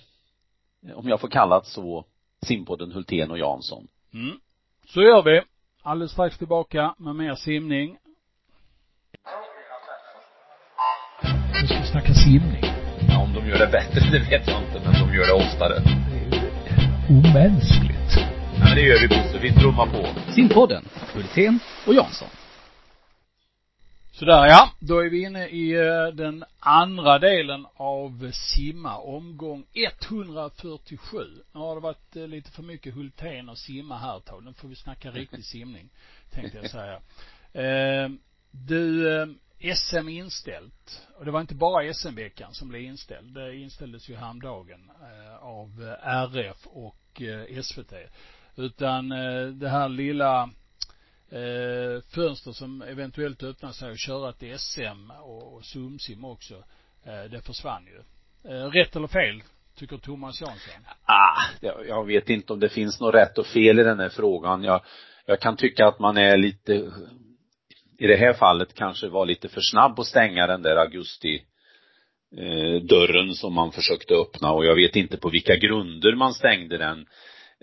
om 0.96 1.08
jag 1.08 1.22
får 1.22 1.28
kalla 1.28 1.60
det 1.60 1.66
så, 1.66 2.06
simpodden 2.46 2.92
Hultén 2.92 3.32
och 3.32 3.40
Jansson. 3.40 3.88
Mm. 4.14 4.38
Så 4.86 5.02
gör 5.02 5.24
vi. 5.24 5.42
Alldeles 5.86 6.12
strax 6.12 6.38
tillbaka 6.38 6.96
med 6.98 7.16
mer 7.16 7.36
simning. 7.36 7.98
Nu 11.62 11.68
ska 11.68 11.80
vi 11.80 11.88
snacka 11.88 12.14
simning. 12.14 12.64
Ja, 13.10 13.24
om 13.24 13.34
de 13.34 13.48
gör 13.48 13.60
det 13.60 13.72
bättre, 13.72 14.00
det 14.12 14.20
vet 14.20 14.48
jag 14.48 14.62
inte, 14.64 14.82
men 14.86 14.94
de 14.94 15.16
gör 15.16 15.26
det 15.26 15.34
oftare. 15.34 15.74
Det 15.80 16.38
är 16.38 17.10
omänskligt. 17.10 18.12
Ja, 18.60 18.66
men 18.66 18.76
det 18.76 18.82
gör 18.82 19.00
vi 19.00 19.08
Bosse. 19.08 19.40
Vi 19.42 19.54
trummar 19.54 19.86
på. 19.86 20.32
Simpodden, 20.32 20.86
Hultén 21.14 21.60
och 21.88 21.94
Jansson. 21.94 22.28
Sådär 24.24 24.46
ja, 24.46 24.72
då 24.80 25.00
är 25.00 25.10
vi 25.10 25.24
inne 25.24 25.48
i 25.48 25.72
eh, 25.76 26.08
den 26.08 26.44
andra 26.60 27.20
delen 27.20 27.66
av 27.76 28.32
simma, 28.32 28.98
omgång 28.98 29.66
147. 29.74 31.18
Nu 31.54 31.60
har 31.60 31.76
det 31.76 31.82
varit 31.82 32.16
eh, 32.16 32.28
lite 32.28 32.52
för 32.52 32.64
mycket 32.64 32.94
Hultén 32.94 33.50
och 33.50 33.58
simma 33.58 33.98
här 33.98 34.18
ett 34.18 34.26
tag. 34.26 34.44
Nu 34.44 34.54
får 34.54 34.68
vi 34.68 34.76
snacka 34.76 35.12
riktig 35.12 35.46
simning, 35.46 35.90
tänkte 36.32 36.58
jag 36.58 36.70
säga. 36.70 37.00
Eh, 37.54 38.10
du, 38.52 39.36
SM 39.76 40.10
inställt. 40.10 41.02
Och 41.18 41.26
det 41.26 41.32
var 41.32 41.42
inte 41.42 41.56
bara 41.56 41.94
SM-veckan 41.94 42.54
som 42.54 42.70
blev 42.70 42.82
inställd. 42.82 43.34
Det 43.34 43.56
inställdes 43.56 44.10
ju 44.10 44.16
häromdagen 44.16 44.92
av 45.40 45.96
RF 46.04 46.68
och 46.68 47.22
SVT. 47.64 47.94
Utan 48.56 49.10
det 49.60 49.70
här 49.70 49.90
lilla 49.90 50.50
eh, 51.34 52.02
fönster 52.16 52.52
som 52.52 52.82
eventuellt 52.82 53.44
öppnar 53.44 53.72
sig 53.72 53.92
och 53.92 53.98
köra 53.98 54.34
till 54.34 54.60
SM 54.60 55.12
och, 55.24 55.54
och 55.54 55.66
Sumsim 55.66 56.26
också, 56.26 56.54
eh, 57.06 57.32
det 57.32 57.42
försvann 57.46 57.86
ju. 57.86 58.04
Eh, 58.52 58.70
rätt 58.70 58.96
eller 58.96 59.08
fel, 59.08 59.44
tycker 59.76 59.98
Thomas 59.98 60.42
Jansson? 60.42 60.86
Ah, 61.06 61.42
jag, 61.62 61.88
jag 61.88 62.08
vet 62.08 62.30
inte 62.30 62.54
om 62.54 62.60
det 62.60 62.70
finns 62.70 63.00
något 63.00 63.16
rätt 63.16 63.38
och 63.38 63.48
fel 63.48 63.80
i 63.80 63.84
den 63.84 64.00
här 64.00 64.10
frågan. 64.10 64.64
Jag, 64.64 64.82
jag 65.26 65.40
kan 65.40 65.58
tycka 65.58 65.88
att 65.88 66.00
man 66.00 66.18
är 66.18 66.38
lite, 66.38 66.74
i 67.98 68.08
det 68.08 68.16
här 68.16 68.34
fallet 68.34 68.74
kanske 68.74 69.08
var 69.08 69.26
lite 69.26 69.50
för 69.50 69.62
snabb 69.62 70.00
att 70.00 70.06
stänga 70.06 70.48
den 70.48 70.62
där 70.62 70.76
augusti 70.76 71.36
eh, 72.38 72.84
dörren 72.84 73.34
som 73.34 73.54
man 73.54 73.72
försökte 73.72 74.14
öppna 74.14 74.52
och 74.52 74.66
jag 74.66 74.76
vet 74.76 74.96
inte 74.96 75.18
på 75.18 75.30
vilka 75.30 75.56
grunder 75.56 76.16
man 76.16 76.34
stängde 76.34 76.78
den 76.78 77.06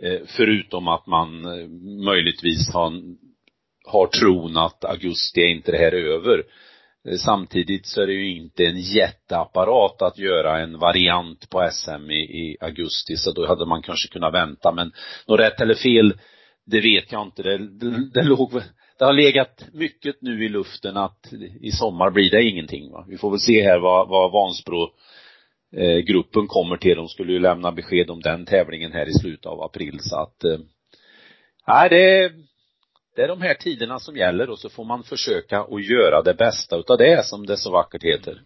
eh, 0.02 0.20
förutom 0.36 0.88
att 0.88 1.06
man 1.06 1.44
eh, 1.44 1.68
möjligtvis 2.04 2.74
har 2.74 2.92
har 3.90 4.06
tron 4.06 4.56
att 4.56 4.84
augusti 4.84 5.40
är 5.40 5.48
inte 5.48 5.72
det 5.72 5.78
här 5.78 5.92
över. 5.92 6.42
Eh, 7.08 7.16
samtidigt 7.16 7.86
så 7.86 8.02
är 8.02 8.06
det 8.06 8.12
ju 8.12 8.36
inte 8.36 8.66
en 8.66 8.80
jätteapparat 8.80 10.02
att 10.02 10.18
göra 10.18 10.58
en 10.58 10.78
variant 10.78 11.50
på 11.50 11.68
SM 11.72 12.10
i, 12.10 12.22
i 12.22 12.56
augusti, 12.60 13.16
så 13.16 13.32
då 13.32 13.46
hade 13.46 13.66
man 13.66 13.82
kanske 13.82 14.08
kunnat 14.08 14.34
vänta. 14.34 14.72
Men 14.72 14.92
något 15.26 15.40
rätt 15.40 15.60
eller 15.60 15.74
fel, 15.74 16.14
det 16.66 16.80
vet 16.80 17.12
jag 17.12 17.22
inte. 17.22 17.42
Det, 17.42 17.58
det, 17.58 18.10
det 18.14 18.22
låg 18.22 18.62
det 19.00 19.06
har 19.06 19.12
legat 19.12 19.64
mycket 19.72 20.22
nu 20.22 20.44
i 20.44 20.48
luften 20.48 20.96
att 20.96 21.32
i 21.60 21.70
sommar 21.70 22.10
blir 22.10 22.30
det 22.30 22.42
ingenting. 22.42 22.90
Va? 22.90 23.04
Vi 23.08 23.18
får 23.18 23.30
väl 23.30 23.40
se 23.40 23.62
här 23.62 23.78
vad, 23.78 24.08
vad 24.08 24.32
Vansbro 24.32 24.90
eh, 25.76 25.98
gruppen 25.98 26.46
kommer 26.46 26.76
till. 26.76 26.96
De 26.96 27.08
skulle 27.08 27.32
ju 27.32 27.38
lämna 27.38 27.72
besked 27.72 28.10
om 28.10 28.20
den 28.20 28.46
tävlingen 28.46 28.92
här 28.92 29.08
i 29.08 29.12
slutet 29.12 29.46
av 29.46 29.62
april 29.62 29.98
så 30.00 30.16
att 30.16 30.44
eh, 30.44 30.58
nej 31.66 31.88
det 31.88 32.32
det 33.20 33.24
är 33.24 33.28
de 33.28 33.42
här 33.42 33.54
tiderna 33.54 33.98
som 33.98 34.16
gäller 34.16 34.50
och 34.50 34.58
så 34.58 34.68
får 34.68 34.84
man 34.84 35.02
försöka 35.02 35.60
att 35.60 35.84
göra 35.84 36.22
det 36.22 36.34
bästa 36.34 36.76
utav 36.76 36.98
det 36.98 37.26
som 37.26 37.46
det 37.46 37.56
så 37.56 37.70
vackert 37.70 38.02
heter. 38.02 38.42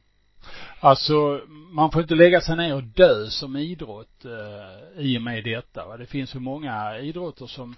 Alltså, 0.80 1.40
man 1.48 1.90
får 1.90 2.02
inte 2.02 2.14
lägga 2.14 2.40
sig 2.40 2.56
ner 2.56 2.74
och 2.74 2.82
dö 2.82 3.26
som 3.26 3.56
idrott 3.56 4.24
eh, 4.24 5.00
i 5.04 5.18
och 5.18 5.22
med 5.22 5.44
detta. 5.44 5.86
Va? 5.86 5.96
Det 5.96 6.06
finns 6.06 6.34
ju 6.34 6.38
många 6.38 6.98
idrotter 6.98 7.46
som 7.46 7.76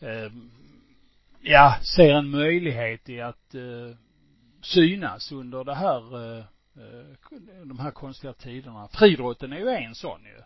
eh, 0.00 0.32
ja, 1.40 1.76
ser 1.96 2.14
en 2.14 2.30
möjlighet 2.30 3.08
i 3.08 3.20
att 3.20 3.54
eh, 3.54 3.96
synas 4.62 5.32
under 5.32 5.64
det 5.64 5.74
här 5.74 6.16
eh, 6.16 6.38
eh 6.38 7.64
de 7.64 7.78
här 7.78 7.90
konstiga 7.90 8.32
tiderna. 8.32 8.88
Friidrotten 8.92 9.52
är 9.52 9.58
ju 9.58 9.68
en 9.68 9.94
sån 9.94 10.24
ju. 10.24 10.42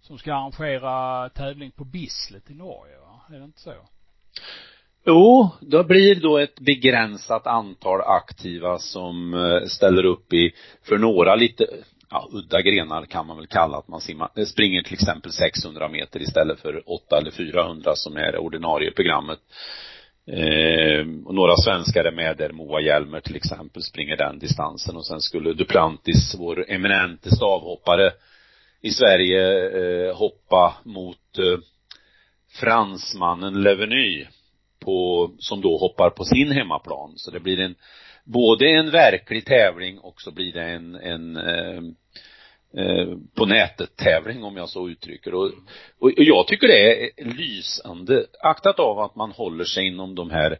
Som 0.00 0.18
ska 0.18 0.34
arrangera 0.34 1.28
tävling 1.28 1.70
på 1.70 1.84
Bislett 1.84 2.50
i 2.50 2.54
Norge 2.54 2.98
va? 2.98 3.20
Är 3.34 3.38
det 3.38 3.44
inte 3.44 3.60
så? 3.60 3.74
Jo, 5.06 5.50
då 5.60 5.84
blir 5.84 6.14
då 6.14 6.38
ett 6.38 6.60
begränsat 6.60 7.46
antal 7.46 8.00
aktiva 8.00 8.78
som 8.78 9.34
eh, 9.34 9.66
ställer 9.66 10.04
upp 10.04 10.32
i, 10.32 10.52
för 10.82 10.98
några 10.98 11.34
lite, 11.34 11.66
ja, 12.10 12.28
udda 12.32 12.62
grenar 12.62 13.06
kan 13.06 13.26
man 13.26 13.36
väl 13.36 13.46
kalla 13.46 13.78
att 13.78 13.88
man 13.88 14.00
simmar, 14.00 14.30
eh, 14.36 14.44
springer 14.44 14.82
till 14.82 14.94
exempel 14.94 15.32
600 15.32 15.88
meter 15.88 16.22
istället 16.22 16.60
för 16.60 16.82
8 16.86 17.18
eller 17.18 17.30
400 17.30 17.92
som 17.94 18.16
är 18.16 18.32
det 18.32 18.38
ordinarie 18.38 18.90
programmet. 18.90 19.38
Eh, 20.26 21.06
och 21.24 21.34
några 21.34 21.56
svenskar 21.56 22.04
är 22.04 22.12
med 22.12 22.36
där, 22.36 22.52
Moa 22.52 22.80
Hjelmer 22.80 23.20
till 23.20 23.36
exempel 23.36 23.82
springer 23.82 24.16
den 24.16 24.38
distansen 24.38 24.96
och 24.96 25.06
sen 25.06 25.20
skulle 25.20 25.52
Duplantis, 25.52 26.34
vår 26.38 26.70
eminente 26.70 27.36
stavhoppare 27.36 28.12
i 28.80 28.90
Sverige, 28.90 29.68
eh, 29.78 30.16
hoppa 30.16 30.74
mot 30.84 31.38
eh, 31.38 31.58
fransmannen 32.60 33.62
Leveny 33.62 34.26
på, 34.84 35.30
som 35.38 35.60
då 35.60 35.78
hoppar 35.78 36.10
på 36.10 36.24
sin 36.24 36.52
hemmaplan. 36.52 37.12
Så 37.16 37.30
det 37.30 37.40
blir 37.40 37.60
en, 37.60 37.74
både 38.24 38.68
en 38.68 38.90
verklig 38.90 39.46
tävling 39.46 39.98
och 39.98 40.22
så 40.22 40.30
blir 40.30 40.52
det 40.52 40.62
en, 40.62 40.94
en 40.94 41.36
eh, 41.36 41.82
eh, 42.84 43.08
på 43.34 43.46
nätet 43.46 43.96
tävling 43.96 44.44
om 44.44 44.56
jag 44.56 44.68
så 44.68 44.88
uttrycker 44.88 45.34
och, 45.34 45.46
och, 45.98 46.12
och 46.18 46.24
jag 46.24 46.46
tycker 46.46 46.68
det 46.68 47.04
är 47.04 47.24
lysande 47.24 48.26
aktat 48.40 48.78
av 48.78 49.00
att 49.00 49.16
man 49.16 49.30
håller 49.30 49.64
sig 49.64 49.86
inom 49.86 50.14
de 50.14 50.30
här 50.30 50.58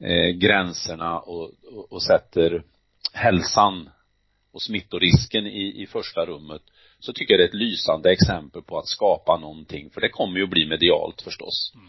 eh, 0.00 0.28
gränserna 0.28 1.18
och, 1.18 1.50
och, 1.72 1.92
och 1.92 2.02
sätter 2.02 2.62
hälsan 3.12 3.90
och 4.52 4.62
smittorisken 4.62 5.46
i, 5.46 5.82
i 5.82 5.86
första 5.86 6.26
rummet 6.26 6.62
så 7.00 7.12
tycker 7.12 7.34
jag 7.34 7.40
det 7.40 7.44
är 7.44 7.48
ett 7.48 7.54
lysande 7.54 8.12
exempel 8.12 8.62
på 8.62 8.78
att 8.78 8.88
skapa 8.88 9.36
någonting 9.36 9.90
för 9.90 10.00
det 10.00 10.08
kommer 10.08 10.38
ju 10.38 10.44
att 10.44 10.50
bli 10.50 10.66
medialt 10.66 11.22
förstås. 11.22 11.72
Mm. 11.74 11.88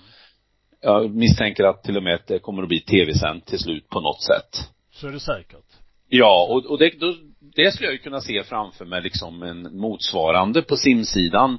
Jag 0.81 1.15
misstänker 1.15 1.63
att 1.63 1.83
till 1.83 1.97
och 1.97 2.03
med 2.03 2.19
det 2.27 2.39
kommer 2.39 2.63
att 2.63 2.69
bli 2.69 2.79
tv-sänt 2.79 3.45
till 3.45 3.59
slut 3.59 3.89
på 3.89 4.01
något 4.01 4.23
sätt. 4.23 4.69
Så 4.91 5.07
är 5.07 5.11
det 5.11 5.19
säkert. 5.19 5.65
Ja, 6.07 6.47
och, 6.49 6.65
och 6.65 6.79
det, 6.79 6.99
då, 6.99 7.15
det 7.55 7.71
skulle 7.71 7.87
jag 7.87 7.93
ju 7.93 7.99
kunna 7.99 8.21
se 8.21 8.43
framför 8.43 8.85
mig 8.85 9.01
liksom 9.01 9.43
en 9.43 9.77
motsvarande 9.77 10.61
på 10.61 10.75
simsidan. 10.75 11.57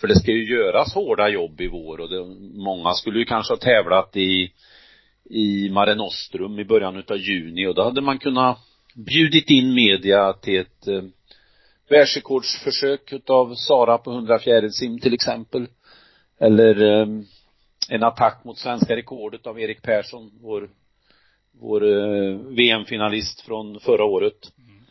För 0.00 0.08
det 0.08 0.16
ska 0.16 0.30
ju 0.30 0.56
göras 0.56 0.94
hårda 0.94 1.28
jobb 1.28 1.60
i 1.60 1.68
vår 1.68 2.00
och 2.00 2.10
det, 2.10 2.24
många 2.62 2.92
skulle 2.92 3.18
ju 3.18 3.24
kanske 3.24 3.52
ha 3.52 3.58
tävlat 3.58 4.16
i, 4.16 4.52
i 5.30 5.70
Mare 5.70 5.94
Nostrum 5.94 6.58
i 6.58 6.64
början 6.64 6.96
utav 6.96 7.16
juni 7.16 7.66
och 7.66 7.74
då 7.74 7.82
hade 7.82 8.00
man 8.00 8.18
kunnat 8.18 8.58
bjudit 8.94 9.50
in 9.50 9.74
media 9.74 10.32
till 10.32 10.60
ett 10.60 10.88
eh, 10.88 11.02
världsrekordsförsök 11.88 13.12
utav 13.12 13.54
Sara 13.54 13.98
på 13.98 14.10
100 14.12 14.38
fjärilsim 14.38 14.98
till 14.98 15.14
exempel. 15.14 15.66
Eller 16.40 17.00
eh, 17.00 17.06
en 17.88 18.02
attack 18.02 18.44
mot 18.44 18.58
svenska 18.58 18.96
rekordet 18.96 19.46
av 19.46 19.60
Erik 19.60 19.82
Persson, 19.82 20.30
vår 20.40 20.68
vår 21.60 21.84
eh, 21.84 22.36
VM-finalist 22.36 23.40
från 23.40 23.80
förra 23.80 24.04
året. 24.04 24.52
Mm. 24.58 24.84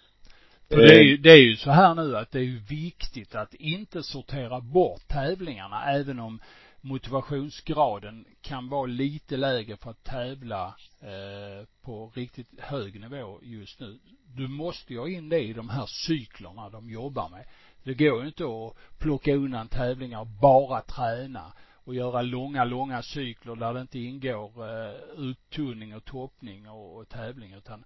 det 0.67 0.95
är, 0.95 1.03
ju, 1.03 1.17
det 1.17 1.31
är 1.31 1.37
ju 1.37 1.55
så 1.55 1.71
här 1.71 1.95
nu 1.95 2.17
att 2.17 2.31
det 2.31 2.39
är 2.39 2.43
ju 2.43 2.59
viktigt 2.59 3.35
att 3.35 3.53
inte 3.53 4.03
sortera 4.03 4.61
bort 4.61 5.07
tävlingarna 5.07 5.85
även 5.85 6.19
om 6.19 6.41
motivationsgraden 6.81 8.25
kan 8.41 8.69
vara 8.69 8.85
lite 8.85 9.37
lägre 9.37 9.77
för 9.77 9.89
att 9.89 10.03
tävla 10.03 10.75
eh, 11.01 11.67
på 11.81 12.11
riktigt 12.15 12.59
hög 12.59 13.01
nivå 13.01 13.39
just 13.43 13.79
nu. 13.79 13.99
Du 14.35 14.47
måste 14.47 14.93
ju 14.93 14.99
ha 14.99 15.09
in 15.09 15.29
det 15.29 15.39
i 15.39 15.53
de 15.53 15.69
här 15.69 15.85
cyklerna 15.85 16.69
de 16.69 16.89
jobbar 16.89 17.29
med. 17.29 17.45
Det 17.83 17.93
går 17.93 18.21
ju 18.21 18.27
inte 18.27 18.43
att 18.43 18.99
plocka 18.99 19.35
undan 19.35 19.67
tävlingar 19.67 20.19
och 20.19 20.27
bara 20.41 20.81
träna 20.81 21.53
och 21.83 21.95
göra 21.95 22.21
långa, 22.21 22.63
långa 22.63 23.01
cykler 23.01 23.55
där 23.55 23.73
det 23.73 23.81
inte 23.81 23.99
ingår 23.99 24.51
eh, 24.69 24.93
uttunning 25.17 25.95
och 25.95 26.05
toppning 26.05 26.69
och, 26.69 26.97
och 26.97 27.09
tävling 27.09 27.53
utan 27.53 27.83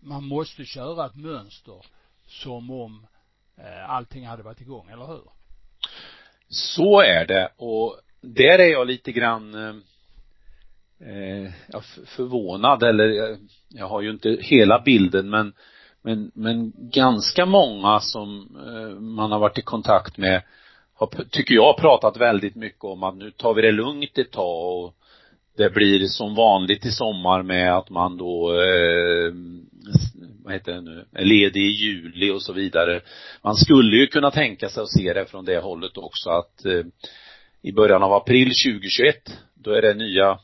man 0.00 0.24
måste 0.24 0.64
köra 0.64 1.06
ett 1.06 1.16
mönster 1.16 1.86
som 2.26 2.70
om 2.70 3.06
eh, 3.56 3.90
allting 3.90 4.26
hade 4.26 4.42
varit 4.42 4.60
igång, 4.60 4.88
eller 4.90 5.06
hur? 5.06 5.22
Så 6.48 7.00
är 7.00 7.26
det 7.26 7.52
och 7.56 8.00
där 8.20 8.58
är 8.58 8.72
jag 8.72 8.86
lite 8.86 9.12
grann 9.12 9.54
eh, 9.54 9.74
eh 11.08 11.50
förvånad 12.06 12.82
eller 12.82 13.04
jag, 13.04 13.38
jag 13.68 13.88
har 13.88 14.00
ju 14.00 14.10
inte 14.10 14.38
hela 14.40 14.82
bilden 14.82 15.30
men 15.30 15.52
men, 16.02 16.30
men 16.34 16.72
ganska 16.76 17.46
många 17.46 18.00
som 18.00 18.56
eh, 18.66 19.00
man 19.00 19.32
har 19.32 19.38
varit 19.38 19.58
i 19.58 19.62
kontakt 19.62 20.16
med 20.16 20.42
har, 20.94 21.24
tycker 21.30 21.54
jag, 21.54 21.76
pratat 21.76 22.16
väldigt 22.16 22.54
mycket 22.54 22.84
om 22.84 23.02
att 23.02 23.16
nu 23.16 23.30
tar 23.30 23.54
vi 23.54 23.62
det 23.62 23.72
lugnt 23.72 24.18
ett 24.18 24.30
tag 24.30 24.84
och 24.84 24.94
det 25.56 25.70
blir 25.70 26.06
som 26.06 26.34
vanligt 26.34 26.86
i 26.86 26.90
sommar 26.90 27.42
med 27.42 27.76
att 27.76 27.90
man 27.90 28.16
då, 28.16 28.52
eh, 28.52 29.32
vad 30.44 30.52
heter 30.52 30.72
det 30.72 30.80
nu, 30.80 31.04
är 31.12 31.24
ledig 31.24 31.60
i 31.60 31.70
juli 31.70 32.30
och 32.30 32.42
så 32.42 32.52
vidare. 32.52 33.00
Man 33.42 33.54
skulle 33.54 33.96
ju 33.96 34.06
kunna 34.06 34.30
tänka 34.30 34.68
sig 34.68 34.82
att 34.82 34.92
se 34.92 35.12
det 35.12 35.24
från 35.24 35.44
det 35.44 35.58
hållet 35.58 35.96
också 35.96 36.30
att 36.30 36.64
eh, 36.64 36.82
i 37.62 37.72
början 37.72 38.02
av 38.02 38.12
april 38.12 38.52
2021, 38.66 39.38
då 39.54 39.70
är 39.70 39.82
det 39.82 39.94
nya, 39.94 40.38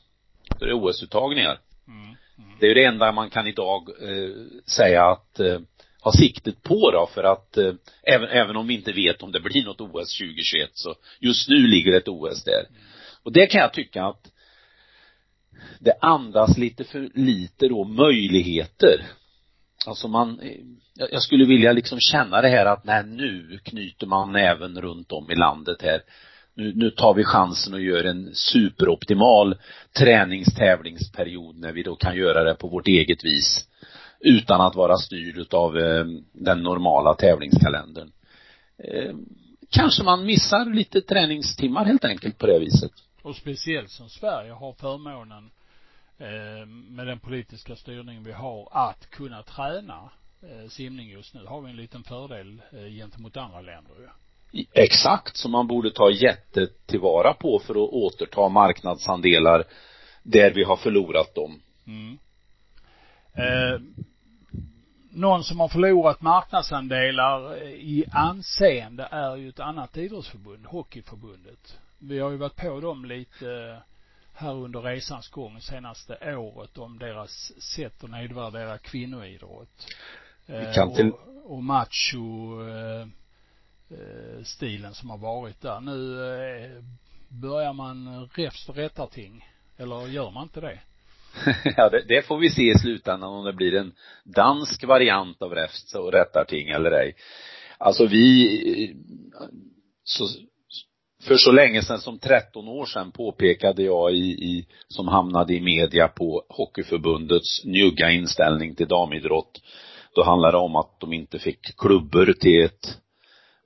då 0.59 0.65
är 0.65 0.69
det 0.69 0.75
OS-uttagningar. 0.75 1.59
Mm, 1.89 2.03
mm. 2.05 2.17
Det 2.61 2.67
är 2.67 2.69
ju 2.69 2.75
det 2.75 2.85
enda 2.85 3.13
man 3.13 3.31
kan 3.31 3.47
idag 3.47 3.89
eh, 4.03 4.31
säga 4.67 5.05
att 5.05 5.41
eh, 5.41 5.59
ha 6.09 6.13
siktet 6.13 6.63
på 6.63 6.91
då 6.91 7.09
för 7.15 7.25
att 7.25 7.57
eh, 7.57 7.73
även, 8.03 8.29
även 8.29 8.57
om 8.57 8.67
vi 8.67 8.75
inte 8.75 8.93
vet 8.93 9.23
om 9.23 9.33
det 9.33 9.41
blir 9.41 9.65
något 9.65 9.81
OS 9.81 10.19
2021 10.19 10.71
så 10.75 10.95
just 11.21 11.49
nu 11.49 11.67
ligger 11.67 11.93
ett 11.93 12.09
OS 12.09 12.45
där. 12.45 12.67
Och 13.23 13.33
det 13.33 13.47
kan 13.47 13.61
jag 13.61 13.73
tycka 13.73 14.05
att 14.05 14.33
det 15.81 15.95
andas 16.01 16.59
lite 16.59 16.85
för 16.85 17.11
lite 17.15 17.69
då 17.69 17.85
möjligheter. 17.85 19.07
Alltså 19.87 20.09
man, 20.09 20.41
eh, 20.41 21.07
jag 21.11 21.23
skulle 21.23 21.45
vilja 21.45 21.73
liksom 21.73 21.99
känna 22.01 22.43
det 22.43 22.49
här 22.49 22.67
att 22.67 22.85
nej 22.85 23.05
nu 23.07 23.59
knyter 23.65 24.07
man 24.07 24.37
även 24.37 24.81
runt 24.81 25.13
om 25.13 25.31
i 25.31 25.35
landet 25.35 25.83
här. 25.83 26.03
Nu, 26.55 26.73
nu 26.75 26.91
tar 26.91 27.15
vi 27.15 27.25
chansen 27.25 27.75
och 27.75 27.81
gör 27.81 28.05
en 28.05 28.35
superoptimal 28.35 29.57
träningstävlingsperiod 29.99 31.59
när 31.59 31.73
vi 31.73 31.83
då 31.83 31.97
kan 31.97 32.17
göra 32.17 32.45
det 32.45 32.55
på 32.55 32.69
vårt 32.69 32.89
eget 32.89 33.25
vis 33.25 33.69
utan 34.21 34.61
att 34.61 34.75
vara 34.75 34.97
styrd 34.97 35.39
utav 35.39 35.79
eh, 35.79 36.05
den 36.33 36.63
normala 36.63 37.15
tävlingskalendern. 37.15 38.13
Eh, 38.79 39.15
kanske 39.71 40.03
man 40.03 40.27
missar 40.27 40.75
lite 40.75 41.01
träningstimmar 41.01 41.85
helt 41.85 42.05
enkelt 42.05 42.39
på 42.39 42.47
det 42.47 42.59
viset. 42.59 42.93
Och 43.23 43.37
speciellt 43.37 43.91
som 43.91 44.09
Sverige 44.09 44.53
har 44.53 44.73
förmånen 44.73 45.51
eh, 46.19 46.67
med 46.67 47.07
den 47.07 47.19
politiska 47.19 47.77
styrning 47.77 48.23
vi 48.25 48.33
har 48.33 48.69
att 48.73 49.11
kunna 49.11 49.43
träna 49.43 50.11
simning 50.69 51.09
just 51.09 51.35
nu 51.35 51.47
har 51.47 51.61
vi 51.61 51.71
en 51.71 51.77
liten 51.77 52.05
fördel 52.05 52.63
gentemot 52.99 53.37
andra 53.37 53.61
länder 53.61 53.95
ju. 54.01 54.09
Exakt, 54.73 55.37
som 55.37 55.51
man 55.51 55.67
borde 55.67 55.91
ta 55.91 56.11
jättetillvara 56.11 57.35
på 57.35 57.59
för 57.59 57.73
att 57.73 57.93
återta 57.93 58.49
marknadsandelar 58.49 59.65
där 60.23 60.51
vi 60.51 60.65
har 60.65 60.77
förlorat 60.77 61.35
dem. 61.35 61.63
Mm. 61.87 62.19
Eh, 63.39 63.81
någon 65.11 65.45
som 65.45 65.61
har 65.61 65.69
förlorat 65.69 66.23
marknadsandelar 66.23 67.63
i 67.67 68.05
anseende 68.13 69.09
är 69.11 69.37
ju 69.37 69.49
ett 69.49 69.61
annat 69.61 69.97
idrottsförbund, 69.97 70.67
Hockeyförbundet. 70.67 71.79
Vi 71.99 72.19
har 72.19 72.31
ju 72.31 72.37
varit 72.37 72.57
på 72.57 72.81
dem 72.81 73.05
lite 73.05 73.79
här 74.35 74.55
under 74.55 74.81
resans 74.81 75.29
gång 75.29 75.61
senaste 75.61 76.37
året 76.37 76.79
om 76.79 76.99
deras 76.99 77.53
sätt 77.63 78.05
att 78.05 78.11
nedvärdera 78.11 78.79
kvinnoidrott. 78.79 79.87
Vi 80.47 80.73
kan 80.75 80.95
till... 80.95 81.11
och, 81.11 81.53
och 81.53 81.63
macho 81.65 82.63
eh, 82.69 83.01
eh, 83.91 84.43
stilen 84.45 84.95
som 84.95 85.11
har 85.11 85.19
varit 85.19 85.61
där. 85.61 85.81
Nu 85.81 86.25
eh, 86.25 86.85
börjar 87.29 87.73
man 87.73 88.29
räfst 88.35 88.69
och 88.69 88.77
rättarting. 88.77 89.49
Eller 89.77 90.07
gör 90.07 90.31
man 90.31 90.43
inte 90.43 90.61
det? 90.61 90.81
ja, 91.77 91.89
det, 91.89 92.05
det, 92.09 92.23
får 92.23 92.39
vi 92.39 92.51
se 92.51 92.63
i 92.63 92.79
slutändan 92.79 93.31
om 93.31 93.45
det 93.45 93.53
blir 93.53 93.75
en 93.75 93.93
dansk 94.25 94.85
variant 94.85 95.43
av 95.43 95.55
räfst 95.55 95.97
och 95.97 96.13
rättarting 96.13 96.69
eller 96.69 96.91
ej. 96.91 97.15
Alltså 97.79 98.07
vi, 98.07 98.97
så, 100.05 100.25
för 101.23 101.37
så 101.37 101.53
länge 101.53 101.83
sedan 101.83 102.01
som 102.01 102.19
13 102.19 102.69
år 102.69 102.87
sedan 102.87 103.13
påpekade 103.13 103.83
jag 103.83 104.13
i, 104.13 104.27
i, 104.27 104.67
som 104.89 105.09
hamnade 105.09 105.55
i 105.55 105.61
media 105.61 106.09
på 106.09 106.45
Hockeyförbundets 106.49 107.65
njugga 107.65 108.11
inställning 108.11 108.75
till 108.75 108.89
damidrott. 108.89 109.61
Då 110.15 110.25
handlade 110.25 110.57
det 110.57 110.61
om 110.61 110.77
att 110.77 111.01
de 111.01 111.13
inte 111.13 111.39
fick 111.39 111.79
klubbor 111.79 112.33
till 112.41 112.65
ett 112.65 112.99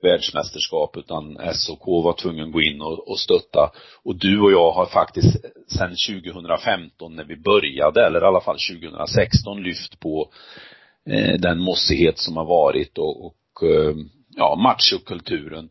världsmästerskap 0.03 0.97
utan 0.97 1.37
SOK 1.53 1.85
var 1.85 2.13
tvungen 2.13 2.47
att 2.47 2.53
gå 2.53 2.61
in 2.61 2.81
och, 2.81 3.09
och 3.09 3.19
stötta. 3.19 3.71
Och 4.03 4.15
du 4.15 4.41
och 4.41 4.51
jag 4.51 4.71
har 4.71 4.85
faktiskt 4.85 5.45
sedan 5.67 5.95
2015 6.23 7.15
när 7.15 7.23
vi 7.23 7.35
började, 7.35 8.05
eller 8.05 8.21
i 8.21 8.25
alla 8.25 8.41
fall 8.41 8.57
2016 8.81 9.63
lyft 9.63 9.99
på 9.99 10.31
eh, 11.09 11.39
den 11.39 11.59
mossighet 11.59 12.19
som 12.19 12.37
har 12.37 12.45
varit 12.45 12.97
och, 12.97 13.25
och 13.25 13.69
eh, 13.69 13.95
ja, 14.29 14.55
machokulturen. 14.55 15.69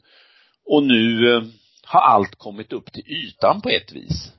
Och 0.67 0.83
nu 0.83 1.35
eh, 1.35 1.43
har 1.85 2.01
allt 2.01 2.35
kommit 2.35 2.73
upp 2.73 2.93
till 2.93 3.07
ytan 3.07 3.61
på 3.61 3.69
ett 3.69 3.93
vis. 3.93 4.33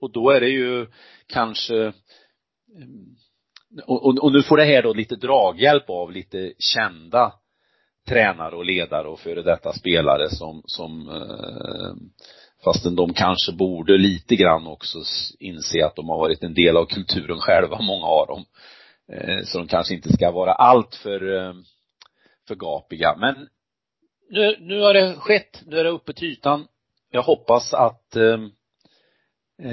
Och 0.00 0.12
då 0.12 0.30
är 0.30 0.40
det 0.40 0.48
ju 0.48 0.86
kanske 1.26 1.84
eh, 1.86 1.92
och, 3.86 4.06
och, 4.06 4.18
och 4.18 4.32
nu 4.32 4.42
får 4.42 4.56
det 4.56 4.64
här 4.64 4.82
då 4.82 4.92
lite 4.92 5.16
draghjälp 5.16 5.90
av 5.90 6.12
lite 6.12 6.52
kända 6.58 7.32
tränare 8.06 8.56
och 8.56 8.64
ledare 8.64 9.08
och 9.08 9.20
före 9.20 9.42
detta 9.42 9.72
spelare 9.72 10.30
som, 10.30 10.62
som 10.66 11.08
eh, 11.08 11.94
fastän 12.64 12.96
de 12.96 13.14
kanske 13.14 13.52
borde 13.52 13.98
lite 13.98 14.36
grann 14.36 14.66
också 14.66 14.98
inse 15.38 15.86
att 15.86 15.96
de 15.96 16.08
har 16.08 16.18
varit 16.18 16.42
en 16.42 16.54
del 16.54 16.76
av 16.76 16.84
kulturen 16.84 17.38
själva, 17.38 17.78
många 17.82 18.06
av 18.06 18.26
dem. 18.26 18.44
Eh, 19.12 19.44
så 19.44 19.58
de 19.58 19.68
kanske 19.68 19.94
inte 19.94 20.12
ska 20.12 20.30
vara 20.30 20.52
allt 20.52 20.94
för, 20.94 21.36
eh, 21.36 21.54
för 22.48 22.54
gapiga. 22.54 23.16
Men 23.16 23.48
nu, 24.30 24.56
nu 24.60 24.80
har 24.80 24.94
det 24.94 25.14
skett, 25.14 25.62
nu 25.66 25.78
är 25.78 25.84
det 25.84 25.90
uppe 25.90 26.12
till 26.12 26.28
ytan. 26.28 26.66
Jag 27.10 27.22
hoppas 27.22 27.74
att 27.74 28.16
eh, 28.16 28.40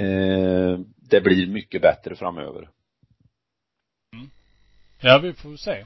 eh, 0.00 0.78
det 1.10 1.20
blir 1.20 1.46
mycket 1.46 1.82
bättre 1.82 2.16
framöver. 2.16 2.70
Mm. 4.12 4.30
Ja, 5.00 5.18
vi 5.18 5.32
får 5.32 5.56
se. 5.56 5.84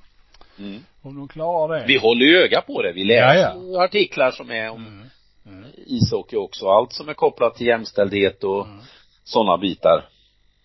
Mm. 0.58 0.84
Om 1.02 1.16
de 1.16 1.28
klarar 1.28 1.78
det. 1.78 1.86
Vi 1.86 1.98
håller 1.98 2.26
ju 2.26 2.36
öga 2.36 2.60
på 2.60 2.82
det. 2.82 2.92
Vi 2.92 3.04
läser 3.04 3.40
ja, 3.40 3.54
ja. 3.72 3.84
artiklar 3.84 4.30
som 4.30 4.50
är 4.50 4.70
om 4.70 4.86
mm. 4.86 5.08
Mm. 5.46 5.70
ishockey 5.86 6.36
också. 6.36 6.68
Allt 6.68 6.92
som 6.92 7.08
är 7.08 7.14
kopplat 7.14 7.54
till 7.54 7.66
jämställdhet 7.66 8.44
och 8.44 8.66
mm. 8.66 8.78
sådana 9.24 9.58
bitar. 9.58 10.08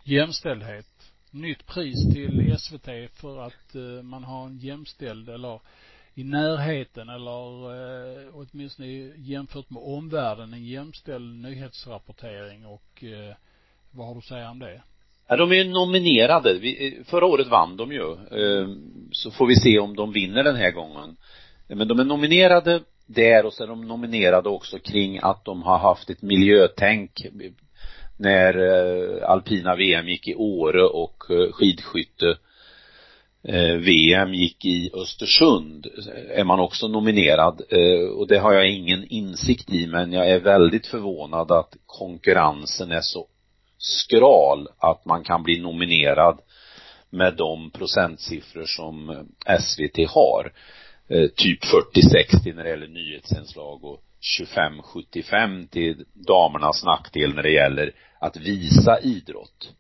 Jämställdhet. 0.04 0.86
Nytt 1.32 1.66
pris 1.66 2.14
till 2.14 2.56
SVT 2.60 3.20
för 3.22 3.42
att 3.42 3.76
uh, 3.76 4.02
man 4.02 4.24
har 4.24 4.46
en 4.46 4.58
jämställd 4.58 5.30
eller 5.30 5.60
i 6.16 6.24
närheten 6.24 7.10
eller 7.10 7.74
eh, 7.74 8.30
åtminstone 8.34 8.88
jämfört 9.18 9.70
med 9.70 9.84
omvärlden 9.84 10.54
en 10.54 10.66
jämställd 10.66 11.42
nyhetsrapportering 11.42 12.66
och 12.66 13.04
eh, 13.04 13.36
vad 13.92 14.08
har 14.08 14.14
du 14.14 14.18
att 14.18 14.26
säga 14.26 14.50
om 14.50 14.60
det? 14.60 14.82
Ja, 15.28 15.36
de 15.36 15.52
är 15.52 15.56
ju 15.56 15.64
nominerade. 15.64 16.54
Vi, 16.54 17.00
förra 17.06 17.26
året 17.26 17.48
vann 17.48 17.78
de 17.78 17.92
ju. 17.92 18.14
Ehm, 18.14 19.10
så 19.12 19.32
får 19.32 19.48
vi 19.48 19.56
se 19.56 19.80
om 19.80 19.96
de 19.96 20.12
vinner 20.12 20.44
den 20.44 20.56
här 20.56 20.72
gången. 20.72 21.18
Men 21.68 21.88
de 21.88 22.00
är 22.00 22.04
nominerade 22.04 22.80
där 23.06 23.46
och 23.46 23.54
så 23.54 23.64
är 23.64 23.68
de 23.68 23.88
nominerade 23.88 24.50
också 24.50 24.80
kring 24.80 25.20
att 25.22 25.46
de 25.46 25.64
har 25.64 25.78
haft 25.78 26.10
ett 26.10 26.22
miljötänk 26.22 27.26
när 28.18 28.58
eh, 28.58 29.30
alpina 29.30 29.76
VM 29.76 30.08
gick 30.08 30.28
i 30.28 30.36
Åre 30.36 30.84
och 30.84 31.24
eh, 31.30 31.52
skidskytte 31.52 32.38
eh, 33.44 33.76
VM 33.76 34.34
gick 34.34 34.66
i 34.66 34.92
Östersund 34.94 35.88
är 36.30 36.44
man 36.44 36.60
också 36.60 36.88
nominerad 36.88 37.62
och 38.16 38.28
det 38.28 38.38
har 38.38 38.54
jag 38.54 38.70
ingen 38.70 39.08
insikt 39.08 39.74
i 39.74 39.88
men 39.88 40.14
jag 40.14 40.30
är 40.30 40.40
väldigt 40.40 40.88
förvånad 40.88 41.52
att 41.52 41.76
konkurrensen 41.86 42.92
är 42.92 43.02
så 43.02 43.28
skral 43.84 44.68
att 44.78 45.06
man 45.06 45.24
kan 45.24 45.44
bli 45.44 45.60
nominerad 45.60 46.40
med 47.10 47.36
de 47.36 47.72
procentsiffror 47.72 48.66
som 48.66 49.10
eh, 49.10 49.60
SVT 49.60 50.10
har. 50.10 50.54
Eh, 51.08 51.28
typ 51.28 51.60
40-60 51.64 52.56
när 52.56 52.64
det 52.64 52.70
gäller 52.70 52.88
nyhetsinslag 52.88 53.84
och 53.84 54.04
25-75 54.40 55.68
till 55.68 56.06
damernas 56.14 56.84
nackdel 56.84 57.36
när 57.36 57.44
det 57.44 57.52
gäller 57.52 57.92
att 58.20 58.38
visa 58.38 59.00
idrott. 59.00 59.74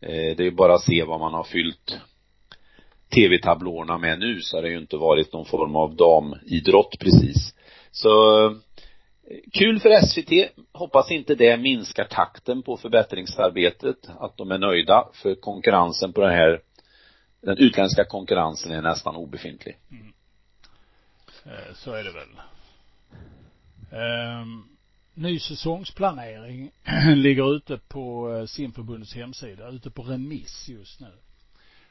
Eh, 0.00 0.36
det 0.36 0.46
är 0.46 0.50
bara 0.50 0.74
att 0.74 0.84
se 0.84 1.04
vad 1.04 1.20
man 1.20 1.34
har 1.34 1.44
fyllt 1.44 1.98
tv-tablåerna 3.14 3.98
med 3.98 4.18
nu 4.18 4.40
så 4.40 4.56
har 4.56 4.62
det 4.62 4.68
ju 4.68 4.78
inte 4.78 4.96
varit 4.96 5.32
någon 5.32 5.46
form 5.46 5.76
av 5.76 5.96
damidrott 5.96 6.98
precis. 6.98 7.54
Så 7.90 8.44
eh, 8.46 8.52
kul 9.52 9.80
för 9.80 10.00
SVT. 10.06 10.52
Hoppas 10.72 11.10
inte 11.10 11.34
det 11.34 11.56
minskar 11.56 12.04
takten 12.04 12.62
på 12.62 12.76
förbättringsarbetet, 12.76 13.96
att 14.20 14.36
de 14.36 14.50
är 14.50 14.58
nöjda 14.58 15.08
för 15.12 15.34
konkurrensen 15.34 16.12
på 16.12 16.20
den 16.20 16.32
här 16.32 16.60
den 17.40 17.58
utländska 17.58 18.04
konkurrensen 18.04 18.72
är 18.72 18.82
nästan 18.82 19.16
obefintlig. 19.16 19.78
Mm. 19.90 20.12
Eh, 21.44 21.74
så 21.74 21.92
är 21.92 22.04
det 22.04 22.12
väl. 22.12 22.28
Um, 24.42 24.68
ny 25.14 25.38
säsongsplanering 25.38 26.70
ligger 27.16 27.56
ute 27.56 27.78
på 27.78 28.34
eh, 28.34 28.46
simförbundets 28.46 29.14
hemsida, 29.14 29.68
ute 29.68 29.90
på 29.90 30.02
remiss 30.02 30.68
just 30.68 31.00
nu. 31.00 31.12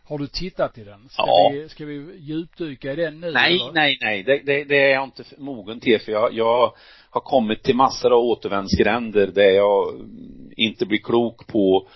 Har 0.10 0.18
du 0.18 0.28
tittat 0.28 0.78
i 0.78 0.84
den? 0.84 1.10
Ska 1.10 1.24
ja. 1.28 1.52
vi, 1.54 1.70
ska 1.70 1.86
vi 1.86 2.18
djupdyka 2.20 2.94
i 2.94 2.96
den 2.96 3.20
nu? 3.20 3.32
Nej, 3.32 3.56
eller? 3.56 3.72
nej, 3.74 3.98
nej. 4.02 4.24
Det, 4.24 4.42
det, 4.46 4.64
det, 4.64 4.78
är 4.78 4.94
jag 4.94 5.04
inte 5.04 5.24
mogen 5.38 5.80
till 5.80 6.00
för 6.00 6.12
jag, 6.12 6.34
jag 6.34 6.74
har 7.10 7.22
kommit 7.22 7.64
till 7.64 7.76
massor 7.76 8.14
av 8.14 8.20
återvändsgränder 8.20 9.28
där 9.28 9.50
jag 9.50 10.08
inte 10.58 10.86
blir 10.86 11.00
klok 11.00 11.48
på 11.48 11.88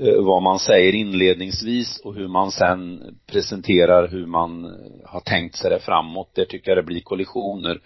eh, 0.00 0.22
vad 0.22 0.42
man 0.42 0.58
säger 0.58 0.94
inledningsvis 0.94 2.00
och 2.04 2.14
hur 2.14 2.28
man 2.28 2.50
sen 2.50 3.00
presenterar 3.26 4.08
hur 4.08 4.26
man 4.26 4.64
har 5.04 5.20
tänkt 5.20 5.56
sig 5.56 5.70
det 5.70 5.80
framåt. 5.80 6.34
Där 6.34 6.44
tycker 6.44 6.70
jag 6.70 6.78
det 6.78 6.86
blir 6.86 7.00
kollisioner. 7.00 7.80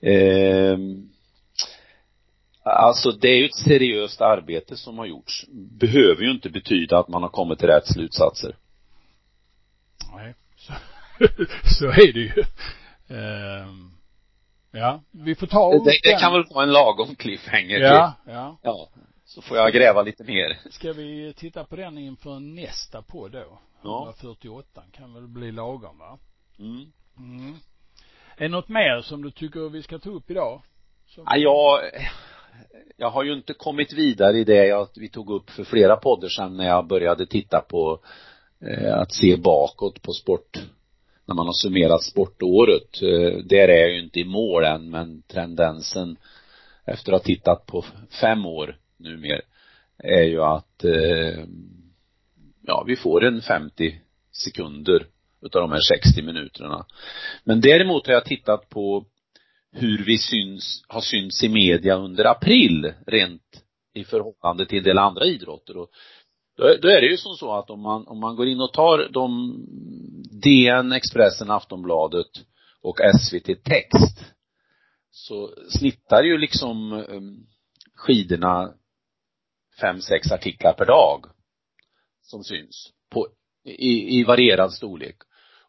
Eh, 0.00 0.78
alltså 2.62 3.10
det 3.10 3.28
är 3.28 3.38
ju 3.38 3.46
ett 3.46 3.64
seriöst 3.64 4.20
arbete 4.20 4.76
som 4.76 4.98
har 4.98 5.06
gjorts. 5.06 5.44
Behöver 5.80 6.22
ju 6.22 6.30
inte 6.30 6.50
betyda 6.50 6.98
att 6.98 7.08
man 7.08 7.22
har 7.22 7.30
kommit 7.30 7.58
till 7.58 7.68
rätt 7.68 7.86
slutsatser. 7.86 8.56
Så, 11.78 11.86
är 11.86 12.12
det 12.12 12.20
ju. 12.20 12.44
Um, 13.08 13.92
ja, 14.70 15.02
vi 15.10 15.34
får 15.34 15.46
ta 15.46 15.70
det, 15.70 15.78
det, 15.78 16.00
det 16.02 16.20
kan 16.20 16.32
väl 16.32 16.44
vara 16.50 16.64
en 16.64 16.72
lagom 16.72 17.14
cliffhanger 17.14 17.78
Ja, 17.78 18.14
till. 18.24 18.32
ja. 18.34 18.58
Ja. 18.62 18.88
Så 19.24 19.42
får 19.42 19.56
jag 19.56 19.72
gräva 19.72 20.02
lite 20.02 20.24
mer. 20.24 20.58
Ska 20.70 20.92
vi 20.92 21.34
titta 21.36 21.64
på 21.64 21.76
den 21.76 21.98
inför 21.98 22.40
nästa 22.40 23.02
podd 23.02 23.32
då? 23.32 23.58
Ja. 23.82 24.02
148 24.06 24.82
kan 24.92 25.14
väl 25.14 25.28
bli 25.28 25.52
lagom 25.52 25.98
va? 25.98 26.18
Mm. 26.58 26.92
Mm. 27.18 27.54
Är 28.36 28.42
det 28.42 28.48
något 28.48 28.68
mer 28.68 29.00
som 29.00 29.22
du 29.22 29.30
tycker 29.30 29.68
vi 29.68 29.82
ska 29.82 29.98
ta 29.98 30.10
upp 30.10 30.30
idag? 30.30 30.62
Som... 31.06 31.24
Ja, 31.26 31.36
jag, 31.36 31.80
jag 32.96 33.10
har 33.10 33.22
ju 33.22 33.32
inte 33.32 33.54
kommit 33.54 33.92
vidare 33.92 34.38
i 34.38 34.44
det 34.44 34.66
jag, 34.66 34.88
vi 34.96 35.08
tog 35.08 35.30
upp 35.30 35.50
för 35.50 35.64
flera 35.64 35.96
poddar 35.96 36.28
sedan 36.28 36.56
när 36.56 36.66
jag 36.66 36.86
började 36.86 37.26
titta 37.26 37.60
på 37.68 38.00
Eh, 38.60 38.98
att 38.98 39.12
se 39.12 39.36
bakåt 39.36 40.02
på 40.02 40.12
sport 40.12 40.58
när 41.28 41.34
man 41.34 41.46
har 41.46 41.52
summerat 41.52 42.02
sportåret. 42.02 43.02
Eh, 43.02 43.38
där 43.44 43.68
är 43.68 43.80
jag 43.80 43.92
ju 43.92 44.02
inte 44.02 44.20
i 44.20 44.24
mål 44.24 44.64
än 44.64 44.90
men 44.90 45.22
tendensen 45.22 46.16
efter 46.84 47.12
att 47.12 47.20
ha 47.20 47.24
tittat 47.26 47.66
på 47.66 47.84
fem 48.20 48.46
år 48.46 48.76
numera 48.96 49.40
är 49.98 50.22
ju 50.22 50.42
att 50.42 50.84
eh, 50.84 51.44
ja, 52.62 52.84
vi 52.86 52.96
får 52.96 53.24
en 53.24 53.42
50 53.42 54.00
sekunder 54.32 55.06
utav 55.42 55.62
de 55.62 55.72
här 55.72 55.80
60 56.02 56.22
minuterna. 56.22 56.86
Men 57.44 57.60
däremot 57.60 58.06
har 58.06 58.14
jag 58.14 58.24
tittat 58.24 58.68
på 58.68 59.04
hur 59.72 60.04
vi 60.04 60.18
syns, 60.18 60.84
har 60.88 61.00
synts 61.00 61.44
i 61.44 61.48
media 61.48 61.96
under 61.96 62.24
april 62.24 62.92
rent 63.06 63.64
i 63.94 64.04
förhållande 64.04 64.66
till 64.66 64.78
en 64.78 64.84
del 64.84 64.98
andra 64.98 65.24
idrotter 65.24 65.76
och 65.76 65.90
då, 66.58 66.76
då 66.82 66.88
är 66.88 67.00
det 67.00 67.06
ju 67.06 67.16
som 67.16 67.34
så 67.34 67.52
att 67.52 67.70
om 67.70 67.80
man, 67.80 68.06
om 68.06 68.20
man 68.20 68.36
går 68.36 68.48
in 68.48 68.60
och 68.60 68.72
tar 68.72 69.08
de 69.12 69.54
DN, 70.42 70.92
Expressen, 70.92 71.50
Aftonbladet 71.50 72.30
och 72.82 72.98
SVT 73.20 73.64
Text 73.64 74.24
så 75.10 75.50
snittar 75.70 76.22
ju 76.22 76.38
liksom 76.38 76.92
um, 76.92 77.46
skidorna 77.94 78.74
fem, 79.80 80.00
sex 80.00 80.32
artiklar 80.32 80.72
per 80.72 80.86
dag 80.86 81.24
som 82.22 82.44
syns 82.44 82.92
på, 83.10 83.28
i, 83.64 84.20
i 84.20 84.24
varierad 84.24 84.72
storlek. 84.72 85.16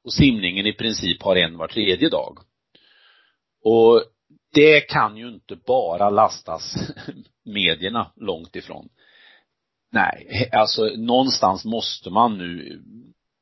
Och 0.04 0.14
simningen 0.14 0.66
i 0.66 0.74
princip 0.74 1.22
har 1.22 1.36
en 1.36 1.58
var 1.58 1.68
tredje 1.68 2.10
dag. 2.10 2.38
Och 3.64 4.04
det 4.54 4.82
kan 4.82 5.18
ju 5.18 5.28
inte 5.30 5.56
bara 5.56 6.10
lastas 6.10 6.76
medierna 7.46 8.12
långt 8.16 8.56
ifrån. 8.56 8.90
Nej, 9.92 10.50
alltså 10.52 10.84
någonstans 10.98 11.66
måste 11.66 12.10
man 12.10 12.38
nu 12.38 12.82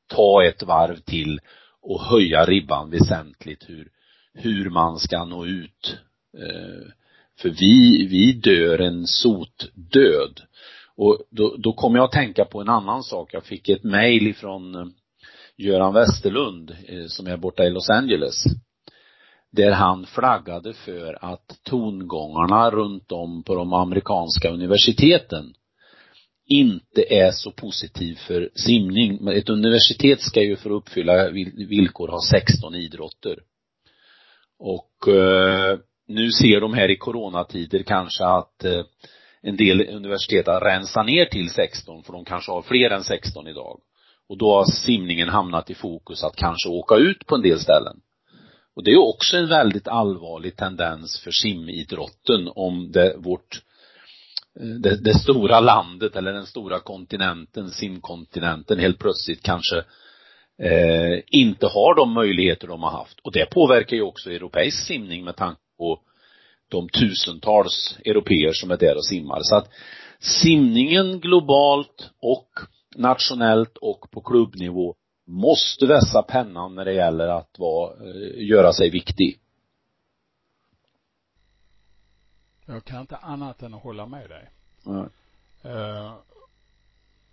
ta 0.08 0.44
ett 0.46 0.64
varv 0.64 0.96
till 0.96 1.40
och 1.82 2.02
höja 2.02 2.46
ribban 2.46 2.90
väsentligt 2.90 3.70
hur, 3.70 3.88
hur 4.34 4.70
man 4.70 5.00
ska 5.00 5.26
nå 5.26 5.46
ut. 5.46 5.98
Eh, 6.38 6.92
för 7.40 7.50
vi, 7.50 8.08
vi 8.08 8.34
dör 8.34 8.82
en 8.82 9.08
sotdöd. 9.08 10.42
Och 10.96 11.18
då, 11.30 11.56
då 11.58 11.74
kom 11.74 11.96
jag 11.96 12.04
att 12.04 12.12
tänka 12.12 12.46
på 12.46 12.62
en 12.62 12.70
annan 12.70 13.04
sak. 13.04 13.34
Jag 13.34 13.44
fick 13.44 13.70
ett 13.70 13.84
mejl 13.84 14.28
ifrån 14.28 14.76
eh, 14.76 14.88
Göran 15.58 15.94
Westerlund 15.94 16.76
eh, 16.88 17.06
som 17.08 17.28
är 17.28 17.38
borta 17.38 17.64
i 17.64 17.70
Los 17.70 17.90
Angeles. 17.90 18.44
Där 19.52 19.72
han 19.72 20.06
flaggade 20.06 20.74
för 20.74 21.26
att 21.26 21.60
tongångarna 21.64 22.70
runt 22.70 23.12
om 23.12 23.44
på 23.44 23.56
de 23.56 23.74
amerikanska 23.74 24.50
universiteten 24.50 25.54
inte 26.48 27.14
är 27.14 27.32
så 27.32 27.52
positiv 27.52 28.16
för 28.16 28.50
simning. 28.56 29.18
Men 29.22 29.38
ett 29.38 29.50
universitet 29.50 30.22
ska 30.22 30.42
ju 30.42 30.56
för 30.56 30.70
att 30.70 30.82
uppfylla 30.82 31.30
villkor 31.70 32.08
ha 32.08 32.22
16 32.32 32.76
idrotter. 32.76 33.40
Och 34.60 35.08
eh, 35.08 35.80
nu 36.08 36.32
ser 36.32 36.62
de 36.62 36.74
här 36.74 36.92
i 36.92 36.98
coronatider 36.98 37.84
kanske 37.84 38.26
att 38.26 38.66
eh, 38.66 38.84
en 39.42 39.58
del 39.58 39.82
universitet 39.90 40.48
har 40.48 40.62
rensat 40.62 41.06
ner 41.06 41.26
till 41.26 41.50
16 41.50 42.04
för 42.04 42.14
de 42.14 42.26
kanske 42.26 42.52
har 42.52 42.62
fler 42.62 42.90
än 42.90 43.04
16 43.04 43.48
idag. 43.48 43.80
Och 44.30 44.38
då 44.38 44.56
har 44.56 44.66
simningen 44.66 45.30
hamnat 45.30 45.70
i 45.70 45.76
fokus 45.76 46.24
att 46.24 46.36
kanske 46.36 46.70
åka 46.70 46.96
ut 46.96 47.26
på 47.26 47.36
en 47.36 47.42
del 47.42 47.60
ställen. 47.60 48.00
Och 48.76 48.84
det 48.84 48.92
är 48.92 49.10
också 49.10 49.38
en 49.38 49.50
väldigt 49.50 49.88
allvarlig 49.88 50.56
tendens 50.56 51.20
för 51.20 51.32
simidrotten 51.32 52.52
om 52.56 52.92
det, 52.92 53.16
vårt 53.18 53.62
Eh, 54.60 54.66
det, 54.66 55.04
det 55.04 55.14
stora 55.14 55.60
landet 55.60 56.16
eller 56.16 56.34
den 56.34 56.46
stora 56.46 56.80
kontinenten, 56.80 57.70
simkontinenten 57.70 58.80
helt 58.80 59.00
plötsligt 59.00 59.44
kanske 59.44 59.78
eh, 60.64 61.20
inte 61.28 61.68
har 61.68 61.96
de 61.96 62.14
möjligheter 62.14 62.68
de 62.68 62.84
har 62.84 62.92
haft. 62.92 63.20
Och 63.20 63.32
det 63.32 63.46
påverkar 63.46 63.96
ju 63.96 64.02
också 64.02 64.32
europeisk 64.32 64.88
simning 64.88 65.24
med 65.26 65.36
tanke 65.36 65.62
på 65.78 66.00
de 66.70 66.90
tusentals 66.90 67.98
europeer 68.06 68.52
som 68.54 68.72
är 68.72 68.78
där 68.78 68.96
och 68.96 69.06
simmar. 69.06 69.40
Så 69.42 69.56
att 69.56 69.70
simningen 70.20 71.20
globalt 71.20 72.10
och 72.22 72.50
nationellt 72.96 73.78
och 73.78 74.12
på 74.12 74.22
klubbnivå 74.22 74.96
måste 75.28 75.86
vässa 75.86 76.22
pennan 76.22 76.76
när 76.76 76.86
det 76.86 76.94
gäller 76.94 77.28
att 77.28 77.56
vara, 77.58 77.92
eh, 77.92 78.48
göra 78.48 78.74
sig 78.74 78.90
viktig. 78.90 79.40
Jag 82.70 82.86
kan 82.86 83.02
inte 83.02 83.18
annat 83.18 83.64
än 83.64 83.74
att 83.74 83.84
hålla 83.84 84.06
med 84.06 84.30
dig. 84.30 84.50
Mm. 84.86 85.10
Uh, 85.66 86.14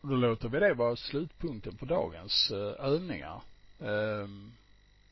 då 0.03 0.17
låter 0.17 0.49
vi 0.49 0.61
det 0.61 0.75
vara 0.75 0.97
slutpunkten 0.97 1.77
på 1.77 1.85
dagens 1.85 2.51
uh, 2.55 2.87
övningar. 2.87 3.41
Uh, 3.83 4.29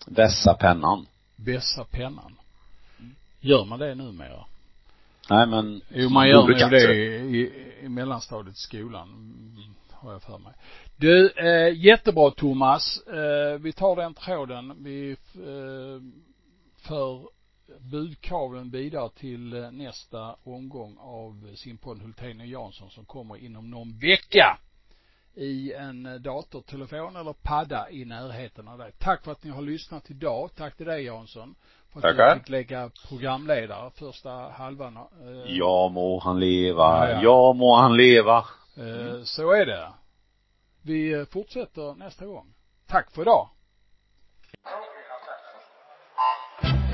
Vässa 0.07 0.55
pennan. 0.55 1.07
Vässa 1.37 1.85
pennan. 1.85 2.37
Gör 3.41 3.65
man 3.65 3.79
det 3.79 3.95
numera? 3.95 4.45
Nej 5.31 5.47
men. 5.47 5.83
Jo, 5.89 6.09
man 6.09 6.29
gör 6.29 6.49
nog 6.49 6.71
det 6.71 6.95
i, 6.95 7.71
i 7.83 7.89
mellanstadiet 7.89 8.57
i 8.57 8.61
skolan. 8.61 9.09
Mm, 9.09 9.75
har 9.91 10.13
jag 10.13 10.23
för 10.23 10.39
mig. 10.39 10.53
Du, 10.97 11.31
eh, 11.31 11.77
jättebra 11.77 12.31
Thomas. 12.31 13.03
Eh, 13.07 13.61
vi 13.61 13.73
tar 13.73 13.97
den 13.97 14.15
tråden. 14.15 14.75
Vi 14.79 15.11
eh, 15.35 16.03
för 16.77 17.29
budkavlen 17.81 18.71
vidare 18.71 19.11
till 19.11 19.53
eh, 19.53 19.71
nästa 19.71 20.37
omgång 20.45 20.97
av 21.01 21.55
simpodd 21.55 22.03
Hultén 22.03 22.41
och 22.41 22.47
Jansson 22.47 22.91
som 22.91 23.05
kommer 23.05 23.37
inom 23.37 23.71
någon 23.71 23.99
vecka 23.99 24.59
i 25.35 25.73
en 25.73 26.07
eh, 26.07 26.15
datortelefon 26.15 27.17
eller 27.17 27.33
padda 27.43 27.91
i 27.91 28.05
närheten 28.05 28.69
av 28.69 28.79
dig. 28.79 28.93
Tack 28.99 29.25
för 29.25 29.33
att 29.33 29.45
ni 29.45 29.51
har 29.51 29.63
lyssnat 29.63 30.11
idag. 30.11 30.51
Tack 30.57 30.77
till 30.77 30.87
dig 30.87 31.05
Jansson. 31.05 31.55
För 31.93 31.99
att 31.99 32.03
Tackar. 32.03 32.35
du 32.35 32.41
fick 32.41 32.49
lägga 32.49 32.91
programledare 33.09 33.91
första 33.91 34.31
halvan. 34.31 34.97
Eh, 34.97 35.03
Ja 35.57 35.89
må 35.89 36.19
han 36.19 36.41
leva, 36.41 37.11
Ja, 37.11 37.23
ja. 37.23 37.53
må 37.53 37.77
han 37.77 37.97
leva. 37.97 38.39
eh, 38.77 39.23
Så 39.25 39.53
är 39.53 39.67
det. 39.67 39.93
Vi 40.83 41.13
eh, 41.13 41.25
fortsätter 41.25 41.95
nästa 41.95 42.27
gång. 42.27 42.55
Tack 42.87 43.11
för 43.13 43.23
idag. 43.23 43.49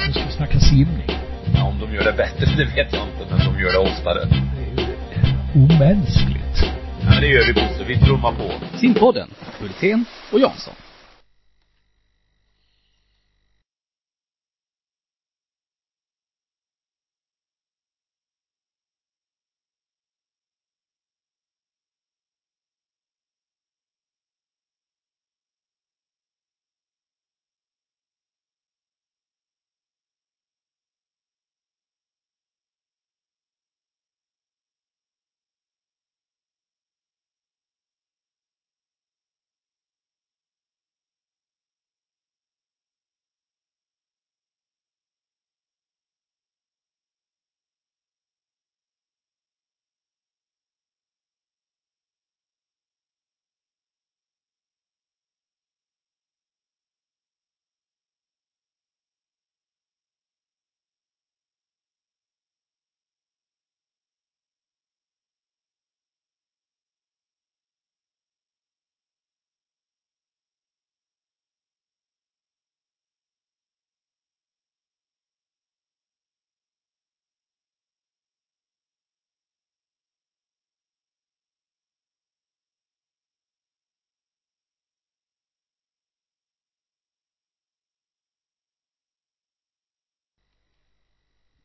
Nu 0.08 0.14
ska 0.14 0.24
vi 0.24 0.32
snacka 0.32 0.60
simning. 0.60 1.10
Ja, 1.54 1.64
om 1.64 1.78
de 1.78 1.94
gör 1.94 2.04
det 2.04 2.12
bättre, 2.12 2.46
det 2.56 2.64
vet 2.64 2.92
jag 2.92 3.02
inte, 3.02 3.26
men 3.30 3.38
de 3.38 3.60
gör 3.60 3.72
det 3.72 3.78
oftare. 3.78 4.28
Det 4.28 4.74
är 4.74 4.86
ju 4.86 5.64
omänskligt. 5.64 6.62
Ja, 7.00 7.10
men 7.10 7.20
det 7.20 7.26
gör 7.26 7.46
vi 7.46 7.52
Bosse, 7.52 7.84
vi 7.86 7.98
trummar 7.98 8.32
på. 8.32 8.52
Simpodden, 8.78 9.28
Hultén 9.60 10.04
och 10.32 10.40
Jansson. 10.40 10.74